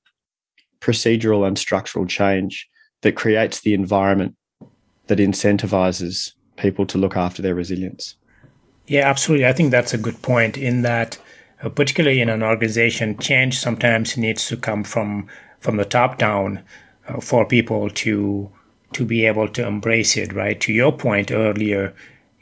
procedural 0.81 1.47
and 1.47 1.59
structural 1.59 2.07
change 2.07 2.69
that 3.03 3.17
creates 3.17 3.61
the 3.61 3.75
environment 3.75 4.37
that 5.07 5.19
incentivizes 5.19 6.33
people 6.57 6.87
to 6.87 6.99
look 6.99 7.17
after 7.17 7.43
their 7.43 7.55
resilience. 7.55 8.17
Yeah, 8.87 9.09
absolutely. 9.09 9.47
I 9.47 9.53
think 9.53 9.71
that's 9.71 9.95
a 9.95 9.99
good 9.99 10.21
point 10.23 10.57
in 10.57 10.83
that 10.83 11.19
uh, 11.63 11.69
particularly 11.69 12.21
in 12.21 12.29
an 12.29 12.43
organization 12.43 13.19
change 13.19 13.59
sometimes 13.59 14.17
needs 14.17 14.47
to 14.49 14.57
come 14.57 14.85
from 14.85 15.27
from 15.61 15.77
the 15.77 15.85
top 15.85 16.19
down 16.19 16.63
uh, 17.09 17.21
for 17.21 17.45
people 17.45 17.91
to 17.91 18.51
to 18.93 19.05
be 19.05 19.27
able 19.27 19.49
to 19.49 19.67
embrace 19.67 20.17
it, 20.17 20.33
right? 20.33 20.61
To 20.61 20.73
your 20.73 20.93
point 20.93 21.31
earlier, 21.31 21.95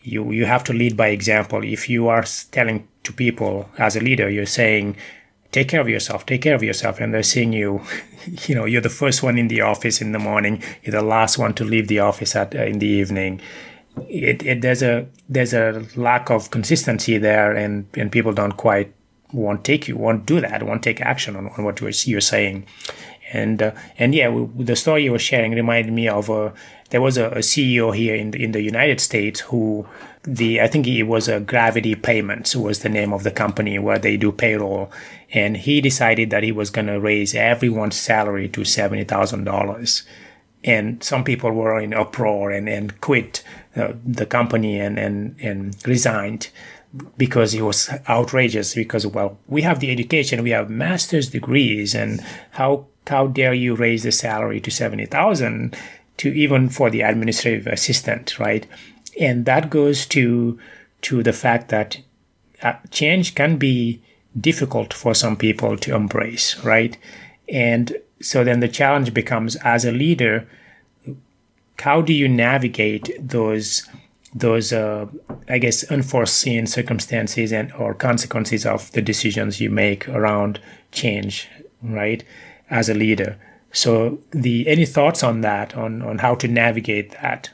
you 0.02 0.30
you 0.32 0.44
have 0.44 0.64
to 0.64 0.72
lead 0.72 0.96
by 0.96 1.08
example. 1.08 1.64
If 1.64 1.88
you 1.88 2.08
are 2.08 2.24
telling 2.50 2.86
to 3.04 3.12
people 3.12 3.68
as 3.78 3.96
a 3.96 4.00
leader, 4.00 4.28
you're 4.28 4.46
saying 4.46 4.96
take 5.52 5.68
care 5.68 5.80
of 5.80 5.88
yourself, 5.88 6.26
take 6.26 6.42
care 6.42 6.54
of 6.54 6.62
yourself. 6.62 7.00
And 7.00 7.12
they're 7.12 7.22
seeing 7.22 7.52
you, 7.52 7.82
you 8.46 8.54
know, 8.54 8.64
you're 8.64 8.80
the 8.80 8.88
first 8.88 9.22
one 9.22 9.38
in 9.38 9.48
the 9.48 9.60
office 9.60 10.00
in 10.00 10.12
the 10.12 10.18
morning, 10.18 10.62
you're 10.82 11.00
the 11.00 11.06
last 11.06 11.38
one 11.38 11.54
to 11.54 11.64
leave 11.64 11.88
the 11.88 12.00
office 12.00 12.36
at, 12.36 12.54
uh, 12.54 12.64
in 12.64 12.78
the 12.78 12.86
evening. 12.86 13.40
It, 14.08 14.44
it, 14.44 14.60
there's 14.60 14.82
a 14.82 15.06
there's 15.28 15.54
a 15.54 15.86
lack 15.96 16.28
of 16.30 16.50
consistency 16.50 17.16
there, 17.16 17.52
and, 17.52 17.86
and 17.94 18.12
people 18.12 18.32
don't 18.34 18.56
quite 18.56 18.92
won't 19.32 19.64
take 19.64 19.88
you 19.88 19.96
won't 19.96 20.24
do 20.24 20.40
that 20.40 20.62
won't 20.62 20.82
take 20.82 21.00
action 21.00 21.34
on, 21.36 21.48
on 21.48 21.64
what 21.64 21.80
you're, 21.80 21.90
you're 22.04 22.20
saying 22.20 22.64
and 23.32 23.62
uh, 23.62 23.72
and 23.98 24.14
yeah 24.14 24.28
we, 24.28 24.64
the 24.64 24.76
story 24.76 25.04
you 25.04 25.12
were 25.12 25.18
sharing 25.18 25.52
reminded 25.52 25.92
me 25.92 26.08
of 26.08 26.28
a 26.28 26.52
there 26.90 27.00
was 27.00 27.18
a, 27.18 27.26
a 27.30 27.38
CEO 27.38 27.94
here 27.94 28.14
in 28.14 28.30
the, 28.30 28.42
in 28.42 28.52
the 28.52 28.62
United 28.62 29.00
States 29.00 29.40
who 29.40 29.86
the 30.26 30.60
I 30.60 30.66
think 30.66 30.86
it 30.86 31.04
was 31.04 31.28
a 31.28 31.40
Gravity 31.40 31.94
Payments 31.94 32.56
was 32.56 32.80
the 32.80 32.88
name 32.88 33.12
of 33.12 33.22
the 33.22 33.30
company 33.30 33.78
where 33.78 33.98
they 33.98 34.16
do 34.16 34.32
payroll, 34.32 34.90
and 35.32 35.56
he 35.56 35.80
decided 35.80 36.30
that 36.30 36.42
he 36.42 36.52
was 36.52 36.70
going 36.70 36.88
to 36.88 37.00
raise 37.00 37.34
everyone's 37.34 37.96
salary 37.96 38.48
to 38.48 38.64
seventy 38.64 39.04
thousand 39.04 39.44
dollars, 39.44 40.02
and 40.64 41.02
some 41.02 41.24
people 41.24 41.52
were 41.52 41.78
in 41.80 41.94
uproar 41.94 42.50
and 42.50 42.68
and 42.68 43.00
quit 43.00 43.44
uh, 43.76 43.92
the 44.04 44.26
company 44.26 44.80
and 44.80 44.98
and 44.98 45.36
and 45.40 45.76
resigned 45.86 46.48
because 47.16 47.52
it 47.52 47.62
was 47.62 47.90
outrageous 48.08 48.74
because 48.74 49.06
well 49.06 49.38
we 49.48 49.60
have 49.62 49.80
the 49.80 49.90
education 49.90 50.42
we 50.42 50.50
have 50.50 50.70
master's 50.70 51.28
degrees 51.28 51.94
and 51.94 52.24
how 52.52 52.86
how 53.08 53.26
dare 53.26 53.54
you 53.54 53.74
raise 53.74 54.02
the 54.02 54.12
salary 54.12 54.60
to 54.60 54.70
70,000 54.70 55.76
to 56.18 56.32
even 56.32 56.68
for 56.68 56.90
the 56.90 57.02
administrative 57.02 57.66
assistant, 57.66 58.38
right? 58.38 58.66
And 59.20 59.44
that 59.46 59.70
goes 59.70 60.06
to 60.06 60.58
to 61.02 61.22
the 61.22 61.32
fact 61.32 61.68
that 61.68 61.98
uh, 62.62 62.74
change 62.90 63.34
can 63.34 63.56
be 63.56 64.02
difficult 64.38 64.92
for 64.92 65.14
some 65.14 65.36
people 65.36 65.76
to 65.76 65.94
embrace, 65.94 66.62
right? 66.64 66.96
And 67.48 67.96
so 68.20 68.44
then 68.44 68.60
the 68.60 68.68
challenge 68.68 69.14
becomes 69.14 69.56
as 69.56 69.84
a 69.84 69.92
leader, 69.92 70.48
how 71.78 72.00
do 72.00 72.12
you 72.12 72.28
navigate 72.28 73.10
those 73.20 73.88
those 74.34 74.72
uh, 74.72 75.06
I 75.48 75.58
guess 75.58 75.90
unforeseen 75.90 76.66
circumstances 76.66 77.52
and 77.52 77.72
or 77.72 77.94
consequences 77.94 78.66
of 78.66 78.92
the 78.92 79.02
decisions 79.02 79.60
you 79.60 79.70
make 79.70 80.08
around 80.08 80.60
change, 80.92 81.48
right? 81.82 82.22
As 82.68 82.88
a 82.88 82.94
leader. 82.94 83.38
So, 83.72 84.18
the 84.30 84.66
any 84.66 84.86
thoughts 84.86 85.22
on 85.22 85.42
that, 85.42 85.74
on 85.76 86.02
on 86.02 86.18
how 86.18 86.34
to 86.36 86.48
navigate 86.48 87.12
that? 87.12 87.50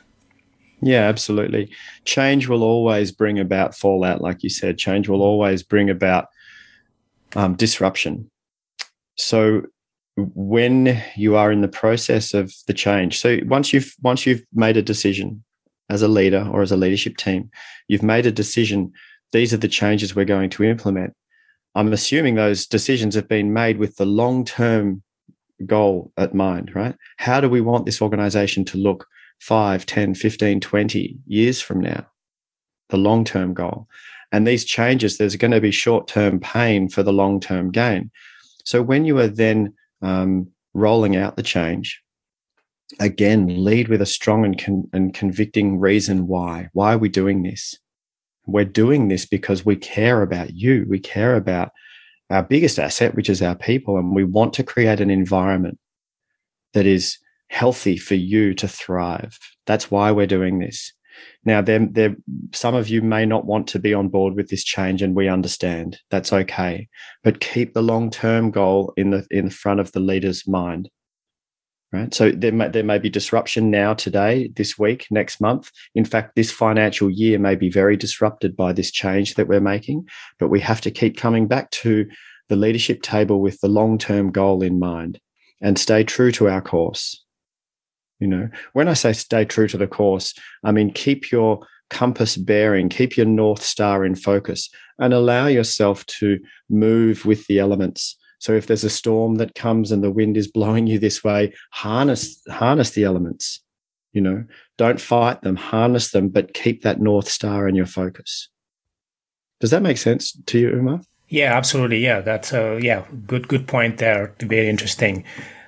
Yeah, 0.83 1.09
absolutely. 1.09 1.71
Change 2.05 2.49
will 2.49 2.65
always 2.65 3.13
bring 3.13 3.39
about 3.39 3.75
fallout, 3.75 4.21
like 4.21 4.43
you 4.43 4.51
said. 4.51 4.79
Change 4.79 5.09
will 5.09 5.23
always 5.23 5.63
bring 5.63 5.89
about 5.89 6.27
um, 7.37 7.55
disruption. 7.55 8.29
So, 9.17 9.63
when 10.17 11.01
you 11.17 11.37
are 11.37 11.51
in 11.51 11.63
the 11.63 11.69
process 11.69 12.35
of 12.35 12.53
the 12.67 12.75
change, 12.75 13.19
so 13.19 13.39
once 13.47 13.73
you've 13.73 13.95
once 14.03 14.27
you've 14.27 14.45
made 14.53 14.77
a 14.77 14.83
decision 14.83 15.43
as 15.89 16.03
a 16.03 16.09
leader 16.09 16.47
or 16.53 16.63
as 16.63 16.73
a 16.73 16.77
leadership 16.77 17.17
team, 17.17 17.49
you've 17.89 18.03
made 18.03 18.27
a 18.27 18.33
decision. 18.33 18.93
These 19.31 19.55
are 19.55 19.59
the 19.59 19.69
changes 19.69 20.15
we're 20.15 20.27
going 20.27 20.51
to 20.51 20.65
implement. 20.65 21.15
I'm 21.75 21.93
assuming 21.93 22.35
those 22.35 22.67
decisions 22.67 23.15
have 23.15 23.29
been 23.29 23.53
made 23.53 23.79
with 23.79 23.97
the 23.97 24.05
long 24.05 24.45
term 24.45 25.03
goal 25.65 26.13
at 26.17 26.35
mind, 26.35 26.75
right? 26.75 26.97
How 27.19 27.41
do 27.41 27.49
we 27.49 27.61
want 27.61 27.87
this 27.87 28.03
organization 28.03 28.65
to 28.67 28.79
look 28.79 29.07
5, 29.43 29.87
10, 29.87 30.15
15, 30.15 30.61
20 30.61 31.19
years 31.27 31.61
from 31.61 31.81
now? 31.81 32.07
The 32.91 32.97
long 32.97 33.25
term 33.25 33.55
goal. 33.55 33.89
And 34.31 34.47
these 34.47 34.65
changes, 34.65 35.19
there's 35.19 35.35
going 35.35 35.51
to 35.51 35.61
be 35.61 35.73
short 35.73 36.07
term 36.07 36.39
pain 36.39 36.89
for 36.89 37.03
the 37.03 37.13
long 37.13 37.41
term 37.41 37.73
gain. 37.73 38.13
So 38.65 38.83
when 38.83 39.05
you 39.05 39.19
are 39.19 39.27
then 39.27 39.75
um, 40.01 40.47
rolling 40.75 41.17
out 41.17 41.35
the 41.35 41.43
change, 41.43 42.01
again, 43.01 43.65
lead 43.65 43.89
with 43.89 44.01
a 44.01 44.07
strong 44.07 44.45
and, 44.45 44.63
con- 44.63 44.89
and 44.93 45.13
convicting 45.13 45.81
reason 45.81 46.29
why. 46.29 46.69
Why 46.73 46.95
are 46.95 46.99
we 46.99 47.09
doing 47.09 47.43
this? 47.43 47.77
We're 48.47 48.65
doing 48.65 49.09
this 49.09 49.27
because 49.27 49.67
we 49.67 49.75
care 49.75 50.23
about 50.23 50.55
you. 50.55 50.87
We 50.89 51.01
care 51.01 51.35
about 51.35 51.73
our 52.31 52.45
biggest 52.45 52.79
asset, 52.79 53.17
which 53.17 53.29
is 53.29 53.43
our 53.43 53.57
people. 53.57 53.99
And 53.99 54.15
we 54.15 54.23
want 54.23 54.53
to 54.55 54.63
create 54.63 55.01
an 55.01 55.11
environment 55.11 55.81
that 56.75 56.87
is 56.87 57.19
healthy 57.53 57.97
for 57.97 58.15
you 58.15 58.55
to 58.55 58.67
thrive. 58.67 59.39
That's 59.67 59.91
why 59.91 60.11
we're 60.11 60.27
doing 60.27 60.59
this. 60.59 60.93
Now, 61.45 61.61
there, 61.61 61.87
there, 61.91 62.17
some 62.53 62.75
of 62.75 62.89
you 62.89 63.03
may 63.03 63.27
not 63.27 63.45
want 63.45 63.67
to 63.69 63.79
be 63.79 63.93
on 63.93 64.09
board 64.09 64.35
with 64.35 64.49
this 64.49 64.65
change, 64.65 65.03
and 65.03 65.15
we 65.15 65.29
understand. 65.29 65.99
That's 66.11 66.33
okay. 66.33 66.89
But 67.23 67.41
keep 67.41 67.75
the 67.75 67.83
long-term 67.83 68.51
goal 68.51 68.95
in 68.97 69.11
the 69.11 69.27
in 69.31 69.51
front 69.51 69.81
of 69.81 69.93
the 69.93 70.01
leader's 70.01 70.49
mind 70.49 70.89
right? 71.93 72.15
So 72.15 72.31
there 72.31 72.53
may, 72.53 72.69
there 72.69 72.83
may 72.83 72.99
be 72.99 73.11
disruption 73.11 73.71
now, 73.71 73.93
today, 73.93 74.51
this 74.57 74.79
week, 74.79 75.07
next 75.11 75.41
month. 75.41 75.71
In 75.95 76.05
fact, 76.07 76.35
this 76.35 76.51
financial 76.51 77.11
year 77.11 77.39
may 77.39 77.55
be 77.55 77.71
very 77.71 77.97
disrupted 77.97 78.57
by 78.57 78.73
this 78.73 78.91
change 78.91 79.35
that 79.35 79.47
we're 79.47 79.61
making, 79.61 80.09
but 80.39 80.49
we 80.49 80.59
have 80.61 80.81
to 80.81 80.91
keep 80.91 81.19
coming 81.19 81.47
back 81.47 81.71
to 81.71 82.07
the 82.49 82.57
leadership 82.57 83.03
table 83.03 83.41
with 83.41 83.61
the 83.61 83.69
long 83.69 83.99
term 83.99 84.33
goal 84.33 84.63
in 84.63 84.79
mind 84.79 85.21
and 85.61 85.79
stay 85.79 86.03
true 86.03 86.33
to 86.33 86.49
our 86.49 86.63
course. 86.63 87.22
You 88.23 88.29
know, 88.29 88.49
when 88.73 88.89
I 88.89 88.95
say 88.95 89.13
stay 89.13 89.45
true 89.45 89.69
to 89.69 89.77
the 89.77 89.87
course, 89.87 90.35
I 90.65 90.73
mean 90.73 90.93
keep 90.93 91.31
your 91.31 91.67
compass 91.91 92.37
bearing, 92.37 92.89
keep 92.89 93.17
your 93.17 93.27
North 93.27 93.63
Star 93.63 94.05
in 94.05 94.15
focus, 94.15 94.71
and 94.99 95.13
allow 95.13 95.47
yourself 95.47 96.07
to 96.07 96.39
move 96.71 97.27
with 97.27 97.47
the 97.49 97.59
elements 97.59 98.17
so 98.43 98.55
if 98.55 98.67
there's 98.67 98.83
a 98.83 98.91
storm 98.91 99.37
that 99.37 99.55
comes 99.55 99.93
and 99.93 100.03
the 100.03 100.11
wind 100.11 100.37
is 100.37 100.51
blowing 100.51 100.89
you 100.89 100.99
this 100.99 101.23
way, 101.23 101.55
harness 101.71 102.43
harness 102.51 102.91
the 102.91 103.05
elements. 103.05 103.61
You 104.13 104.21
know, 104.21 104.45
don't 104.77 105.01
fight 105.01 105.43
them, 105.43 105.55
harness 105.55 106.11
them, 106.11 106.29
but 106.29 106.53
keep 106.53 106.83
that 106.83 107.01
north 107.01 107.29
star 107.29 107.69
in 107.69 107.77
your 107.77 107.87
focus. 107.87 108.49
Does 109.61 109.71
that 109.71 109.81
make 109.81 109.97
sense 109.97 110.37
to 110.47 110.59
you, 110.59 110.71
Oumar? 110.71 111.05
Yeah, 111.29 111.57
absolutely. 111.57 112.01
Yeah, 112.01 112.21
that's 112.21 112.53
a 112.53 112.81
yeah, 112.83 113.07
good 113.29 113.47
good 113.47 113.69
point 113.69 113.99
there. 113.99 114.35
Very 114.41 114.69
interesting. 114.69 115.23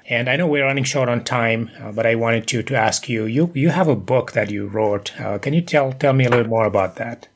And 0.06 0.28
I 0.28 0.36
know 0.36 0.46
we're 0.46 0.64
running 0.64 0.84
short 0.84 1.08
on 1.08 1.24
time, 1.24 1.70
uh, 1.80 1.92
but 1.92 2.06
I 2.06 2.14
wanted 2.14 2.46
to 2.48 2.62
to 2.62 2.76
ask 2.76 3.08
you. 3.08 3.24
You 3.24 3.50
you 3.54 3.70
have 3.70 3.88
a 3.88 3.96
book 3.96 4.32
that 4.32 4.50
you 4.50 4.66
wrote. 4.66 5.18
Uh, 5.20 5.38
can 5.38 5.54
you 5.54 5.62
tell 5.62 5.92
tell 5.92 6.12
me 6.12 6.26
a 6.26 6.30
little 6.30 6.48
more 6.48 6.66
about 6.66 6.96
that? 6.96 7.28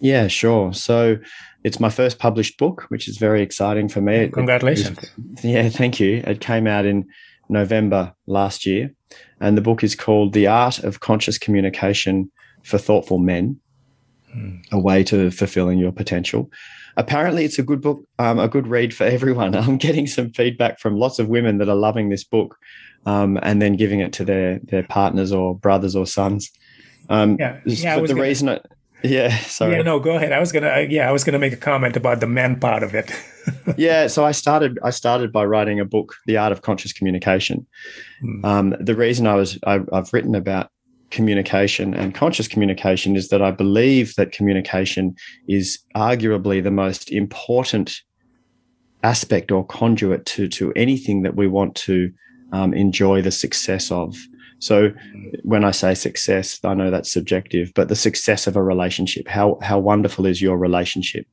Yeah, 0.00 0.28
sure. 0.28 0.74
So 0.74 1.16
it's 1.62 1.80
my 1.80 1.88
first 1.88 2.18
published 2.18 2.58
book, 2.58 2.84
which 2.88 3.08
is 3.08 3.16
very 3.16 3.40
exciting 3.42 3.88
for 3.88 4.02
me. 4.02 4.28
Congratulations. 4.28 4.98
It, 4.98 5.10
it, 5.38 5.44
yeah, 5.44 5.68
thank 5.70 5.98
you. 5.98 6.22
It 6.26 6.40
came 6.40 6.66
out 6.66 6.84
in 6.84 7.06
November 7.48 8.12
last 8.26 8.66
year. 8.66 8.94
And 9.40 9.56
the 9.56 9.62
book 9.62 9.82
is 9.82 9.94
called 9.94 10.32
The 10.32 10.46
Art 10.46 10.80
of 10.80 11.00
Conscious 11.00 11.38
Communication 11.38 12.30
for 12.62 12.78
Thoughtful 12.78 13.18
Men. 13.18 13.60
mm. 14.34 14.60
a 14.72 14.78
way 14.78 15.04
to 15.04 15.30
fulfilling 15.30 15.78
your 15.78 15.92
potential. 15.92 16.50
Apparently, 16.96 17.44
it's 17.44 17.58
a 17.58 17.62
good 17.62 17.80
book, 17.80 18.04
um, 18.18 18.38
a 18.38 18.48
good 18.48 18.66
read 18.66 18.94
for 18.94 19.04
everyone. 19.16 19.54
I'm 19.54 19.76
getting 19.76 20.06
some 20.06 20.30
feedback 20.30 20.78
from 20.78 20.96
lots 20.96 21.18
of 21.18 21.28
women 21.28 21.58
that 21.58 21.68
are 21.68 21.76
loving 21.76 22.08
this 22.08 22.24
book, 22.24 22.56
um, 23.06 23.38
and 23.42 23.60
then 23.60 23.76
giving 23.76 24.00
it 24.00 24.12
to 24.14 24.24
their 24.24 24.60
their 24.60 24.84
partners 24.84 25.32
or 25.32 25.56
brothers 25.56 25.96
or 25.96 26.06
sons. 26.06 26.50
Um, 27.08 27.36
yeah, 27.38 27.60
yeah. 27.66 27.96
But 27.96 28.08
the 28.08 28.14
gonna, 28.14 28.22
reason, 28.22 28.48
I, 28.48 28.60
yeah, 29.04 29.36
sorry. 29.40 29.76
Yeah, 29.76 29.82
no, 29.82 30.00
go 30.00 30.16
ahead. 30.16 30.32
I 30.32 30.40
was 30.40 30.50
gonna, 30.50 30.86
yeah, 30.88 31.08
I 31.08 31.12
was 31.12 31.24
gonna 31.24 31.38
make 31.38 31.52
a 31.52 31.58
comment 31.58 31.96
about 31.96 32.20
the 32.20 32.26
men 32.26 32.58
part 32.58 32.82
of 32.82 32.94
it. 32.94 33.12
yeah, 33.76 34.06
so 34.06 34.24
I 34.24 34.32
started, 34.32 34.78
I 34.82 34.90
started 34.90 35.30
by 35.30 35.44
writing 35.44 35.78
a 35.78 35.84
book, 35.84 36.16
The 36.26 36.38
Art 36.38 36.52
of 36.52 36.62
Conscious 36.62 36.92
Communication. 36.92 37.66
Mm. 38.22 38.44
Um, 38.44 38.74
the 38.80 38.96
reason 38.96 39.26
I 39.26 39.34
was, 39.34 39.58
I, 39.66 39.80
I've 39.92 40.12
written 40.12 40.34
about 40.34 40.70
communication 41.14 41.94
and 41.94 42.14
conscious 42.14 42.48
communication 42.48 43.16
is 43.16 43.28
that 43.28 43.40
I 43.40 43.52
believe 43.52 44.14
that 44.16 44.32
communication 44.32 45.14
is 45.48 45.78
arguably 45.94 46.62
the 46.62 46.72
most 46.72 47.10
important 47.12 48.02
aspect 49.04 49.52
or 49.52 49.64
conduit 49.66 50.26
to 50.26 50.48
to 50.48 50.72
anything 50.74 51.22
that 51.22 51.36
we 51.36 51.46
want 51.46 51.76
to 51.76 52.12
um, 52.52 52.74
enjoy 52.74 53.22
the 53.22 53.30
success 53.30 53.90
of. 53.92 54.16
So 54.58 54.92
when 55.42 55.64
I 55.64 55.72
say 55.72 55.94
success, 55.94 56.58
I 56.64 56.74
know 56.74 56.90
that's 56.90 57.12
subjective, 57.12 57.72
but 57.74 57.88
the 57.88 57.96
success 57.96 58.46
of 58.46 58.56
a 58.56 58.62
relationship, 58.62 59.28
how 59.28 59.58
how 59.62 59.78
wonderful 59.78 60.26
is 60.26 60.42
your 60.42 60.58
relationship, 60.58 61.26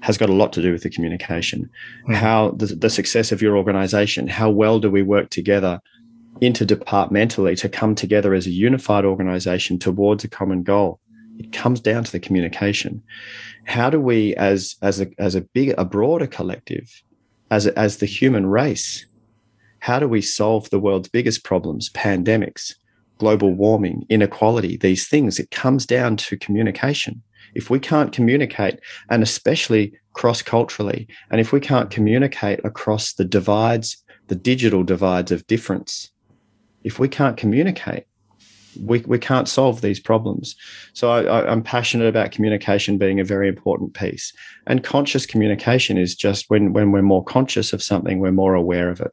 has 0.00 0.16
got 0.16 0.30
a 0.30 0.38
lot 0.40 0.52
to 0.54 0.62
do 0.62 0.72
with 0.72 0.82
the 0.82 0.90
communication. 0.90 1.60
Mm-hmm. 1.62 2.14
How 2.14 2.52
the, 2.52 2.66
the 2.66 2.90
success 2.90 3.32
of 3.32 3.42
your 3.42 3.56
organization, 3.56 4.26
how 4.26 4.50
well 4.50 4.80
do 4.80 4.90
we 4.90 5.02
work 5.02 5.28
together 5.30 5.80
interdepartmentally 6.40 7.58
to 7.58 7.68
come 7.68 7.94
together 7.94 8.34
as 8.34 8.46
a 8.46 8.50
unified 8.50 9.04
organization 9.04 9.78
towards 9.78 10.24
a 10.24 10.28
common 10.28 10.62
goal? 10.62 11.00
It 11.38 11.52
comes 11.52 11.80
down 11.80 12.04
to 12.04 12.12
the 12.12 12.20
communication. 12.20 13.02
How 13.64 13.90
do 13.90 14.00
we, 14.00 14.34
as 14.36 14.76
as 14.82 15.00
a 15.00 15.08
as 15.18 15.34
a 15.34 15.40
big 15.40 15.74
a 15.78 15.84
broader 15.84 16.26
collective, 16.26 17.02
as 17.50 17.66
a, 17.66 17.76
as 17.78 17.96
the 17.96 18.06
human 18.06 18.46
race, 18.46 19.06
how 19.80 19.98
do 19.98 20.06
we 20.06 20.22
solve 20.22 20.70
the 20.70 20.78
world's 20.78 21.08
biggest 21.08 21.42
problems, 21.42 21.90
pandemics, 21.90 22.74
global 23.18 23.52
warming, 23.52 24.06
inequality, 24.08 24.76
these 24.76 25.08
things? 25.08 25.40
It 25.40 25.50
comes 25.50 25.86
down 25.86 26.16
to 26.18 26.36
communication. 26.36 27.20
If 27.54 27.68
we 27.68 27.80
can't 27.80 28.12
communicate, 28.12 28.78
and 29.10 29.24
especially 29.24 29.92
cross 30.12 30.40
culturally, 30.40 31.08
and 31.32 31.40
if 31.40 31.50
we 31.50 31.58
can't 31.58 31.90
communicate 31.90 32.64
across 32.64 33.14
the 33.14 33.24
divides, 33.24 33.96
the 34.28 34.36
digital 34.36 34.84
divides 34.84 35.32
of 35.32 35.46
difference, 35.48 36.11
if 36.84 36.98
we 36.98 37.08
can't 37.08 37.36
communicate, 37.36 38.04
we, 38.80 39.00
we 39.00 39.18
can't 39.18 39.48
solve 39.48 39.80
these 39.80 40.00
problems. 40.00 40.56
So 40.94 41.10
I, 41.10 41.50
I'm 41.50 41.62
passionate 41.62 42.08
about 42.08 42.32
communication 42.32 42.98
being 42.98 43.20
a 43.20 43.24
very 43.24 43.48
important 43.48 43.94
piece. 43.94 44.32
And 44.66 44.82
conscious 44.82 45.26
communication 45.26 45.98
is 45.98 46.14
just 46.14 46.48
when, 46.48 46.72
when 46.72 46.92
we're 46.92 47.02
more 47.02 47.24
conscious 47.24 47.72
of 47.72 47.82
something, 47.82 48.18
we're 48.18 48.32
more 48.32 48.54
aware 48.54 48.88
of 48.88 49.00
it. 49.00 49.12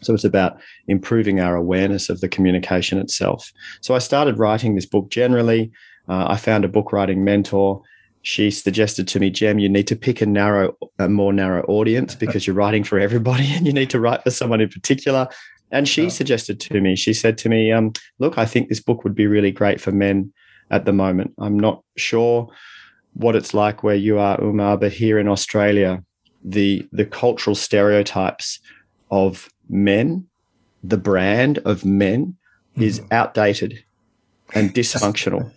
So 0.00 0.14
it's 0.14 0.24
about 0.24 0.58
improving 0.86 1.40
our 1.40 1.56
awareness 1.56 2.08
of 2.08 2.20
the 2.20 2.28
communication 2.28 2.98
itself. 2.98 3.52
So 3.80 3.94
I 3.94 3.98
started 3.98 4.38
writing 4.38 4.74
this 4.74 4.86
book 4.86 5.10
generally. 5.10 5.72
Uh, 6.08 6.26
I 6.28 6.36
found 6.36 6.64
a 6.64 6.68
book 6.68 6.92
writing 6.92 7.24
mentor. 7.24 7.82
She 8.22 8.50
suggested 8.50 9.08
to 9.08 9.20
me, 9.20 9.30
Jem, 9.30 9.58
you 9.58 9.68
need 9.68 9.86
to 9.88 9.96
pick 9.96 10.20
a 10.20 10.26
narrow, 10.26 10.76
a 10.98 11.08
more 11.08 11.32
narrow 11.32 11.62
audience 11.62 12.14
because 12.14 12.46
you're 12.46 12.56
writing 12.56 12.84
for 12.84 12.98
everybody 12.98 13.52
and 13.54 13.66
you 13.66 13.72
need 13.72 13.90
to 13.90 14.00
write 14.00 14.22
for 14.22 14.30
someone 14.30 14.60
in 14.60 14.68
particular. 14.68 15.28
And 15.70 15.88
she 15.88 16.06
oh. 16.06 16.08
suggested 16.08 16.60
to 16.60 16.80
me, 16.80 16.96
she 16.96 17.12
said 17.12 17.36
to 17.38 17.48
me, 17.48 17.72
um, 17.72 17.92
look, 18.18 18.38
I 18.38 18.46
think 18.46 18.68
this 18.68 18.80
book 18.80 19.04
would 19.04 19.14
be 19.14 19.26
really 19.26 19.52
great 19.52 19.80
for 19.80 19.92
men 19.92 20.32
at 20.70 20.84
the 20.84 20.92
moment. 20.92 21.34
I'm 21.38 21.58
not 21.58 21.82
sure 21.96 22.48
what 23.14 23.36
it's 23.36 23.54
like 23.54 23.82
where 23.82 23.94
you 23.94 24.18
are, 24.18 24.38
Oumar, 24.38 24.78
but 24.78 24.92
here 24.92 25.18
in 25.18 25.28
Australia, 25.28 26.02
the 26.44 26.86
the 26.92 27.04
cultural 27.04 27.56
stereotypes 27.56 28.60
of 29.10 29.48
men, 29.68 30.26
the 30.84 30.96
brand 30.96 31.58
of 31.58 31.84
men 31.84 32.36
is 32.76 33.00
mm. 33.00 33.12
outdated 33.12 33.82
and 34.54 34.72
dysfunctional. 34.72 35.50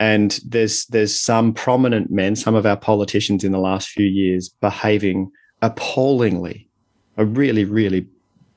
and 0.00 0.40
there's 0.46 0.86
there's 0.86 1.18
some 1.18 1.52
prominent 1.52 2.10
men, 2.10 2.36
some 2.36 2.54
of 2.54 2.64
our 2.66 2.76
politicians 2.76 3.44
in 3.44 3.52
the 3.52 3.58
last 3.58 3.88
few 3.88 4.06
years 4.06 4.48
behaving 4.48 5.30
appallingly, 5.62 6.68
a 7.16 7.24
really, 7.24 7.64
really 7.64 8.06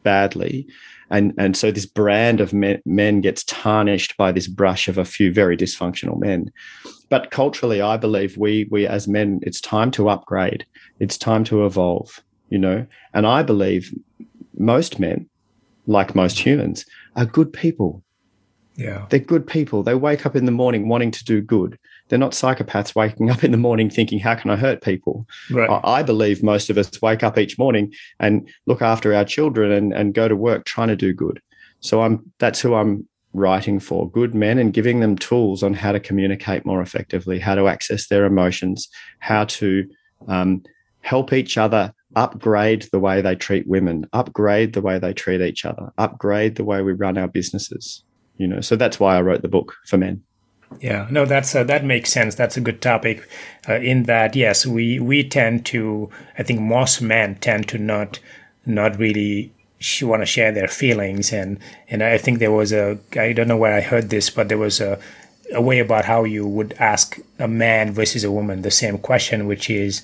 badly. 0.04 0.68
And, 1.10 1.34
and 1.38 1.58
so 1.58 1.72
this 1.72 1.86
brand 1.86 2.40
of 2.40 2.54
men, 2.54 2.82
men 2.86 3.22
gets 3.22 3.44
tarnished 3.44 4.16
by 4.16 4.32
this 4.32 4.48
brush 4.48 4.88
of 4.88 4.98
a 4.98 5.06
few 5.06 5.34
very 5.34 5.58
dysfunctional 5.58 6.20
men. 6.20 6.52
But 7.10 7.32
culturally, 7.32 7.82
I 7.82 7.98
believe 7.98 8.38
we 8.38 8.68
we 8.72 8.88
as 8.88 9.08
men, 9.08 9.42
it's 9.44 9.60
time 9.60 9.92
to 9.92 10.08
upgrade. 10.08 10.66
It's 11.00 11.18
time 11.18 11.44
to 11.46 11.66
evolve, 11.66 12.22
you 12.50 12.58
know. 12.58 12.88
And 13.14 13.28
I 13.28 13.44
believe 13.44 13.94
most 14.58 15.00
men, 15.00 15.28
like 15.88 16.16
most 16.16 16.40
humans, 16.40 16.86
are 17.18 17.26
good 17.26 17.52
people. 17.52 18.02
Yeah. 18.78 19.06
They're 19.10 19.20
good 19.20 19.46
people. 19.46 19.84
They 19.84 19.96
wake 19.96 20.26
up 20.26 20.36
in 20.36 20.46
the 20.46 20.52
morning 20.52 20.88
wanting 20.88 21.12
to 21.12 21.26
do 21.26 21.42
good. 21.42 21.78
They're 22.12 22.20
not 22.20 22.34
psychopaths 22.34 22.94
waking 22.94 23.30
up 23.30 23.42
in 23.42 23.52
the 23.52 23.58
morning 23.58 23.90
thinking, 23.90 24.20
how 24.20 24.36
can 24.36 24.52
I 24.52 24.58
hurt 24.58 24.82
people? 24.82 25.26
Right. 25.50 25.70
I 25.86 26.04
believe 26.04 26.44
most 26.44 26.70
of 26.70 26.78
us 26.78 27.02
wake 27.02 27.24
up 27.24 27.38
each 27.38 27.58
morning 27.58 27.94
and 28.20 28.50
look 28.66 28.82
after 28.82 29.14
our 29.14 29.24
children 29.24 29.72
and, 29.72 29.94
and 29.94 30.14
go 30.14 30.28
to 30.28 30.36
work 30.36 30.66
trying 30.66 30.90
to 30.90 30.98
do 30.98 31.14
good. 31.14 31.42
So 31.80 32.02
I'm 32.02 32.30
that's 32.38 32.60
who 32.60 32.76
I'm 32.76 33.08
writing 33.34 33.80
for 33.80 34.12
good 34.12 34.36
men 34.36 34.58
and 34.58 34.74
giving 34.74 35.00
them 35.00 35.18
tools 35.18 35.64
on 35.64 35.74
how 35.74 35.94
to 35.94 36.02
communicate 36.02 36.66
more 36.66 36.82
effectively, 36.82 37.40
how 37.40 37.56
to 37.56 37.70
access 37.70 38.08
their 38.08 38.26
emotions, 38.26 38.90
how 39.20 39.46
to 39.46 39.88
um, 40.28 40.64
help 41.00 41.32
each 41.32 41.58
other 41.58 41.94
upgrade 42.18 42.90
the 42.92 43.00
way 43.00 43.22
they 43.22 43.36
treat 43.36 43.66
women, 43.68 44.06
upgrade 44.12 44.74
the 44.74 44.82
way 44.82 45.00
they 45.00 45.14
treat 45.14 45.40
each 45.40 45.64
other, 45.64 45.94
upgrade 45.98 46.56
the 46.56 46.66
way 46.66 46.82
we 46.82 46.92
run 46.92 47.18
our 47.18 47.30
businesses. 47.30 48.04
You 48.36 48.48
know, 48.48 48.60
so 48.60 48.76
that's 48.76 49.00
why 49.00 49.16
I 49.16 49.22
wrote 49.22 49.44
the 49.44 49.48
book 49.48 49.76
for 49.86 49.98
men. 49.98 50.22
Yeah, 50.80 51.08
no, 51.12 51.26
that's 51.26 51.54
uh, 51.54 51.64
that 51.66 51.84
makes 51.86 52.12
sense. 52.12 52.36
That's 52.36 52.58
a 52.58 52.62
good 52.62 52.82
topic. 52.82 53.28
Uh, 53.68 53.76
in 53.76 54.04
that, 54.04 54.36
yes, 54.36 54.66
we 54.66 55.00
we 55.00 55.24
tend 55.28 55.66
to. 55.68 56.10
I 56.38 56.44
think 56.44 56.60
most 56.62 57.02
men 57.02 57.36
tend 57.36 57.68
to 57.70 57.78
not 57.78 58.20
not 58.66 58.98
really 58.98 59.52
want 60.02 60.22
to 60.22 60.26
share 60.26 60.52
their 60.52 60.68
feelings, 60.68 61.34
and 61.34 61.60
and 61.90 62.02
I 62.02 62.18
think 62.18 62.40
there 62.40 62.52
was 62.52 62.72
a. 62.72 62.98
I 63.16 63.34
don't 63.34 63.48
know 63.48 63.58
where 63.58 63.76
I 63.76 63.82
heard 63.82 64.10
this, 64.10 64.30
but 64.30 64.48
there 64.50 64.58
was 64.58 64.80
a 64.80 64.98
a 65.54 65.62
way 65.62 65.80
about 65.80 66.06
how 66.06 66.24
you 66.24 66.48
would 66.48 66.74
ask 66.80 67.20
a 67.38 67.48
man 67.48 67.92
versus 67.92 68.24
a 68.24 68.32
woman 68.32 68.62
the 68.62 68.72
same 68.72 68.98
question, 68.98 69.48
which 69.48 69.70
is 69.70 70.02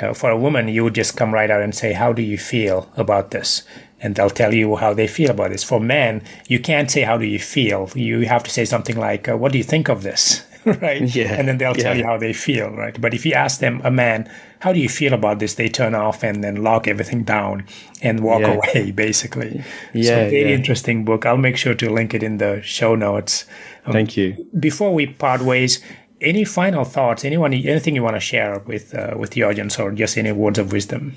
uh, 0.00 0.14
for 0.14 0.30
a 0.30 0.36
woman, 0.36 0.68
you 0.68 0.84
would 0.84 0.94
just 0.94 1.16
come 1.16 1.32
right 1.32 1.50
out 1.50 1.62
and 1.62 1.74
say, 1.74 1.92
How 1.92 2.12
do 2.12 2.22
you 2.22 2.38
feel 2.38 2.90
about 2.96 3.30
this? 3.30 3.62
And 4.02 4.14
they'll 4.14 4.30
tell 4.30 4.54
you 4.54 4.76
how 4.76 4.94
they 4.94 5.06
feel 5.06 5.30
about 5.30 5.50
this. 5.50 5.62
For 5.62 5.78
men, 5.78 6.22
you 6.48 6.58
can't 6.58 6.90
say, 6.90 7.02
How 7.02 7.18
do 7.18 7.26
you 7.26 7.38
feel? 7.38 7.90
You 7.94 8.22
have 8.26 8.42
to 8.44 8.50
say 8.50 8.64
something 8.64 8.96
like, 8.96 9.28
uh, 9.28 9.36
What 9.36 9.52
do 9.52 9.58
you 9.58 9.64
think 9.64 9.88
of 9.88 10.02
this? 10.02 10.44
right? 10.64 11.02
Yeah. 11.14 11.34
And 11.34 11.48
then 11.48 11.58
they'll 11.58 11.76
yeah. 11.76 11.82
tell 11.82 11.96
you 11.96 12.04
how 12.04 12.18
they 12.18 12.32
feel, 12.32 12.70
right? 12.70 12.98
But 13.00 13.14
if 13.14 13.24
you 13.24 13.32
ask 13.32 13.60
them, 13.60 13.80
a 13.84 13.90
man, 13.90 14.30
how 14.60 14.72
do 14.72 14.78
you 14.78 14.88
feel 14.88 15.14
about 15.14 15.38
this? 15.38 15.54
They 15.54 15.68
turn 15.68 15.94
off 15.94 16.22
and 16.22 16.44
then 16.44 16.56
lock 16.56 16.86
everything 16.86 17.24
down 17.24 17.66
and 18.02 18.20
walk 18.20 18.42
yeah. 18.42 18.54
away, 18.54 18.90
basically. 18.94 19.64
Yeah. 19.94 20.04
So, 20.04 20.30
very 20.30 20.50
yeah. 20.50 20.56
interesting 20.56 21.04
book. 21.04 21.24
I'll 21.24 21.38
make 21.38 21.56
sure 21.56 21.74
to 21.74 21.90
link 21.90 22.14
it 22.14 22.22
in 22.22 22.38
the 22.38 22.60
show 22.62 22.94
notes. 22.94 23.46
Um, 23.86 23.92
Thank 23.92 24.16
you. 24.16 24.46
Before 24.58 24.92
we 24.92 25.06
part 25.06 25.40
ways, 25.40 25.80
any 26.20 26.44
final 26.44 26.84
thoughts? 26.84 27.24
Anyone, 27.24 27.54
anything 27.54 27.94
you 27.94 28.02
want 28.02 28.16
to 28.16 28.20
share 28.20 28.58
with 28.60 28.94
uh, 28.94 29.14
with 29.16 29.30
the 29.30 29.42
audience, 29.42 29.78
or 29.78 29.90
just 29.92 30.18
any 30.18 30.32
words 30.32 30.58
of 30.58 30.72
wisdom? 30.72 31.14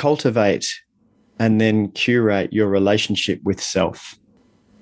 Cultivate 0.00 0.66
and 1.38 1.60
then 1.60 1.90
curate 1.90 2.54
your 2.54 2.68
relationship 2.68 3.38
with 3.44 3.60
self. 3.60 4.16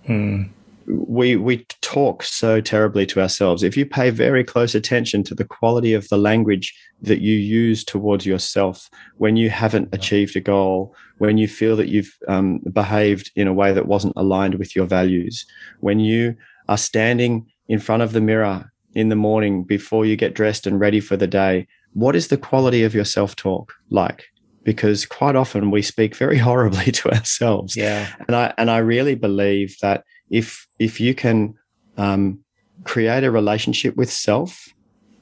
Hmm. 0.07 0.45
We 0.87 1.35
we 1.35 1.67
talk 1.83 2.23
so 2.23 2.61
terribly 2.61 3.05
to 3.07 3.21
ourselves. 3.21 3.65
If 3.65 3.77
you 3.77 3.85
pay 3.85 4.11
very 4.11 4.45
close 4.45 4.77
attention 4.77 5.25
to 5.25 5.35
the 5.35 5.45
quality 5.45 5.93
of 5.93 6.09
the 6.09 6.17
language 6.17 6.73
that 7.03 7.21
you 7.21 7.35
use 7.35 7.83
towards 7.85 8.27
yourself 8.27 8.89
when 9.17 9.35
you 9.37 9.51
haven't 9.51 9.89
achieved 9.93 10.37
a 10.37 10.41
goal, 10.41 10.95
when 11.19 11.37
you 11.37 11.49
feel 11.49 11.75
that 11.77 11.89
you've 11.89 12.17
um, 12.29 12.61
behaved 12.73 13.33
in 13.35 13.49
a 13.49 13.53
way 13.53 13.73
that 13.73 13.89
wasn't 13.89 14.15
aligned 14.15 14.55
with 14.55 14.77
your 14.77 14.87
values, 14.87 15.45
when 15.81 15.99
you 15.99 16.37
are 16.69 16.79
standing 16.79 17.45
in 17.67 17.81
front 17.81 18.05
of 18.05 18.13
the 18.13 18.21
mirror 18.21 18.73
in 18.95 19.09
the 19.09 19.17
morning 19.17 19.65
before 19.65 20.07
you 20.07 20.15
get 20.15 20.35
dressed 20.35 20.65
and 20.65 20.79
ready 20.79 21.01
for 21.01 21.17
the 21.17 21.27
day, 21.27 21.67
what 21.93 22.15
is 22.15 22.29
the 22.29 22.39
quality 22.39 22.85
of 22.85 22.95
your 22.95 23.05
self 23.05 23.35
talk 23.35 23.75
like? 23.91 24.25
Because 24.69 25.07
quite 25.07 25.35
often 25.35 25.71
we 25.71 25.81
speak 25.81 26.15
very 26.15 26.37
horribly 26.49 26.93
to 26.93 27.11
ourselves. 27.11 27.75
Yeah. 27.75 28.07
And 28.27 28.37
I 28.37 28.53
and 28.59 28.71
I 28.71 28.79
really 28.79 29.15
believe 29.15 29.77
that 29.81 30.05
if 30.29 30.67
if 30.79 31.01
you 31.01 31.15
can 31.15 31.55
um, 31.97 32.41
create 32.85 33.25
a 33.25 33.31
relationship 33.31 33.97
with 33.97 34.13
self 34.13 34.69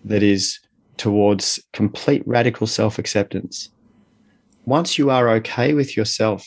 that 0.04 0.22
is 0.24 0.58
towards 0.96 1.60
complete 1.72 2.24
radical 2.26 2.66
self 2.66 2.98
acceptance, 2.98 3.70
once 4.64 4.98
you 4.98 5.10
are 5.10 5.28
okay 5.28 5.74
with 5.74 5.96
yourself, 5.96 6.44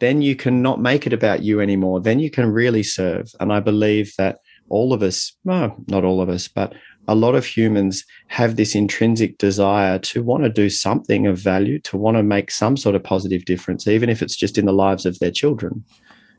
then 0.00 0.20
you 0.20 0.34
can 0.34 0.62
not 0.62 0.80
make 0.80 1.06
it 1.06 1.12
about 1.12 1.44
you 1.44 1.60
anymore. 1.60 2.00
Then 2.00 2.18
you 2.18 2.30
can 2.30 2.50
really 2.50 2.82
serve. 2.82 3.30
And 3.38 3.52
I 3.52 3.60
believe 3.60 4.12
that 4.18 4.40
all 4.68 4.92
of 4.92 5.00
us, 5.00 5.32
well, 5.44 5.76
not 5.86 6.04
all 6.04 6.20
of 6.20 6.28
us, 6.28 6.48
but 6.48 6.74
a 7.08 7.14
lot 7.14 7.34
of 7.34 7.44
humans 7.44 8.04
have 8.28 8.56
this 8.56 8.74
intrinsic 8.74 9.38
desire 9.38 9.98
to 10.00 10.22
want 10.22 10.42
to 10.44 10.50
do 10.50 10.68
something 10.68 11.26
of 11.26 11.38
value, 11.38 11.78
to 11.80 11.96
want 11.96 12.16
to 12.16 12.22
make 12.22 12.50
some 12.50 12.76
sort 12.76 12.94
of 12.94 13.04
positive 13.04 13.44
difference, 13.44 13.86
even 13.86 14.08
if 14.08 14.22
it's 14.22 14.36
just 14.36 14.58
in 14.58 14.66
the 14.66 14.72
lives 14.72 15.06
of 15.06 15.18
their 15.18 15.30
children. 15.30 15.84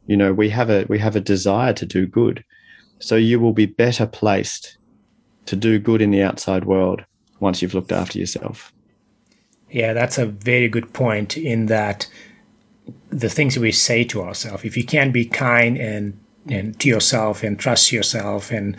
You 0.07 0.17
know, 0.17 0.33
we 0.33 0.49
have 0.49 0.69
a 0.69 0.85
we 0.89 0.99
have 0.99 1.15
a 1.15 1.21
desire 1.21 1.73
to 1.73 1.85
do 1.85 2.05
good. 2.05 2.43
So 2.99 3.15
you 3.15 3.39
will 3.39 3.53
be 3.53 3.65
better 3.65 4.07
placed 4.07 4.77
to 5.45 5.55
do 5.55 5.79
good 5.79 6.01
in 6.01 6.11
the 6.11 6.23
outside 6.23 6.65
world 6.65 7.03
once 7.39 7.61
you've 7.61 7.73
looked 7.73 7.91
after 7.91 8.19
yourself. 8.19 8.73
Yeah, 9.69 9.93
that's 9.93 10.17
a 10.17 10.25
very 10.25 10.69
good 10.69 10.93
point 10.93 11.37
in 11.37 11.67
that 11.67 12.07
the 13.09 13.29
things 13.29 13.57
we 13.57 13.71
say 13.71 14.03
to 14.05 14.21
ourselves, 14.21 14.63
if 14.63 14.77
you 14.77 14.85
can't 14.85 15.13
be 15.13 15.25
kind 15.25 15.77
and, 15.77 16.17
and 16.49 16.79
to 16.79 16.87
yourself 16.87 17.43
and 17.43 17.59
trust 17.59 17.91
yourself 17.91 18.51
and 18.51 18.77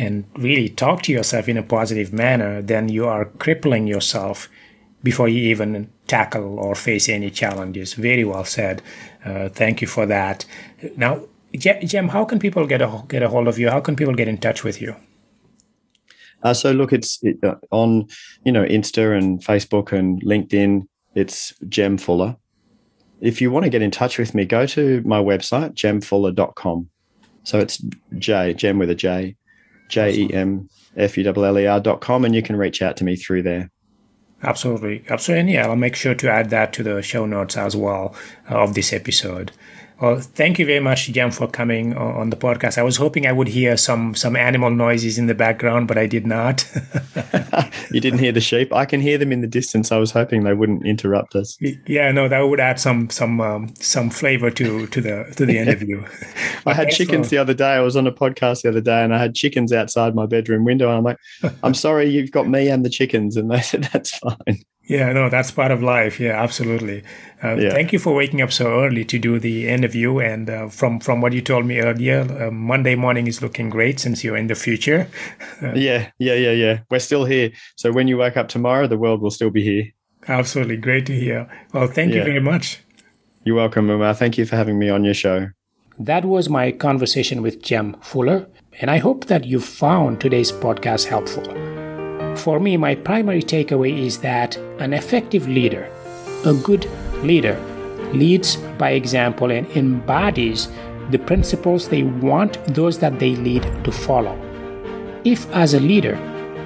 and 0.00 0.24
really 0.34 0.70
talk 0.70 1.02
to 1.02 1.12
yourself 1.12 1.46
in 1.46 1.58
a 1.58 1.62
positive 1.62 2.10
manner, 2.10 2.62
then 2.62 2.88
you 2.88 3.06
are 3.06 3.26
crippling 3.26 3.86
yourself 3.86 4.48
before 5.02 5.28
you 5.28 5.42
even 5.50 5.90
tackle 6.06 6.58
or 6.58 6.74
face 6.74 7.06
any 7.08 7.30
challenges. 7.30 7.92
Very 7.92 8.24
well 8.24 8.44
said. 8.44 8.80
Uh, 9.24 9.50
thank 9.50 9.82
you 9.82 9.86
for 9.86 10.06
that. 10.06 10.46
Now, 10.96 11.26
Jem, 11.54 12.08
how 12.08 12.24
can 12.24 12.38
people 12.38 12.66
get 12.66 12.80
a 12.80 13.02
get 13.08 13.22
a 13.22 13.28
hold 13.28 13.46
of 13.46 13.58
you? 13.58 13.68
How 13.68 13.80
can 13.80 13.94
people 13.94 14.14
get 14.14 14.28
in 14.28 14.38
touch 14.38 14.64
with 14.64 14.80
you? 14.80 14.96
Uh, 16.42 16.54
so 16.54 16.72
look, 16.72 16.92
it's 16.94 17.18
it, 17.22 17.36
uh, 17.44 17.56
on 17.70 18.06
you 18.44 18.52
know 18.52 18.64
Insta 18.64 19.18
and 19.18 19.44
Facebook 19.44 19.92
and 19.92 20.22
LinkedIn. 20.22 20.86
It's 21.14 21.52
Jem 21.68 21.98
Fuller. 21.98 22.36
If 23.20 23.42
you 23.42 23.50
want 23.50 23.64
to 23.64 23.70
get 23.70 23.82
in 23.82 23.90
touch 23.90 24.16
with 24.16 24.34
me, 24.34 24.46
go 24.46 24.64
to 24.66 25.02
my 25.04 25.20
website 25.20 25.74
jemfuller.com. 25.74 26.88
So 27.42 27.58
it's 27.58 27.84
J 28.18 28.54
Jem 28.54 28.78
with 28.78 28.90
a 28.90 28.94
J, 28.94 29.36
J 29.90 30.14
E 30.14 30.32
M 30.32 30.68
F 30.96 31.18
U 31.18 31.24
L 31.24 31.44
L 31.44 31.58
E 31.58 31.66
R 31.66 31.80
dot 31.80 32.00
com, 32.00 32.24
and 32.24 32.34
you 32.34 32.42
can 32.42 32.56
reach 32.56 32.80
out 32.80 32.96
to 32.98 33.04
me 33.04 33.16
through 33.16 33.42
there. 33.42 33.70
Absolutely, 34.42 35.04
absolutely. 35.10 35.40
And 35.40 35.50
yeah, 35.50 35.66
I'll 35.66 35.76
make 35.76 35.94
sure 35.94 36.14
to 36.14 36.30
add 36.30 36.50
that 36.50 36.72
to 36.74 36.82
the 36.82 37.02
show 37.02 37.26
notes 37.26 37.56
as 37.56 37.76
well 37.76 38.14
uh, 38.50 38.62
of 38.62 38.74
this 38.74 38.92
episode. 38.92 39.52
Well, 40.00 40.18
thank 40.18 40.58
you 40.58 40.64
very 40.64 40.80
much, 40.80 41.12
Jem, 41.12 41.30
for 41.30 41.46
coming 41.46 41.94
on 41.96 42.30
the 42.30 42.36
podcast. 42.36 42.78
I 42.78 42.82
was 42.82 42.96
hoping 42.96 43.26
I 43.26 43.32
would 43.32 43.48
hear 43.48 43.76
some 43.76 44.14
some 44.14 44.34
animal 44.34 44.70
noises 44.70 45.18
in 45.18 45.26
the 45.26 45.34
background, 45.34 45.88
but 45.88 45.98
I 45.98 46.06
did 46.06 46.26
not. 46.26 46.64
you 47.92 48.00
didn't 48.00 48.20
hear 48.20 48.32
the 48.32 48.40
sheep. 48.40 48.72
I 48.72 48.84
can 48.84 49.00
hear 49.00 49.18
them 49.18 49.32
in 49.32 49.40
the 49.40 49.46
distance. 49.46 49.92
I 49.92 49.98
was 49.98 50.10
hoping 50.10 50.44
they 50.44 50.54
wouldn't 50.54 50.86
interrupt 50.86 51.34
us. 51.34 51.58
Yeah, 51.86 52.10
no, 52.12 52.28
that 52.28 52.40
would 52.40 52.60
add 52.60 52.80
some 52.80 53.10
some 53.10 53.40
um, 53.40 53.74
some 53.76 54.10
flavor 54.10 54.50
to 54.50 54.86
to 54.86 55.00
the 55.00 55.32
to 55.36 55.46
the 55.46 55.58
interview. 55.58 56.04
I 56.66 56.74
had 56.74 56.90
chickens 56.90 57.26
for... 57.26 57.30
the 57.30 57.38
other 57.38 57.54
day. 57.54 57.72
I 57.72 57.80
was 57.80 57.96
on 57.96 58.06
a 58.06 58.12
podcast 58.12 58.62
the 58.62 58.70
other 58.70 58.80
day, 58.80 59.02
and 59.02 59.14
I 59.14 59.18
had 59.18 59.34
chickens 59.34 59.72
outside 59.72 60.14
my 60.14 60.26
bedroom 60.26 60.64
window. 60.64 60.88
And 60.88 60.98
I'm 60.98 61.04
like, 61.04 61.18
"I'm 61.62 61.74
sorry, 61.74 62.08
you've 62.08 62.30
got 62.30 62.48
me 62.48 62.68
and 62.68 62.84
the 62.84 62.90
chickens," 62.90 63.36
and 63.36 63.50
they 63.50 63.60
said, 63.60 63.84
"That's 63.92 64.16
fine." 64.16 64.64
Yeah, 64.90 65.12
no, 65.12 65.28
that's 65.28 65.52
part 65.52 65.70
of 65.70 65.84
life. 65.84 66.18
Yeah, 66.18 66.42
absolutely. 66.42 67.04
Uh, 67.44 67.54
yeah. 67.54 67.70
Thank 67.70 67.92
you 67.92 68.00
for 68.00 68.12
waking 68.12 68.42
up 68.42 68.50
so 68.50 68.66
early 68.82 69.04
to 69.04 69.20
do 69.20 69.38
the 69.38 69.68
interview. 69.68 70.18
And 70.18 70.50
uh, 70.50 70.68
from 70.68 70.98
from 70.98 71.20
what 71.20 71.32
you 71.32 71.40
told 71.40 71.64
me 71.64 71.78
earlier, 71.78 72.22
uh, 72.22 72.50
Monday 72.50 72.96
morning 72.96 73.28
is 73.28 73.40
looking 73.40 73.70
great 73.70 74.00
since 74.00 74.24
you're 74.24 74.36
in 74.36 74.48
the 74.48 74.56
future. 74.56 75.06
yeah, 75.62 76.10
yeah, 76.18 76.34
yeah, 76.34 76.50
yeah. 76.50 76.80
We're 76.90 76.98
still 76.98 77.24
here. 77.24 77.52
So 77.76 77.92
when 77.92 78.08
you 78.08 78.16
wake 78.16 78.36
up 78.36 78.48
tomorrow, 78.48 78.88
the 78.88 78.98
world 78.98 79.22
will 79.22 79.30
still 79.30 79.50
be 79.50 79.62
here. 79.62 79.84
Absolutely, 80.26 80.76
great 80.76 81.06
to 81.06 81.14
hear. 81.14 81.48
Well, 81.72 81.86
thank 81.86 82.10
yeah. 82.10 82.18
you 82.18 82.24
very 82.24 82.40
much. 82.40 82.80
You're 83.44 83.56
welcome, 83.56 83.86
Oumar. 83.86 84.16
Thank 84.16 84.38
you 84.38 84.44
for 84.44 84.56
having 84.56 84.76
me 84.76 84.90
on 84.90 85.04
your 85.04 85.14
show. 85.14 85.50
That 86.00 86.24
was 86.24 86.48
my 86.48 86.72
conversation 86.72 87.42
with 87.42 87.62
Jem 87.62 87.94
Fuller, 88.00 88.48
and 88.80 88.90
I 88.90 88.98
hope 88.98 89.26
that 89.26 89.44
you 89.44 89.60
found 89.60 90.20
today's 90.20 90.50
podcast 90.50 91.04
helpful. 91.04 91.46
For 92.40 92.58
me, 92.58 92.78
my 92.78 92.94
primary 92.94 93.42
takeaway 93.42 94.06
is 94.06 94.16
that 94.20 94.56
an 94.78 94.94
effective 94.94 95.46
leader, 95.46 95.90
a 96.46 96.54
good 96.54 96.90
leader, 97.22 97.60
leads 98.14 98.56
by 98.78 98.92
example 98.92 99.50
and 99.50 99.66
embodies 99.76 100.68
the 101.10 101.18
principles 101.18 101.90
they 101.90 102.02
want 102.02 102.64
those 102.74 102.98
that 103.00 103.18
they 103.18 103.36
lead 103.36 103.62
to 103.84 103.92
follow. 103.92 104.34
If, 105.22 105.52
as 105.52 105.74
a 105.74 105.80
leader, 105.80 106.18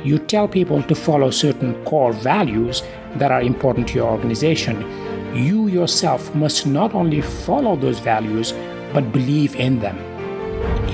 you 0.04 0.20
tell 0.20 0.46
people 0.46 0.80
to 0.84 0.94
follow 0.94 1.32
certain 1.32 1.84
core 1.84 2.12
values 2.12 2.84
that 3.16 3.32
are 3.32 3.42
important 3.42 3.88
to 3.88 3.94
your 3.94 4.12
organization, 4.12 4.80
you 5.34 5.66
yourself 5.66 6.32
must 6.36 6.68
not 6.68 6.94
only 6.94 7.20
follow 7.20 7.74
those 7.74 7.98
values 7.98 8.52
but 8.92 9.10
believe 9.10 9.56
in 9.56 9.80
them. 9.80 9.98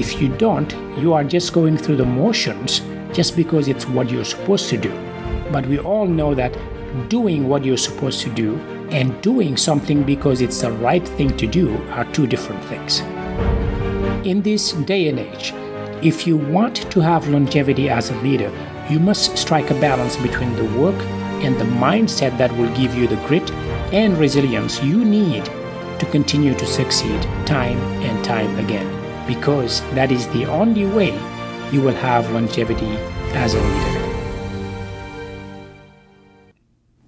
If 0.01 0.23
you 0.23 0.29
don't, 0.39 0.73
you 0.97 1.13
are 1.13 1.23
just 1.23 1.53
going 1.53 1.77
through 1.77 1.97
the 1.97 2.07
motions 2.07 2.81
just 3.13 3.37
because 3.37 3.69
it's 3.69 3.87
what 3.87 4.11
you're 4.11 4.25
supposed 4.25 4.69
to 4.71 4.77
do. 4.77 4.91
But 5.53 5.67
we 5.67 5.79
all 5.79 6.07
know 6.07 6.35
that 6.35 6.57
doing 7.09 7.49
what 7.49 7.65
you're 7.65 7.77
supposed 7.77 8.21
to 8.23 8.31
do 8.31 8.57
and 8.91 9.21
doing 9.23 9.57
something 9.57 10.03
because 10.03 10.41
it's 10.41 10.61
the 10.61 10.73
right 10.73 11.07
thing 11.07 11.37
to 11.37 11.47
do 11.47 11.77
are 11.91 12.05
two 12.13 12.27
different 12.27 12.63
things. 12.65 13.01
In 14.27 14.43
this 14.43 14.73
day 14.73 15.09
and 15.09 15.19
age, 15.19 15.53
if 16.03 16.27
you 16.27 16.37
want 16.37 16.77
to 16.91 17.01
have 17.01 17.29
longevity 17.29 17.89
as 17.89 18.11
a 18.11 18.17
leader, 18.17 18.51
you 18.89 18.99
must 18.99 19.37
strike 19.37 19.71
a 19.71 19.81
balance 19.81 20.17
between 20.17 20.55
the 20.57 20.81
work 20.81 21.01
and 21.45 21.59
the 21.59 21.65
mindset 21.65 22.37
that 22.39 22.55
will 22.57 22.75
give 22.77 22.95
you 22.95 23.07
the 23.07 23.23
grit 23.27 23.51
and 23.93 24.19
resilience 24.19 24.83
you 24.83 25.05
need 25.05 25.45
to 25.45 26.07
continue 26.11 26.55
to 26.55 26.67
succeed 26.67 27.23
time 27.47 27.79
and 28.03 28.25
time 28.25 28.59
again, 28.59 28.87
because 29.27 29.81
that 29.95 30.11
is 30.11 30.27
the 30.29 30.47
only 30.47 30.87
way 30.87 31.13
you 31.73 31.81
will 31.81 31.95
have 31.95 32.31
longevity 32.33 32.97
as 33.35 33.55
a 33.55 33.61
leader. 33.61 34.01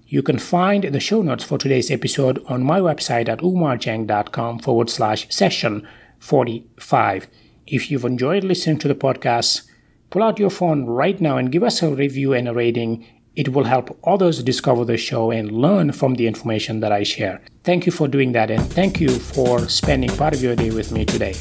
You 0.06 0.22
can 0.22 0.38
find 0.38 0.84
the 0.84 1.00
show 1.00 1.22
notes 1.22 1.42
for 1.42 1.56
today's 1.56 1.90
episode 1.90 2.44
on 2.46 2.62
my 2.62 2.80
website 2.80 3.30
at 3.30 3.38
oumardieng.com 3.38 4.58
forward 4.58 4.90
slash 4.90 5.26
session 5.34 5.88
45. 6.18 7.28
If 7.66 7.90
you've 7.90 8.04
enjoyed 8.04 8.44
listening 8.44 8.78
to 8.80 8.88
the 8.88 8.94
podcast, 8.94 9.62
pull 10.10 10.22
out 10.22 10.38
your 10.38 10.50
phone 10.50 10.84
right 10.84 11.18
now 11.18 11.38
and 11.38 11.50
give 11.50 11.62
us 11.62 11.82
a 11.82 11.94
review 11.94 12.34
and 12.34 12.46
a 12.46 12.52
rating. 12.52 13.06
It 13.34 13.54
will 13.54 13.64
help 13.64 13.98
others 14.04 14.42
discover 14.42 14.84
the 14.84 14.98
show 14.98 15.30
and 15.30 15.50
learn 15.50 15.92
from 15.92 16.16
the 16.16 16.26
information 16.26 16.80
that 16.80 16.92
I 16.92 17.04
share. 17.04 17.40
Thank 17.64 17.86
you 17.86 17.92
for 17.92 18.06
doing 18.06 18.32
that 18.32 18.50
and 18.50 18.62
thank 18.70 19.00
you 19.00 19.08
for 19.08 19.66
spending 19.70 20.10
part 20.10 20.34
of 20.34 20.42
your 20.42 20.54
day 20.54 20.70
with 20.70 20.92
me 20.92 21.06
today. 21.06 21.34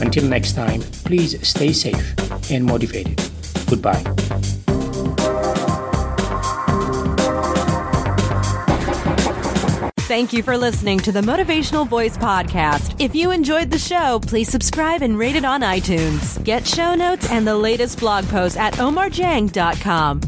Until 0.00 0.24
next 0.24 0.54
time, 0.54 0.80
please 1.04 1.46
stay 1.46 1.72
safe 1.72 2.14
and 2.50 2.64
motivated. 2.64 3.20
Goodbye. 3.68 4.02
Thank 10.12 10.34
you 10.34 10.42
for 10.42 10.58
listening 10.58 10.98
to 11.00 11.12
the 11.12 11.22
Motivational 11.22 11.88
Voice 11.88 12.18
Podcast. 12.18 13.00
If 13.00 13.14
you 13.14 13.30
enjoyed 13.30 13.70
the 13.70 13.78
show, 13.78 14.20
please 14.20 14.50
subscribe 14.50 15.00
and 15.00 15.18
rate 15.18 15.36
it 15.36 15.44
on 15.46 15.62
iTunes. 15.62 16.42
Get 16.44 16.66
show 16.66 16.94
notes 16.94 17.30
and 17.30 17.46
the 17.46 17.56
latest 17.56 17.98
blog 17.98 18.26
posts 18.26 18.58
at 18.58 18.74
oumardieng.com. 18.74 20.20